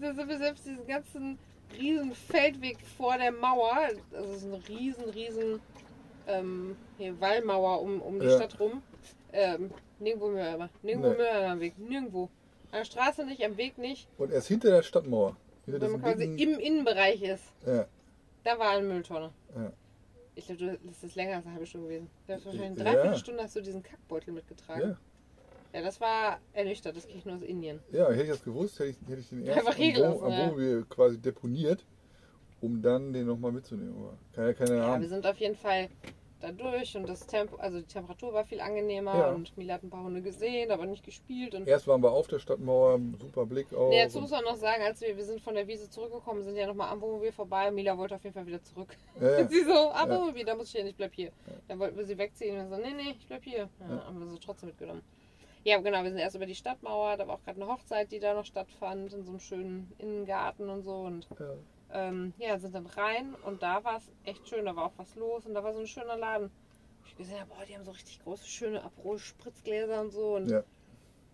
Da 0.00 0.14
sind 0.14 0.28
wir 0.28 0.38
selbst 0.38 0.66
diesen 0.66 0.84
ganzen 0.88 1.38
riesen 1.78 2.12
Feldweg 2.12 2.78
vor 2.98 3.16
der 3.16 3.30
Mauer, 3.30 3.72
also 4.12 4.32
es 4.32 4.38
ist 4.38 4.46
eine 4.46 4.68
riesen, 4.68 5.04
riesen 5.10 5.60
ähm, 6.26 6.76
hier 6.98 7.20
Wallmauer 7.20 7.80
um, 7.82 8.00
um 8.00 8.18
die 8.20 8.26
Ja. 8.26 8.36
Stadt 8.36 8.58
rum. 8.60 8.82
Ähm, 9.32 9.70
nirgendwo 9.98 10.28
Mülleimer. 10.28 10.68
Nirgendwo 10.82 11.10
Nee. 11.10 11.16
Mülleimer 11.16 11.46
am 11.52 11.60
Weg. 11.60 11.78
Nirgendwo. 11.78 12.24
An 12.70 12.78
der 12.78 12.84
Straße 12.84 13.24
nicht, 13.24 13.44
am 13.44 13.56
Weg 13.56 13.78
nicht. 13.78 14.08
Und 14.18 14.32
erst 14.32 14.48
hinter 14.48 14.70
der 14.70 14.82
Stadtmauer. 14.82 15.36
Hinter 15.66 15.80
Wenn 15.80 15.92
man 15.92 16.02
quasi 16.02 16.24
im 16.24 16.58
Innenbereich 16.58 17.22
ist, 17.22 17.44
ja, 17.66 17.86
da 18.44 18.58
war 18.58 18.70
eine 18.70 18.86
Mülltonne. 18.86 19.30
Ja. 19.54 19.72
Ich 20.34 20.46
glaube, 20.46 20.78
das 20.84 21.04
ist 21.04 21.14
länger 21.14 21.36
als 21.36 21.44
eine 21.44 21.54
halbe 21.54 21.66
Stunde 21.66 21.86
gewesen. 21.88 22.10
Du 22.26 22.32
hast 22.32 22.46
wahrscheinlich 22.46 22.70
eine 22.70 22.82
Dreiviertelstunde 22.82 23.42
hast 23.42 23.54
du 23.56 23.60
diesen 23.60 23.82
Kackbeutel 23.82 24.32
mitgetragen. 24.32 24.80
ja, 25.72 25.78
Ja, 25.78 25.82
das 25.82 26.00
war 26.00 26.40
ernüchtert, 26.54 26.96
das 26.96 27.06
krieg 27.06 27.16
ich 27.18 27.24
nur 27.26 27.36
aus 27.36 27.42
Indien. 27.42 27.80
ja, 27.92 28.08
hätte 28.10 28.22
ich 28.24 28.28
das 28.30 28.42
gewusst, 28.42 28.78
hätte 28.78 28.90
ich, 28.90 28.96
hätte 29.08 29.20
ich 29.20 29.28
den 29.28 29.44
erst 29.44 29.58
Einfach 29.58 29.78
am, 29.78 29.92
gelassen, 29.92 30.24
am 30.24 30.60
ja. 30.60 30.82
Quasi 30.88 31.18
deponiert, 31.18 31.84
um 32.62 32.80
dann 32.80 33.12
den 33.12 33.26
nochmal 33.26 33.52
mitzunehmen. 33.52 33.94
Aber 33.96 34.16
kann 34.34 34.46
ja 34.46 34.52
keiner 34.54 34.76
Ja, 34.76 35.00
wir 35.00 35.08
sind 35.08 35.26
auf 35.26 35.36
jeden 35.36 35.56
Fall 35.56 35.88
da 36.40 36.50
durch 36.50 36.96
und 36.96 37.08
das 37.08 37.24
Tempo, 37.26 37.54
also 37.58 37.78
die 37.78 37.86
Temperatur 37.86 38.32
war 38.32 38.44
viel 38.44 38.60
angenehmer 38.60 39.16
Ja. 39.16 39.30
und 39.30 39.56
Mila 39.56 39.74
hat 39.74 39.84
ein 39.84 39.90
paar 39.90 40.02
Hunde 40.02 40.22
gesehen, 40.22 40.72
aber 40.72 40.86
nicht 40.86 41.04
gespielt. 41.04 41.54
Und 41.54 41.68
Erst 41.68 41.86
waren 41.86 42.02
wir 42.02 42.10
auf 42.10 42.26
der 42.26 42.40
Stadtmauer, 42.40 42.98
super 43.20 43.46
Blick 43.46 43.72
auf. 43.72 43.90
nee, 43.90 44.02
und- 44.04 44.14
muss 44.20 44.30
man 44.32 44.42
noch 44.42 44.56
sagen, 44.56 44.82
als 44.82 45.00
wir, 45.02 45.16
wir 45.16 45.24
sind 45.24 45.40
von 45.40 45.54
der 45.54 45.68
Wiese 45.68 45.88
zurückgekommen, 45.88 46.42
sind 46.42 46.56
ja 46.56 46.66
nochmal 46.66 46.88
am 46.90 47.00
Wohnmobil 47.00 47.30
vorbei. 47.30 47.70
Mila 47.70 47.96
wollte 47.96 48.16
auf 48.16 48.24
jeden 48.24 48.34
Fall 48.34 48.46
wieder 48.46 48.60
zurück. 48.62 48.96
ja, 49.20 49.46
sie 49.48 49.62
so, 49.62 49.90
am 49.92 50.10
Ja. 50.10 50.16
Wohnmobil, 50.18 50.44
da 50.44 50.56
muss 50.56 50.66
ich 50.74 50.80
hin, 50.80 50.86
ich 50.88 50.96
bleib 50.96 51.14
hier. 51.14 51.30
Dann 51.68 51.78
wollten 51.78 51.96
wir 51.96 52.04
sie 52.06 52.18
wegziehen 52.18 52.58
und 52.58 52.70
wir 52.70 52.76
so, 52.76 52.82
nee, 52.82 52.92
nee, 52.92 53.14
ich 53.18 53.26
bleib 53.28 53.44
hier. 53.44 53.68
Ja, 53.78 53.88
Ja. 53.88 54.04
Haben 54.06 54.18
wir 54.18 54.26
sie 54.26 54.38
trotzdem 54.40 54.70
mitgenommen. 54.70 55.02
Ja, 55.64 55.78
genau, 55.78 56.02
wir 56.02 56.10
sind 56.10 56.18
erst 56.18 56.34
über 56.34 56.46
die 56.46 56.56
Stadtmauer, 56.56 57.16
da 57.18 57.28
war 57.28 57.36
auch 57.36 57.42
gerade 57.44 57.62
eine 57.62 57.70
Hochzeit, 57.72 58.10
die 58.10 58.18
da 58.18 58.34
noch 58.34 58.44
stattfand, 58.44 59.12
in 59.12 59.22
so 59.22 59.30
einem 59.30 59.38
schönen 59.38 59.92
Innengarten 59.98 60.68
und 60.68 60.82
so. 60.82 60.92
Und 61.02 61.28
ja. 61.38 61.50
Ähm, 61.92 62.32
ja, 62.38 62.58
sind 62.58 62.74
dann 62.74 62.86
rein 62.86 63.34
und 63.46 63.62
da 63.62 63.84
war 63.84 63.96
es 63.98 64.10
echt 64.24 64.48
schön, 64.48 64.64
da 64.64 64.74
war 64.76 64.86
auch 64.86 64.98
was 64.98 65.14
los 65.16 65.46
und 65.46 65.54
da 65.54 65.62
war 65.62 65.72
so 65.72 65.80
ein 65.80 65.86
schöner 65.86 66.16
Laden. 66.16 66.50
Ich 67.06 67.16
gesehen 67.16 67.40
habe, 67.40 67.50
boah, 67.54 67.64
die 67.66 67.74
haben 67.74 67.84
so 67.84 67.90
richtig 67.90 68.20
große, 68.22 68.46
schöne 68.46 68.82
Aperol-Spritzgläser 68.82 70.00
und 70.00 70.10
so 70.10 70.36
und 70.36 70.50
Ja. 70.50 70.62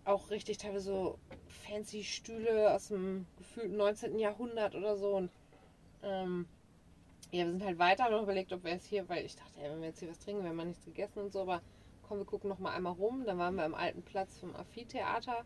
auch 0.04 0.30
richtig 0.30 0.58
teilweise 0.58 0.84
so 0.86 1.18
fancy 1.48 2.02
Stühle 2.04 2.74
aus 2.74 2.88
dem 2.88 3.26
gefühlten 3.36 3.76
19. 3.76 4.18
Jahrhundert 4.18 4.74
oder 4.74 4.96
so 4.96 5.16
und 5.16 5.30
ähm, 6.02 6.46
ja, 7.30 7.44
wir 7.44 7.52
sind 7.52 7.64
halt 7.64 7.78
weiter, 7.78 8.04
haben 8.04 8.12
noch 8.12 8.22
überlegt, 8.22 8.52
ob 8.52 8.64
wir 8.64 8.72
jetzt 8.72 8.86
hier, 8.86 9.08
weil 9.08 9.24
ich 9.24 9.36
dachte, 9.36 9.60
ey, 9.60 9.70
wenn 9.70 9.80
wir 9.80 9.88
jetzt 9.88 10.00
hier 10.00 10.08
was 10.10 10.18
trinken, 10.18 10.42
wir 10.42 10.50
haben 10.50 10.58
ja 10.58 10.64
nichts 10.64 10.84
gegessen 10.84 11.20
und 11.20 11.32
so, 11.32 11.42
aber 11.42 11.60
komm, 12.02 12.18
wir 12.18 12.24
gucken 12.24 12.48
noch 12.48 12.58
mal 12.58 12.72
einmal 12.72 12.94
rum. 12.94 13.24
Dann 13.26 13.38
waren 13.38 13.54
wir 13.56 13.64
am 13.64 13.74
alten 13.74 14.02
Platz 14.02 14.38
vom 14.38 14.56
Amphitheater 14.56 15.44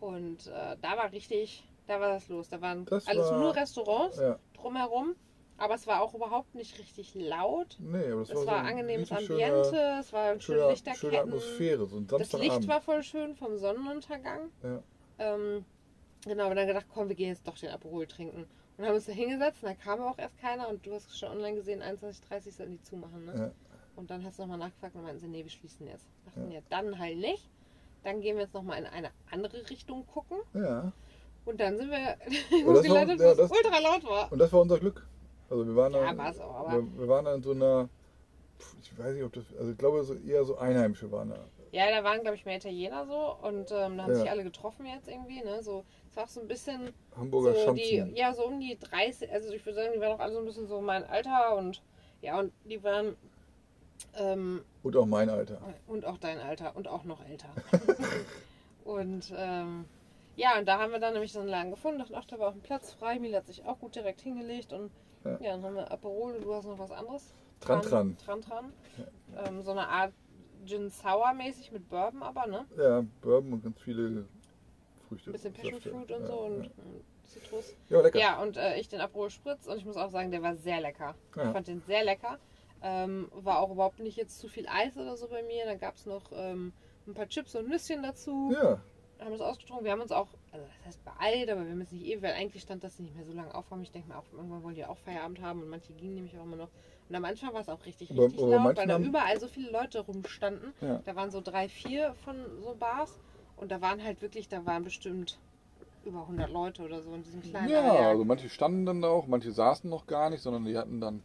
und 0.00 0.46
äh, 0.48 0.76
da 0.80 0.96
war 0.96 1.10
richtig, 1.12 1.64
da 1.88 2.00
war 2.00 2.08
das 2.10 2.28
los. 2.28 2.48
Da 2.48 2.60
waren 2.60 2.84
Das 2.84 3.06
alles 3.08 3.28
war- 3.30 3.38
nur 3.40 3.54
Restaurants 3.56 4.18
ja. 4.18 4.38
drumherum, 4.54 5.16
aber 5.56 5.74
es 5.74 5.86
war 5.86 6.00
auch 6.02 6.14
überhaupt 6.14 6.54
nicht 6.54 6.78
richtig 6.78 7.14
laut. 7.14 7.76
Nee, 7.80 8.12
aber 8.12 8.20
das 8.20 8.30
Es 8.30 8.36
war, 8.36 8.46
war 8.46 8.54
so 8.54 8.60
ein 8.60 8.66
angenehmes 8.66 9.10
Ambiente, 9.10 9.70
Schöner, 9.70 9.98
es 10.00 10.08
schöne 10.10 10.40
schöner, 10.40 10.40
schöne 10.40 10.70
Lichterketten. 10.70 11.18
Atmosphäre, 11.18 11.86
so 11.86 11.96
ein 11.96 12.06
Das. 12.06 12.32
Licht 12.34 12.68
war 12.68 12.80
voll 12.80 13.02
schön 13.02 13.34
vom 13.34 13.56
Sonnenuntergang. 13.58 14.50
Ja. 14.62 14.82
Ähm, 15.18 15.64
genau, 16.24 16.44
aber 16.44 16.54
dann 16.54 16.66
gedacht, 16.68 16.86
komm, 16.92 17.08
wir 17.08 17.16
gehen 17.16 17.28
jetzt 17.30 17.46
doch 17.48 17.58
den 17.58 17.70
Aperol 17.70 18.06
trinken. 18.06 18.46
Und 18.76 18.86
haben 18.86 18.94
uns 18.94 19.06
da 19.06 19.12
hingesetzt 19.12 19.62
und 19.64 19.70
da 19.70 19.74
kam 19.74 20.00
auch 20.00 20.16
erst 20.18 20.38
keiner 20.38 20.68
und 20.68 20.86
du 20.86 20.94
hast 20.94 21.18
schon 21.18 21.30
online 21.32 21.56
gesehen, 21.56 21.82
21.30 21.82 22.52
sollten 22.52 22.72
die 22.78 22.82
zumachen, 22.82 23.24
ne? 23.24 23.34
Ja. 23.36 23.50
Und 23.96 24.08
dann 24.10 24.24
hast 24.24 24.38
du 24.38 24.42
nochmal 24.42 24.58
nachgefragt 24.58 24.94
und 24.94 25.02
meinten 25.02 25.18
sie, 25.18 25.26
nee, 25.26 25.42
wir 25.42 25.50
schließen 25.50 25.84
jetzt. 25.88 26.06
Dachten 26.26 26.52
Ja. 26.52 26.58
ja, 26.58 26.64
dann 26.68 26.96
halt 27.00 27.16
nicht. 27.18 27.50
Dann 28.04 28.20
gehen 28.20 28.36
wir 28.36 28.44
jetzt 28.44 28.54
nochmal 28.54 28.78
in 28.78 28.86
eine 28.86 29.10
andere 29.32 29.68
Richtung 29.68 30.06
gucken. 30.06 30.38
ja. 30.54 30.92
Und 31.44 31.60
dann 31.60 31.76
sind 31.78 31.90
wir 31.90 31.98
Und 32.66 32.74
das 32.74 32.76
war- 32.76 32.82
gelandet, 32.82 33.20
ja, 33.20 33.36
wo 33.38 33.42
es 33.42 33.50
ultra 33.50 33.78
laut 33.78 34.04
war. 34.04 34.30
Und 34.32 34.38
das 34.38 34.52
war 34.52 34.60
unser 34.60 34.78
Glück. 34.78 35.06
Also 35.50 35.66
wir 35.66 35.76
waren 35.76 35.92
Ja, 35.94 36.04
dann, 36.04 36.18
war's 36.18 36.38
auch, 36.40 36.54
aber- 36.54 36.72
wir, 36.72 36.98
wir 36.98 37.08
waren 37.08 37.24
dann 37.24 37.36
in 37.36 37.42
so 37.42 37.52
einer, 37.52 37.88
ich 38.82 38.98
weiß 38.98 39.14
nicht, 39.14 39.24
ob 39.24 39.32
das, 39.32 39.44
also 39.58 39.70
ich 39.72 39.78
glaube 39.78 40.02
so 40.04 40.14
eher 40.14 40.44
so 40.44 40.58
Einheimische 40.58 41.10
waren 41.10 41.30
da. 41.30 41.38
Ja, 41.70 41.90
da 41.90 42.02
waren, 42.02 42.20
glaube 42.22 42.34
ich, 42.36 42.46
mehr 42.46 42.56
Italiener 42.56 43.06
so 43.06 43.36
und 43.46 43.70
ähm, 43.72 43.96
da 43.98 44.04
haben 44.04 44.12
Ja. 44.12 44.14
sich 44.20 44.30
alle 44.30 44.42
getroffen 44.42 44.86
jetzt 44.86 45.06
irgendwie, 45.06 45.42
ne? 45.44 45.62
So, 45.62 45.84
es 46.10 46.16
war 46.16 46.24
auch 46.24 46.28
so 46.28 46.40
ein 46.40 46.48
bisschen 46.48 46.92
Hamburger 47.14 47.54
so 47.54 47.72
die, 47.74 48.10
ja, 48.14 48.32
so 48.32 48.46
um 48.46 48.58
die 48.58 48.78
30, 48.78 49.30
also 49.30 49.52
ich 49.52 49.64
würde 49.66 49.74
sagen, 49.82 49.92
die 49.94 50.00
waren 50.00 50.12
auch 50.12 50.20
alle 50.20 50.32
so 50.32 50.38
ein 50.38 50.46
bisschen 50.46 50.66
so 50.66 50.80
mein 50.80 51.04
Alter 51.04 51.56
und 51.56 51.82
ja, 52.22 52.38
und 52.40 52.52
die 52.64 52.82
waren 52.82 53.16
ähm, 54.16 54.62
Und 54.82 54.96
auch 54.96 55.04
mein 55.06 55.28
Alter. 55.28 55.60
und 55.86 56.04
auch 56.06 56.16
dein 56.18 56.38
Alter 56.40 56.74
und 56.74 56.88
auch 56.88 57.04
noch 57.04 57.22
älter. 57.28 57.48
und 58.84 59.32
ähm, 59.36 59.84
ja, 60.38 60.58
und 60.58 60.66
da 60.66 60.78
haben 60.78 60.92
wir 60.92 60.98
dann 61.00 61.12
nämlich 61.12 61.32
so 61.32 61.40
einen 61.40 61.48
Laden 61.48 61.70
gefunden, 61.70 61.98
dachten, 61.98 62.14
ach, 62.16 62.24
da 62.24 62.38
war 62.38 62.48
auch 62.48 62.54
ein 62.54 62.60
Platz 62.62 62.92
frei, 62.92 63.18
Mila 63.18 63.38
hat 63.38 63.46
sich 63.46 63.64
auch 63.64 63.78
gut 63.78 63.94
direkt 63.94 64.20
hingelegt 64.22 64.72
und 64.72 64.90
Ja. 65.24 65.32
ja, 65.40 65.50
dann 65.52 65.64
haben 65.64 65.74
wir 65.74 65.90
Aperol 65.90 66.36
und 66.36 66.44
du 66.44 66.54
hast 66.54 66.64
noch 66.66 66.78
was 66.78 66.92
anderes. 66.92 67.34
Tran 67.60 67.82
Tran. 67.82 68.16
Tran 68.18 68.40
Tran. 68.40 68.72
Ähm, 69.36 69.62
so 69.62 69.72
eine 69.72 69.88
Art 69.88 70.12
Gin 70.64 70.90
Sour 70.90 71.32
mäßig 71.34 71.72
mit 71.72 71.88
Bourbon 71.88 72.22
aber, 72.22 72.46
ne? 72.46 72.64
Ja, 72.78 73.04
Bourbon 73.20 73.54
und 73.54 73.64
ganz 73.64 73.80
viele 73.80 74.26
Früchte. 75.08 75.30
Ein 75.30 75.32
bisschen 75.32 75.52
Passion. 75.52 75.80
Fruit 75.80 76.10
und 76.12 76.20
ja, 76.20 76.26
so 76.26 76.32
und 76.40 76.64
Ja, 76.64 76.70
Zitrus. 77.26 77.74
ja 77.88 78.00
lecker. 78.00 78.18
Ja, 78.18 78.40
und 78.42 78.56
äh, 78.56 78.78
ich 78.78 78.88
den 78.88 79.00
Aperol 79.00 79.30
Spritz 79.30 79.66
und 79.66 79.76
ich 79.76 79.84
muss 79.84 79.96
auch 79.96 80.10
sagen, 80.10 80.30
der 80.30 80.42
war 80.42 80.54
sehr 80.56 80.80
lecker. 80.80 81.14
Ja. 81.36 81.46
Ich 81.46 81.50
fand 81.52 81.66
den 81.66 81.82
sehr 81.82 82.04
lecker. 82.04 82.38
Ähm, 82.80 83.28
war 83.34 83.58
auch 83.58 83.72
überhaupt 83.72 83.98
nicht 83.98 84.16
jetzt 84.16 84.38
zu 84.38 84.46
viel 84.48 84.68
Eis 84.68 84.96
oder 84.96 85.16
so 85.16 85.26
bei 85.28 85.42
mir. 85.42 85.64
Dann 85.64 85.80
gab 85.80 85.96
es 85.96 86.06
noch 86.06 86.30
ähm, 86.32 86.72
ein 87.08 87.14
paar 87.14 87.26
Chips 87.28 87.56
und 87.56 87.68
Nüsschen 87.68 88.02
dazu. 88.04 88.52
ja. 88.54 88.80
Haben 89.20 89.32
es 89.32 89.40
ausgetrunken. 89.40 89.84
Wir 89.84 89.92
haben 89.92 90.00
uns 90.00 90.12
auch, 90.12 90.28
also 90.52 90.64
das 90.64 90.86
heißt 90.86 91.04
beeilt, 91.04 91.50
aber 91.50 91.64
wir 91.64 91.70
haben 91.72 91.80
jetzt 91.80 91.92
nicht 91.92 92.04
ewig, 92.04 92.22
weil 92.22 92.34
eigentlich 92.34 92.62
stand, 92.62 92.82
sie 92.88 93.02
nicht 93.02 93.16
mehr 93.16 93.24
so 93.24 93.32
lange 93.32 93.54
aufhaben. 93.54 93.82
Ich 93.82 93.90
denke 93.90 94.08
mir 94.08 94.16
auch, 94.18 94.24
irgendwann 94.32 94.62
wollen 94.62 94.74
die 94.74 94.84
auch 94.84 94.96
Feierabend 94.98 95.40
haben 95.40 95.62
und 95.62 95.68
manche 95.68 95.92
gingen 95.94 96.14
nämlich 96.14 96.38
auch 96.38 96.44
immer 96.44 96.56
noch. 96.56 96.68
Und 97.08 97.14
am 97.16 97.24
Anfang 97.24 97.52
war 97.52 97.60
es 97.60 97.68
auch 97.68 97.84
richtig, 97.86 98.10
richtig 98.10 98.38
aber 98.42 98.56
laut, 98.56 98.76
weil 98.76 98.86
da 98.86 98.98
überall 98.98 99.40
so 99.40 99.48
viele 99.48 99.70
Leute 99.70 100.00
rumstanden. 100.00 100.72
Ja. 100.80 101.00
Da 101.04 101.16
waren 101.16 101.30
so 101.30 101.40
drei, 101.40 101.68
vier 101.68 102.14
von 102.24 102.36
so 102.62 102.74
Bars 102.76 103.18
und 103.56 103.72
da 103.72 103.80
waren 103.80 104.02
halt 104.04 104.22
wirklich, 104.22 104.48
da 104.48 104.64
waren 104.66 104.84
bestimmt 104.84 105.38
über 106.04 106.20
100 106.22 106.50
Leute 106.50 106.82
oder 106.82 107.02
so 107.02 107.12
in 107.14 107.22
diesem 107.22 107.42
kleinen 107.42 107.70
Ja, 107.70 107.80
Areal. 107.82 108.06
also 108.10 108.24
manche 108.24 108.48
standen 108.48 108.86
dann 108.86 109.02
da 109.02 109.08
auch, 109.08 109.26
manche 109.26 109.50
saßen 109.52 109.90
noch 109.90 110.06
gar 110.06 110.30
nicht, 110.30 110.42
sondern 110.42 110.64
die 110.64 110.76
hatten 110.76 111.00
dann 111.00 111.22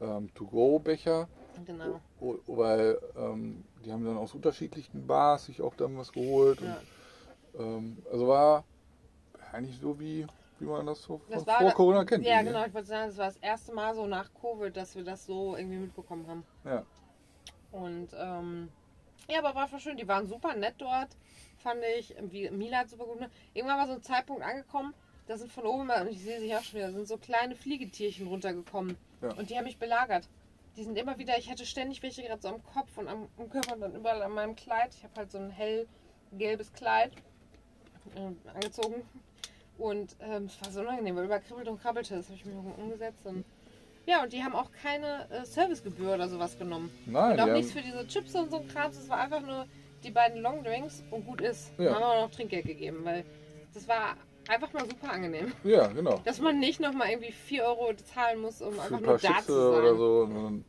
ähm, 0.00 0.32
To-Go-Becher, 0.34 1.28
Genau. 1.66 2.00
o- 2.20 2.38
weil 2.46 2.98
ähm, 3.16 3.64
die 3.84 3.92
haben 3.92 4.04
dann 4.04 4.16
aus 4.16 4.34
unterschiedlichen 4.34 5.06
Bars 5.06 5.46
sich 5.46 5.62
auch 5.62 5.74
dann 5.74 5.96
was 5.96 6.12
geholt. 6.12 6.60
Ja. 6.60 6.74
Und, 6.74 6.86
also 7.58 8.28
war 8.28 8.64
eigentlich 9.52 9.78
so 9.78 9.98
wie, 10.00 10.26
wie 10.58 10.64
man 10.64 10.86
das 10.86 11.02
so 11.02 11.20
Das 11.28 11.46
war 11.46 11.58
vor 11.58 11.68
da- 11.68 11.74
Corona 11.74 12.04
kennt. 12.04 12.24
Ja, 12.24 12.42
genau. 12.42 12.64
Ich 12.64 12.72
wollte 12.72 12.88
sagen, 12.88 13.08
das 13.08 13.18
war 13.18 13.26
das 13.26 13.36
erste 13.38 13.72
Mal 13.72 13.94
so 13.94 14.06
nach 14.06 14.30
Covid, 14.40 14.74
dass 14.76 14.94
wir 14.94 15.04
das 15.04 15.26
so 15.26 15.56
irgendwie 15.56 15.76
mitbekommen 15.76 16.26
haben. 16.26 16.44
Ja. 16.64 16.84
Und 17.70 18.08
ähm, 18.18 18.68
ja, 19.28 19.38
aber 19.38 19.54
war 19.54 19.68
voll 19.68 19.80
schön. 19.80 19.96
Die 19.96 20.08
waren 20.08 20.26
super 20.26 20.54
nett 20.54 20.74
dort, 20.78 21.08
fand 21.58 21.82
ich. 21.98 22.14
Wie, 22.20 22.50
Mila 22.50 22.78
hat 22.78 22.90
super 22.90 23.04
gut. 23.04 23.18
Irgendwann 23.54 23.78
war 23.78 23.86
so 23.86 23.92
ein 23.92 24.02
Zeitpunkt 24.02 24.42
angekommen, 24.42 24.94
da 25.26 25.36
sind 25.36 25.52
von 25.52 25.64
oben, 25.66 25.88
und 25.90 26.08
ich 26.08 26.22
sehe 26.22 26.40
sie 26.40 26.54
auch 26.54 26.62
schon 26.62 26.78
wieder, 26.80 26.92
sind 26.92 27.06
so 27.06 27.16
kleine 27.16 27.54
Fliegetierchen 27.54 28.26
runtergekommen. 28.26 28.96
Ja. 29.20 29.32
Und 29.34 29.50
die 29.50 29.56
haben 29.56 29.64
mich 29.64 29.78
belagert. 29.78 30.28
Die 30.76 30.84
sind 30.84 30.96
immer 30.98 31.18
wieder, 31.18 31.38
ich 31.38 31.50
hatte 31.50 31.66
ständig 31.66 32.02
welche 32.02 32.22
gerade 32.22 32.40
so 32.40 32.48
am 32.48 32.62
Kopf 32.64 32.96
und 32.96 33.06
am, 33.06 33.28
am 33.38 33.50
Körper 33.50 33.74
und 33.74 33.80
dann 33.82 33.94
überall 33.94 34.22
an 34.22 34.32
meinem 34.32 34.56
Kleid. 34.56 34.94
Ich 34.94 35.04
habe 35.04 35.14
halt 35.16 35.30
so 35.30 35.38
ein 35.38 35.50
hellgelbes 35.50 36.72
Kleid 36.72 37.12
äh, 38.14 38.50
angezogen. 38.54 39.02
Und 39.78 40.16
ähm, 40.20 40.44
es 40.44 40.60
war 40.64 40.70
so 40.70 40.80
unangenehm, 40.80 41.16
weil 41.16 41.24
überall 41.24 41.40
kribbelt 41.40 41.68
und 41.68 41.80
krabbelte. 41.80 42.16
Das 42.16 42.26
habe 42.26 42.36
ich 42.36 42.44
mir 42.44 42.52
irgendwo 42.52 42.80
umgesetzt. 42.82 43.24
Und, 43.24 43.44
ja, 44.06 44.22
und 44.22 44.32
die 44.32 44.42
haben 44.42 44.54
auch 44.54 44.70
keine 44.82 45.28
äh, 45.30 45.44
Servicegebühr 45.44 46.14
oder 46.14 46.28
sowas 46.28 46.58
genommen. 46.58 46.90
Nein, 47.06 47.32
Und 47.32 47.40
auch 47.40 47.46
nichts 47.52 47.74
haben, 47.74 47.82
für 47.82 47.86
diese 47.90 48.06
Chips 48.06 48.34
und 48.34 48.50
so 48.50 48.58
ein 48.58 48.68
Kram. 48.68 48.90
Es 48.90 49.08
war 49.08 49.18
einfach 49.18 49.40
nur, 49.40 49.66
die 50.04 50.10
beiden 50.10 50.42
Longdrinks 50.42 51.02
und 51.10 51.26
gut 51.26 51.40
ist. 51.40 51.72
Ja. 51.78 51.84
Dann 51.86 51.94
haben 51.94 52.00
wir 52.00 52.06
auch 52.08 52.22
noch 52.26 52.30
Trinkgeld 52.30 52.66
gegeben, 52.66 53.04
weil 53.04 53.24
das 53.72 53.86
war 53.88 54.16
einfach 54.48 54.72
mal 54.72 54.84
super 54.88 55.12
angenehm. 55.12 55.52
Ja, 55.64 55.86
genau. 55.88 56.20
Dass 56.24 56.40
man 56.40 56.58
nicht 56.58 56.80
nochmal 56.80 57.10
irgendwie 57.10 57.32
4 57.32 57.64
Euro 57.64 57.94
zahlen 57.94 58.40
muss, 58.40 58.60
um 58.60 58.74
Für 58.74 58.82
einfach 58.82 58.96
ein 58.98 59.02
nur 59.04 59.18
paar 59.18 59.18
da 59.18 59.34
Schütze 59.36 59.46
zu 59.46 59.70
sein. 59.72 59.80
oder 59.80 59.96
so. 59.96 60.20
Und 60.22 60.64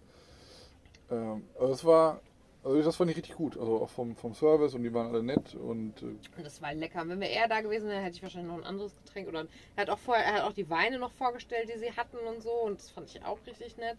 ähm, 1.12 1.44
also 1.56 1.68
das 1.68 1.86
war, 1.86 2.22
also 2.64 2.82
das 2.82 2.96
fand 2.96 3.12
ich 3.12 3.18
richtig 3.18 3.36
gut. 3.36 3.58
Also 3.58 3.82
auch 3.82 3.90
vom, 3.90 4.16
vom 4.16 4.34
Service 4.34 4.74
und 4.74 4.84
die 4.84 4.94
waren 4.94 5.08
alle 5.08 5.22
nett 5.22 5.54
und 5.56 6.02
äh, 6.02 6.06
Und 6.06 6.46
das 6.46 6.62
war 6.62 6.74
lecker. 6.74 7.08
Wenn 7.08 7.20
wir 7.20 7.30
eher 7.30 7.48
da 7.48 7.62
gewesen 7.62 7.90
wären, 7.90 8.04
hätte 8.04 8.16
ich 8.16 8.24
wahrscheinlich 8.24 8.52
noch 8.52 8.58
ein 8.58 8.66
anderes 8.66 8.96
Getränk. 8.96 9.28
Oder 9.28 9.48
er 9.76 9.82
hat 9.82 9.90
auch 9.90 10.00
vorher, 10.00 10.26
er 10.26 10.34
hat 10.36 10.44
auch 10.44 10.54
die 10.54 10.70
Weine 10.70 10.98
noch 10.98 11.12
vorgestellt, 11.12 11.70
die 11.74 11.78
sie 11.78 11.92
hatten 11.92 12.18
und 12.18 12.42
so. 12.42 12.52
Und 12.52 12.80
das 12.80 12.90
fand 12.90 13.10
ich 13.10 13.24
auch 13.26 13.40
richtig 13.46 13.76
nett. 13.78 13.98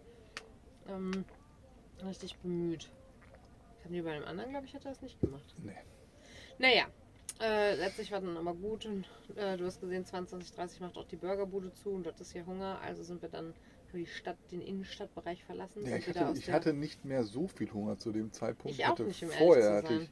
Ähm, 0.89 1.25
richtig 2.07 2.39
bemüht. 2.39 2.91
Haben 3.85 3.93
die 3.93 4.01
bei 4.01 4.13
einem 4.13 4.25
anderen, 4.25 4.51
glaube 4.51 4.67
ich, 4.67 4.75
hat 4.75 4.85
er 4.87 4.93
das 4.93 5.03
nicht 5.03 5.21
gemacht. 5.21 5.45
nee. 5.63 5.73
Naja, 6.59 6.87
äh, 7.41 7.75
letztlich 7.75 8.13
war 8.13 8.21
dann 8.21 8.37
aber 8.39 8.55
gut. 8.55 8.87
Und 8.87 9.07
äh, 9.37 9.59
du 9.59 9.67
hast 9.67 9.81
gesehen, 9.81 10.07
22, 10.07 10.55
30 10.55 10.81
macht 10.81 10.97
auch 10.97 11.05
die 11.05 11.17
Burgerbude 11.17 11.73
zu. 11.75 11.91
Und 11.91 12.05
dort 12.05 12.19
ist 12.19 12.33
hier 12.33 12.47
Hunger. 12.47 12.79
Also 12.83 13.03
sind 13.03 13.21
wir 13.21 13.29
dann 13.29 13.53
die 13.95 14.07
Stadt, 14.07 14.37
den 14.51 14.61
Innenstadtbereich 14.61 15.45
verlassen. 15.45 15.87
Ja, 15.87 15.97
ich 15.97 16.09
hatte, 16.09 16.39
ich 16.39 16.51
hatte 16.51 16.73
nicht 16.73 17.05
mehr 17.05 17.25
so 17.25 17.47
viel 17.49 17.73
Hunger 17.73 17.99
zu 17.99 18.13
dem 18.13 18.33
Zeitpunkt. 18.33 18.77
Ich 18.77 18.85
auch 18.85 18.91
hatte 18.91 19.05
nicht, 19.05 19.23
um 19.23 19.31
vorher 19.31 19.75
hatte 19.77 19.95
ich 19.95 20.11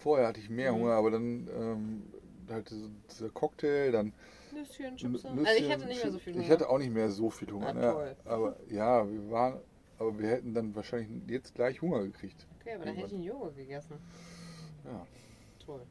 Vorher 0.00 0.28
hatte 0.28 0.40
ich 0.40 0.48
mehr 0.48 0.72
Mhm. 0.72 0.76
Hunger, 0.78 0.92
aber 0.92 1.10
dann 1.10 1.48
ähm, 1.54 2.02
halt 2.48 2.70
diese, 2.70 2.90
dieser 3.10 3.28
Cocktail, 3.28 3.92
dann 3.92 4.12
Nüsschen. 4.52 4.94
Nüsschen, 4.94 5.46
Also 5.46 5.62
ich 5.62 5.70
hatte 5.70 5.86
nicht 5.86 6.02
mehr 6.02 6.12
so 6.12 6.18
viel 6.18 6.32
Hunger. 6.34 6.44
Ich 6.44 6.50
hatte 6.50 6.68
auch 6.68 6.78
nicht 6.78 6.92
mehr 6.92 7.10
so 7.10 7.30
viel 7.30 7.52
Hunger. 7.52 7.68
Ah, 7.68 7.72
ne? 7.74 8.16
Aber 8.24 8.56
ja, 8.68 9.08
wir 9.08 9.30
waren, 9.30 9.60
aber 9.98 10.18
wir 10.18 10.28
hätten 10.28 10.54
dann 10.54 10.74
wahrscheinlich 10.74 11.10
jetzt 11.28 11.54
gleich 11.54 11.80
Hunger 11.82 12.02
gekriegt. 12.02 12.46
Okay, 12.60 12.74
aber 12.74 12.86
dann 12.86 12.94
hätte 12.94 13.08
ich 13.08 13.14
einen 13.14 13.24
Joghurt 13.24 13.56
gegessen. 13.56 13.96
Ja. 14.84 15.06
Toll. 15.64 15.82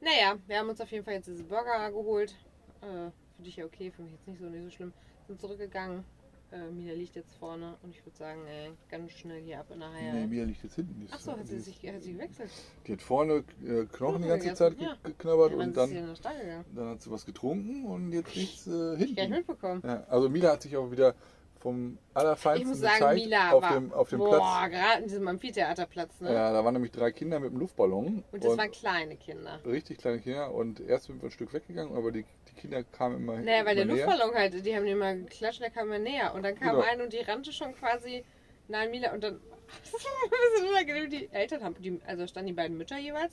Naja, 0.00 0.38
wir 0.46 0.58
haben 0.58 0.68
uns 0.68 0.80
auf 0.80 0.90
jeden 0.90 1.04
Fall 1.04 1.14
jetzt 1.14 1.26
diese 1.26 1.42
Burger 1.42 1.90
geholt. 1.90 2.36
Äh, 2.80 3.10
für 3.36 3.42
dich 3.42 3.56
ja 3.56 3.64
okay, 3.64 3.90
für 3.90 4.02
mich 4.02 4.12
jetzt 4.12 4.26
nicht 4.28 4.38
so, 4.38 4.46
nicht 4.46 4.64
so 4.64 4.70
schlimm. 4.70 4.92
Sind 5.26 5.40
zurückgegangen. 5.40 6.04
Äh, 6.52 6.70
Mila 6.70 6.92
liegt 6.94 7.16
jetzt 7.16 7.34
vorne 7.36 7.74
und 7.82 7.90
ich 7.90 8.04
würde 8.04 8.16
sagen, 8.16 8.40
ey, 8.46 8.70
ganz 8.88 9.10
schnell 9.12 9.40
hier 9.42 9.58
ab 9.58 9.66
in 9.72 9.80
der 9.80 9.92
Haie. 9.92 10.12
Nee, 10.12 10.26
Mia 10.26 10.44
liegt 10.44 10.62
jetzt 10.62 10.76
hinten. 10.76 11.08
Achso, 11.10 11.32
hat 11.32 11.46
sie 11.48 11.58
sich 11.58 11.76
hat 11.92 12.02
sie 12.02 12.12
gewechselt? 12.12 12.50
Die 12.86 12.92
hat 12.92 13.02
vorne 13.02 13.42
äh, 13.66 13.86
Knochen 13.86 14.22
die 14.22 14.28
ganze 14.28 14.54
Zeit 14.54 14.78
ja. 14.78 14.96
geknabbert 15.02 15.50
Ja, 15.52 15.56
dann 15.58 15.68
und 15.68 15.88
sie 15.88 15.94
dann, 15.96 16.64
dann 16.74 16.88
hat 16.90 17.02
sie 17.02 17.10
was 17.10 17.26
getrunken 17.26 17.86
und 17.86 18.12
jetzt 18.12 18.28
äh, 18.36 18.36
Ich 18.36 18.68
gar 18.68 18.96
nicht 18.96 19.18
hinten. 19.18 19.32
mitbekommen. 19.38 19.82
Ja, 19.84 20.04
also 20.08 20.28
Mila 20.28 20.52
hat 20.52 20.62
sich 20.62 20.76
auch 20.76 20.90
wieder 20.92 21.14
vom 21.58 21.98
Ich 22.10 22.16
Allerfeinsten 22.16 22.68
muss 22.68 22.80
sagen, 22.80 23.14
Mila 23.14 23.52
auf 23.52 23.62
war 23.62 23.72
dem, 23.72 23.92
auf 23.92 24.08
dem 24.10 24.18
boah, 24.18 24.38
Platz. 24.38 24.70
gerade 24.70 25.02
in 25.02 25.08
diesem 25.08 25.26
Amphitheaterplatz, 25.26 26.20
ne? 26.20 26.32
Ja, 26.34 26.52
da 26.52 26.62
waren 26.62 26.74
nämlich 26.74 26.92
drei 26.92 27.10
Kinder 27.10 27.40
mit 27.40 27.50
einem 27.50 27.60
Luftballon. 27.60 28.22
Und 28.30 28.44
das 28.44 28.56
waren 28.56 28.70
kleine 28.70 29.16
Kinder. 29.16 29.58
richtig 29.64 29.98
kleine 29.98 30.20
Kinder 30.20 30.52
und 30.54 30.78
erst 30.80 31.06
sind 31.06 31.22
wir 31.22 31.28
ein 31.30 31.32
Stück 31.32 31.52
weggegangen, 31.54 31.96
aber 31.96 32.12
die, 32.12 32.26
die 32.54 32.60
Kinder 32.60 32.82
kamen 32.84 33.16
immer 33.16 33.36
Naja, 33.38 33.64
weil 33.64 33.74
der 33.74 33.84
immer 33.84 33.94
näher. 33.94 34.06
Luftballon 34.06 34.34
halt, 34.34 34.66
die 34.66 34.76
haben 34.76 34.84
den 34.86 34.98
mal 34.98 35.16
geklatscht, 35.18 35.60
der 35.60 35.70
kam 35.70 35.86
immer 35.88 35.98
näher. 35.98 36.34
Und 36.34 36.42
dann 36.42 36.54
kam 36.54 36.76
Genau. 36.76 36.80
ein 36.88 37.00
und 37.00 37.12
die 37.12 37.18
rannte 37.20 37.52
schon 37.52 37.74
quasi 37.74 38.24
nahe 38.68 38.88
Mila 38.88 39.12
und 39.12 39.22
dann. 39.24 39.40
Das 39.82 39.94
ist 39.94 40.06
ein 40.06 40.30
bisschen 40.30 40.68
unangenehm. 40.68 41.10
Die 41.10 41.28
Eltern 41.32 41.64
haben, 41.64 41.74
die, 41.80 41.98
also 42.06 42.26
standen 42.26 42.48
die 42.48 42.52
beiden 42.52 42.76
Mütter 42.76 42.98
jeweils. 42.98 43.32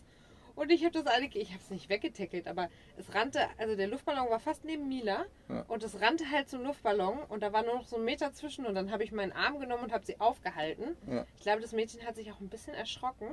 Und 0.56 0.72
ich 0.72 0.84
habe 0.84 0.92
das 0.92 1.06
alle, 1.08 1.26
ich 1.28 1.50
habe 1.50 1.60
es 1.62 1.70
nicht 1.70 1.88
weggetackelt, 1.90 2.48
aber 2.48 2.70
es 2.98 3.14
rannte, 3.16 3.48
also 3.58 3.76
der 3.76 3.88
Luftballon 3.88 4.30
war 4.30 4.40
fast 4.40 4.66
neben 4.66 4.88
Mila 4.90 5.26
Ja. 5.50 5.64
und 5.70 5.82
es 5.84 6.02
rannte 6.02 6.30
halt 6.30 6.50
zum 6.50 6.64
Luftballon 6.64 7.20
und 7.30 7.42
da 7.42 7.54
war 7.54 7.64
nur 7.64 7.76
noch 7.76 7.86
so 7.88 7.96
ein 7.96 8.04
Meter 8.04 8.34
zwischen 8.34 8.66
und 8.66 8.76
dann 8.76 8.92
habe 8.92 9.04
ich 9.04 9.12
meinen 9.14 9.32
Arm 9.32 9.60
genommen 9.60 9.84
und 9.86 9.94
habe 9.94 10.06
sie 10.06 10.20
aufgehalten. 10.20 10.98
Ja. 11.10 11.26
Ich 11.38 11.44
glaube, 11.44 11.62
das 11.62 11.72
Mädchen 11.72 12.06
hat 12.06 12.16
sich 12.16 12.32
auch 12.32 12.40
ein 12.42 12.50
bisschen 12.50 12.74
erschrocken 12.74 13.28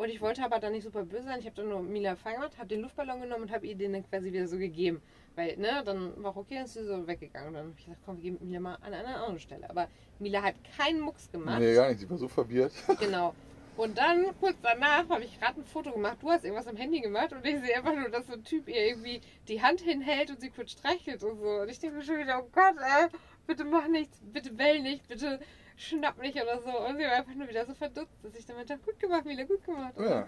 und 0.00 0.08
ich 0.08 0.22
wollte 0.22 0.42
aber 0.42 0.58
dann 0.60 0.72
nicht 0.72 0.84
super 0.84 1.04
böse 1.04 1.24
sein. 1.24 1.40
Ich 1.40 1.44
habe 1.44 1.56
dann 1.56 1.68
nur 1.68 1.82
Mila 1.82 2.16
fangen 2.16 2.36
gemacht, 2.36 2.56
habe 2.56 2.68
den 2.68 2.80
Luftballon 2.80 3.20
genommen 3.20 3.42
und 3.42 3.50
habe 3.50 3.66
ihr 3.66 3.74
den 3.74 3.92
dann 3.92 4.08
quasi 4.08 4.32
wieder 4.32 4.48
so 4.48 4.56
gegeben. 4.56 5.02
Weil, 5.34 5.58
ne, 5.58 5.82
dann 5.84 6.12
war 6.22 6.30
auch 6.30 6.36
okay, 6.36 6.54
dann 6.54 6.64
ist 6.64 6.72
sie 6.72 6.84
so 6.84 7.06
weggegangen. 7.06 7.48
Und 7.48 7.54
dann 7.54 7.62
habe 7.64 7.74
ich 7.76 7.84
gesagt, 7.84 8.00
komm, 8.06 8.16
wir 8.16 8.22
geben 8.22 8.38
Mila 8.40 8.60
mal 8.60 8.78
an 8.80 8.94
einer 8.94 9.16
anderen 9.16 9.38
Stelle. 9.38 9.68
Aber 9.68 9.88
Mila 10.18 10.42
hat 10.42 10.54
keinen 10.74 11.00
Mucks 11.00 11.30
gemacht. 11.30 11.60
Nee, 11.60 11.74
gar 11.74 11.90
nicht, 11.90 12.00
sie 12.00 12.08
war 12.08 12.16
so 12.16 12.28
verwirrt. 12.28 12.72
Genau. 12.98 13.34
Und 13.76 13.98
dann, 13.98 14.26
kurz 14.40 14.56
danach, 14.62 15.06
habe 15.10 15.22
ich 15.22 15.38
gerade 15.38 15.60
ein 15.60 15.66
Foto 15.66 15.92
gemacht. 15.92 16.16
Du 16.22 16.30
hast 16.30 16.44
irgendwas 16.44 16.66
am 16.66 16.76
Handy 16.76 17.00
gemacht 17.00 17.34
und 17.34 17.44
ich 17.46 17.60
sehe 17.60 17.76
einfach 17.76 17.94
nur, 17.94 18.08
dass 18.08 18.26
so 18.26 18.32
ein 18.32 18.44
Typ 18.44 18.68
ihr 18.68 18.86
irgendwie 18.86 19.20
die 19.48 19.60
Hand 19.60 19.82
hinhält 19.82 20.30
und 20.30 20.40
sie 20.40 20.48
kurz 20.48 20.70
streichelt 20.72 21.22
und 21.22 21.38
so. 21.40 21.60
Und 21.60 21.68
ich 21.68 21.78
denke 21.78 21.96
mir 21.96 22.02
schon 22.02 22.18
wieder, 22.18 22.42
oh 22.42 22.48
Gott, 22.52 22.76
ey, 22.78 23.08
bitte 23.46 23.64
mach 23.64 23.86
nichts, 23.86 24.18
bitte 24.32 24.50
bell 24.50 24.80
nicht, 24.80 25.06
bitte 25.08 25.40
schnapp 25.80 26.18
nicht 26.20 26.36
oder 26.40 26.60
so. 26.60 26.70
Und 26.86 26.96
sie 26.98 27.04
war 27.04 27.12
einfach 27.12 27.34
nur 27.34 27.48
wieder 27.48 27.64
so 27.66 27.74
verdutzt, 27.74 28.16
dass 28.22 28.34
ich 28.34 28.44
dann 28.46 28.56
meinte, 28.56 28.78
gut 28.78 28.98
gemacht, 28.98 29.24
Mila, 29.24 29.44
gut 29.44 29.64
gemacht. 29.64 29.94
Ja, 29.98 30.26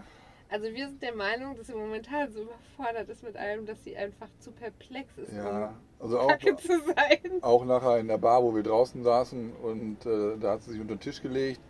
Also 0.51 0.65
wir 0.73 0.89
sind 0.89 1.03
der 1.03 1.15
Meinung, 1.15 1.57
dass 1.57 1.67
sie 1.69 1.75
momentan 1.75 2.31
so 2.33 2.43
überfordert 2.43 3.09
ist 3.09 3.23
mit 3.23 3.37
allem, 3.37 3.65
dass 3.67 3.83
sie 3.85 3.97
einfach 3.97 4.29
zu 4.39 4.51
perplex 4.53 5.17
ist, 5.19 5.33
ja. 5.33 5.69
um 5.69 5.75
Also 6.01 6.19
auch, 6.21 6.29
kacke 6.29 6.57
zu 6.57 6.79
sein. 6.81 7.43
auch 7.43 7.65
nachher 7.65 7.99
in 7.99 8.09
der 8.09 8.19
Bar, 8.19 8.43
wo 8.43 8.55
wir 8.55 8.63
draußen 8.63 9.03
saßen 9.03 9.53
und 9.55 10.05
äh, 10.07 10.37
da 10.39 10.53
hat 10.53 10.63
sie 10.63 10.73
sich 10.73 10.81
unter 10.81 10.95
den 10.97 11.01
Tisch 11.01 11.23
gelegt 11.23 11.61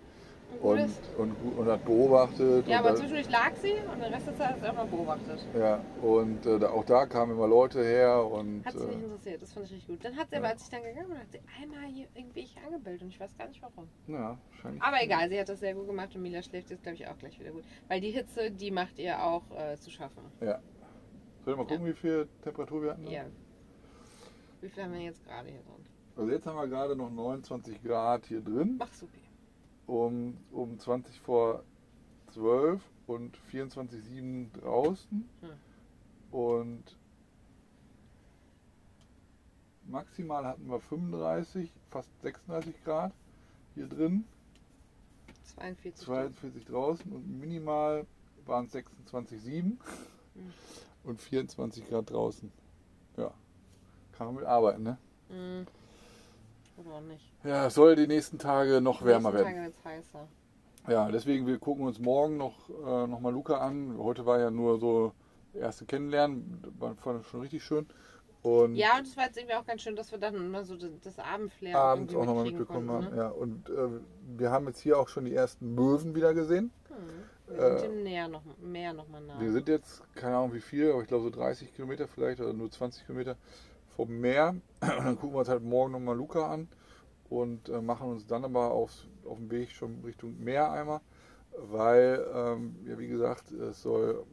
und, 0.61 0.91
und, 1.19 1.59
und 1.59 1.67
hat 1.67 1.85
beobachtet. 1.85 2.67
Ja, 2.67 2.81
aber 2.81 2.95
zwischendurch 2.95 3.31
lag 3.31 3.55
sie 3.57 3.73
und 3.73 4.03
den 4.03 4.13
Rest 4.13 4.27
der 4.27 4.37
Zeit 4.37 4.49
hat 4.51 4.61
sie 4.61 4.67
einfach 4.67 4.87
beobachtet. 4.87 5.47
Ja, 5.59 5.81
und 6.03 6.47
äh, 6.47 6.65
auch 6.65 6.85
da 6.85 7.07
kamen 7.07 7.33
immer 7.33 7.49
Leute 7.49 7.83
her 7.83 8.25
und 8.25 8.65
Hat 8.65 8.73
sie 8.73 8.87
nicht 8.87 9.01
äh, 9.01 9.05
interessiert, 9.05 9.43
das 9.43 9.53
fand 9.53 9.67
ich 9.67 9.73
richtig 9.73 9.89
gut. 9.89 10.05
Dann 10.05 10.17
hat 10.17 10.31
sie 10.31 10.37
aber, 10.37 10.49
als 10.49 10.63
ich 10.63 10.71
dann 10.71 10.83
gegangen 10.83 11.09
bin, 11.09 11.19
hat 11.19 11.31
sie 11.33 11.41
einmal 11.61 11.85
hier 11.89 12.07
irgendwelche 12.15 12.61
angebellt 12.65 13.03
und 13.03 13.09
ich 13.09 13.21
weiß 13.21 13.37
gar 13.37 13.49
nicht 13.49 13.63
warum. 13.63 13.89
ja, 14.07 14.39
wahrscheinlich. 14.51 14.83
Aber 14.83 15.03
egal, 15.03 15.29
sie 15.29 15.41
hat 15.41 15.49
das 15.49 15.61
sehr 15.61 15.75
gut 15.75 15.87
gemacht 15.87 16.15
und 16.15 16.23
Mila 16.23 16.43
schläft 16.43 16.71
jetzt, 16.71 16.83
glaube 16.83 16.97
ich, 16.97 17.07
auch 17.09 17.19
gleich 17.19 17.39
wieder 17.39 17.51
gut. 17.51 17.65
Weil 17.89 18.01
die 18.01 18.11
Hitze, 18.11 18.51
die 18.51 18.71
macht 18.71 18.99
ihr 18.99 19.23
auch 19.23 19.43
äh, 19.57 19.77
zu 19.77 19.91
schaffen. 19.91 20.23
Ja. 20.41 20.61
Soll 21.45 21.55
ich 21.55 21.59
mal 21.59 21.67
gucken, 21.67 21.87
wie 21.87 21.93
viel 21.93 22.29
Temperatur 22.43 22.83
wir 22.83 22.91
hatten? 22.93 23.07
Ja. 23.09 23.25
Wie 24.61 24.69
viel 24.69 24.83
haben 24.85 24.93
wir 24.93 25.01
jetzt 25.01 25.25
gerade 25.25 25.49
hier 25.49 25.61
drin? 25.63 25.85
Also 26.17 26.31
jetzt 26.31 26.47
haben 26.47 26.57
wir 26.57 26.69
gerade 26.69 26.95
noch 26.95 27.11
29 27.11 27.83
Grad 27.83 28.27
hier 28.27 28.41
drin, 28.41 28.77
Mach 28.79 28.93
supi. 28.93 29.19
Um, 29.87 30.37
um 30.51 30.79
20 30.79 31.21
vor 31.21 31.63
12 32.33 32.83
und 33.07 33.37
24,7 33.53 34.53
draußen. 34.61 35.29
Hm. 35.41 35.51
Und 36.31 36.97
maximal 39.87 40.47
hatten 40.47 40.67
wir 40.69 40.81
35, 40.81 41.71
fast 41.91 42.09
36 42.23 42.85
Grad 42.85 43.13
hier 43.75 43.87
drin, 43.87 44.25
42. 45.57 46.05
42 46.07 46.65
draußen 46.65 47.13
und 47.13 47.41
minimal 47.41 48.07
waren 48.47 48.67
es 48.67 48.75
26,7 48.75 49.47
Hm. 49.55 49.79
und 51.05 51.21
24 51.21 51.89
Grad 51.89 52.11
draußen. 52.11 52.51
Ja, 53.17 53.33
kann 54.13 54.29
man 54.29 54.37
mit 54.37 54.45
arbeiten, 54.45 54.83
ne? 54.83 54.99
Mhm. 55.29 55.67
Oder 56.77 56.95
auch 56.95 57.01
nicht. 57.03 57.33
Ja, 57.45 57.67
es 57.67 57.75
soll 57.75 57.97
die 57.97 58.07
nächsten 58.07 58.39
Tage 58.39 58.81
noch 58.81 59.05
wärmer 59.05 59.31
Nächsten 59.31 59.47
werden. 59.47 59.55
Tage 59.55 59.67
wird's 59.67 59.85
heißer. 59.85 60.29
Ja, 60.89 61.09
deswegen, 61.11 61.47
wir 61.47 61.59
gucken 61.59 61.87
uns 61.87 61.99
morgen 62.01 62.37
noch, 62.37 62.69
äh, 62.69 63.07
noch 63.07 63.21
mal 63.21 63.33
Luca 63.33 63.59
an. 63.59 63.97
Heute 63.99 64.27
war 64.27 64.41
ja 64.41 64.51
nur 64.51 64.79
so 64.79 65.13
erste 65.55 65.85
Kennenlernen, 65.85 66.61
war 66.79 66.97
schon 67.23 67.41
richtig 67.41 67.63
schön. 67.63 67.87
Und 68.43 68.75
Ja, 68.75 68.99
und 68.99 69.07
es 69.07 69.17
war 69.17 69.27
jetzt 69.27 69.37
irgendwie 69.39 69.55
auch 69.55 69.65
ganz 69.65 69.83
schön, 69.83 69.95
dass 69.95 70.11
wir 70.11 70.19
dann 70.19 70.51
mal 70.51 70.65
so 70.65 70.77
das, 70.77 71.19
Abendflair 71.21 71.79
abends 71.79 72.13
auch 72.15 72.25
nochmal 72.25 72.45
mitbekommen 72.45 72.89
konnten, 72.89 73.07
haben. 73.07 73.15
Ne? 73.17 73.23
Ja, 73.23 73.29
und 73.29 73.69
äh, 73.71 74.01
wir 74.37 74.51
haben 74.51 74.67
jetzt 74.67 74.81
hier 74.81 74.99
auch 74.99 75.09
schon 75.09 75.25
die 75.27 75.35
ersten 75.35 75.75
Möwen 75.77 76.17
wieder 76.17 76.35
gesehen. 76.35 76.73
Hm. 76.89 76.97
Wir 77.47 77.59
Äh, 77.65 77.79
sind 77.79 77.93
dem 77.93 78.03
näher 78.03 78.27
noch, 78.27 78.43
mehr 78.61 78.93
noch 78.93 79.09
mal 79.09 79.21
nah. 79.21 79.39
Wir 79.39 79.53
sind 79.53 79.69
jetzt, 79.69 80.03
keine 80.17 80.37
Ahnung 80.37 80.55
wie 80.55 80.61
viel, 80.61 80.91
aber 80.91 81.03
ich 81.03 81.07
glaube 81.09 81.23
so 81.25 81.31
30 81.31 81.73
Kilometer 81.75 82.09
vielleicht 82.09 82.41
oder 82.41 82.53
nur 82.53 82.69
20 82.71 83.07
Kilometer 83.07 83.37
vom 83.97 84.21
Meer. 84.21 84.51
Und 84.51 84.63
dann 84.81 85.17
gucken 85.19 85.35
wir 85.35 85.41
uns 85.41 85.49
halt 85.49 85.63
morgen 85.63 85.93
nochmal 85.93 86.17
Luca 86.17 86.51
an 86.51 86.69
und 87.29 87.69
äh, 87.69 87.81
machen 87.81 88.09
uns 88.11 88.27
dann 88.27 88.45
aber 88.45 88.73
aufs, 88.73 89.07
auf 89.25 89.39
dem 89.39 89.51
Weg 89.51 89.71
schon 89.71 90.03
Richtung 90.05 90.39
Meereimer, 90.39 91.01
weil, 91.57 92.27
ähm, 92.35 92.77
ja 92.87 92.99
wie 92.99 93.09
gesagt, 93.09 93.51
es 93.53 93.83
soll 93.83 94.25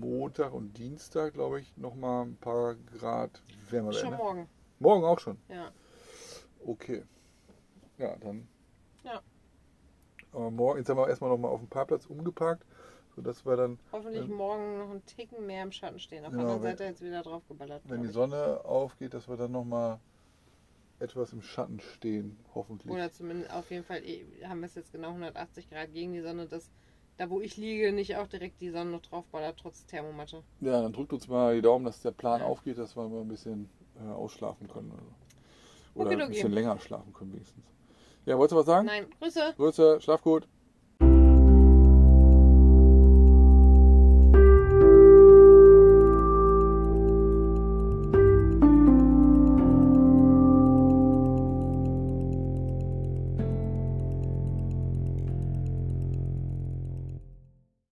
Montag 0.00 0.52
und 0.52 0.76
Dienstag, 0.78 1.34
glaube 1.34 1.60
ich, 1.60 1.76
nochmal 1.76 2.26
ein 2.26 2.36
paar 2.36 2.74
Grad 2.98 3.42
wärmer 3.70 3.90
werden. 3.90 4.00
Schon 4.00 4.10
Ne? 4.10 4.16
morgen. 4.16 4.48
Morgen 4.78 5.04
auch 5.04 5.18
schon. 5.18 5.38
Ja. 5.48 5.70
Okay. 6.66 7.04
Ja, 7.98 8.16
dann. 8.16 8.48
Ja. 9.04 9.20
Aber 10.32 10.50
morgen, 10.50 10.78
jetzt 10.78 10.88
haben 10.88 10.96
wir 10.98 11.08
erstmal 11.08 11.30
nochmal 11.30 11.50
auf 11.50 11.60
dem 11.60 11.68
Parkplatz 11.68 12.06
umgeparkt, 12.06 12.64
sodass 13.14 13.44
wir 13.44 13.56
dann 13.56 13.78
Hoffentlich 13.92 14.28
Wenn- 14.28 14.36
morgen 14.36 14.78
noch 14.78 14.90
einen 14.90 15.04
Ticken 15.06 15.46
mehr 15.46 15.62
im 15.62 15.72
Schatten 15.72 15.98
stehen. 15.98 16.24
Auf 16.24 16.30
der 16.32 16.40
Genau, 16.40 16.54
anderen 16.54 16.62
Seite 16.76 16.84
jetzt 16.84 17.02
wieder 17.02 17.22
drauf 17.22 17.42
geballert. 17.48 17.82
wenn 17.86 18.02
die 18.02 18.08
ich. 18.08 18.14
Sonne 18.14 18.64
aufgeht, 18.64 19.14
dass 19.14 19.28
wir 19.28 19.36
dann 19.36 19.52
nochmal 19.52 19.98
etwas 20.98 21.32
im 21.32 21.40
Schatten 21.42 21.80
stehen, 21.80 22.38
hoffentlich. 22.54 22.92
Oder 22.92 23.10
zumindest 23.10 23.52
auf 23.52 23.70
jeden 23.70 23.84
Fall 23.84 24.04
eh, 24.04 24.26
haben 24.44 24.60
wir 24.60 24.66
es 24.66 24.74
jetzt 24.74 24.92
genau 24.92 25.08
180 25.08 25.70
Grad 25.70 25.92
gegen 25.92 26.12
die 26.12 26.20
Sonne, 26.20 26.46
dass 26.46 26.70
da 27.16 27.28
wo 27.28 27.40
ich 27.40 27.56
liege 27.58 27.92
nicht 27.92 28.16
auch 28.16 28.26
direkt 28.26 28.60
die 28.62 28.70
Sonne 28.70 28.90
noch 28.92 29.02
drauf 29.02 29.26
ballert, 29.26 29.58
trotz 29.60 29.84
Thermomatte. 29.86 30.42
Ja, 30.60 30.80
dann 30.82 30.92
drückt 30.92 31.12
uns 31.12 31.28
mal 31.28 31.54
die 31.54 31.60
Daumen, 31.62 31.84
dass 31.84 32.00
der 32.02 32.12
Plan 32.12 32.40
Ja. 32.40 32.46
aufgeht, 32.46 32.78
dass 32.78 32.96
wir 32.96 33.06
mal 33.08 33.20
ein 33.20 33.28
bisschen 33.28 33.68
äh, 33.98 34.08
ausschlafen 34.10 34.68
können. 34.68 34.90
Oder, 34.90 35.02
oder 35.94 36.10
ein 36.10 36.14
Okidoki. 36.16 36.32
bisschen 36.32 36.52
länger 36.52 36.78
schlafen 36.80 37.12
können 37.12 37.32
wenigstens. 37.34 37.64
Ja, 38.26 38.38
wolltest 38.38 38.52
du 38.52 38.56
was 38.56 38.66
sagen? 38.66 38.86
Nein, 38.86 39.06
Grüße! 39.18 39.54
Grüße, 39.56 40.00
schlaf 40.00 40.22
gut. 40.22 40.48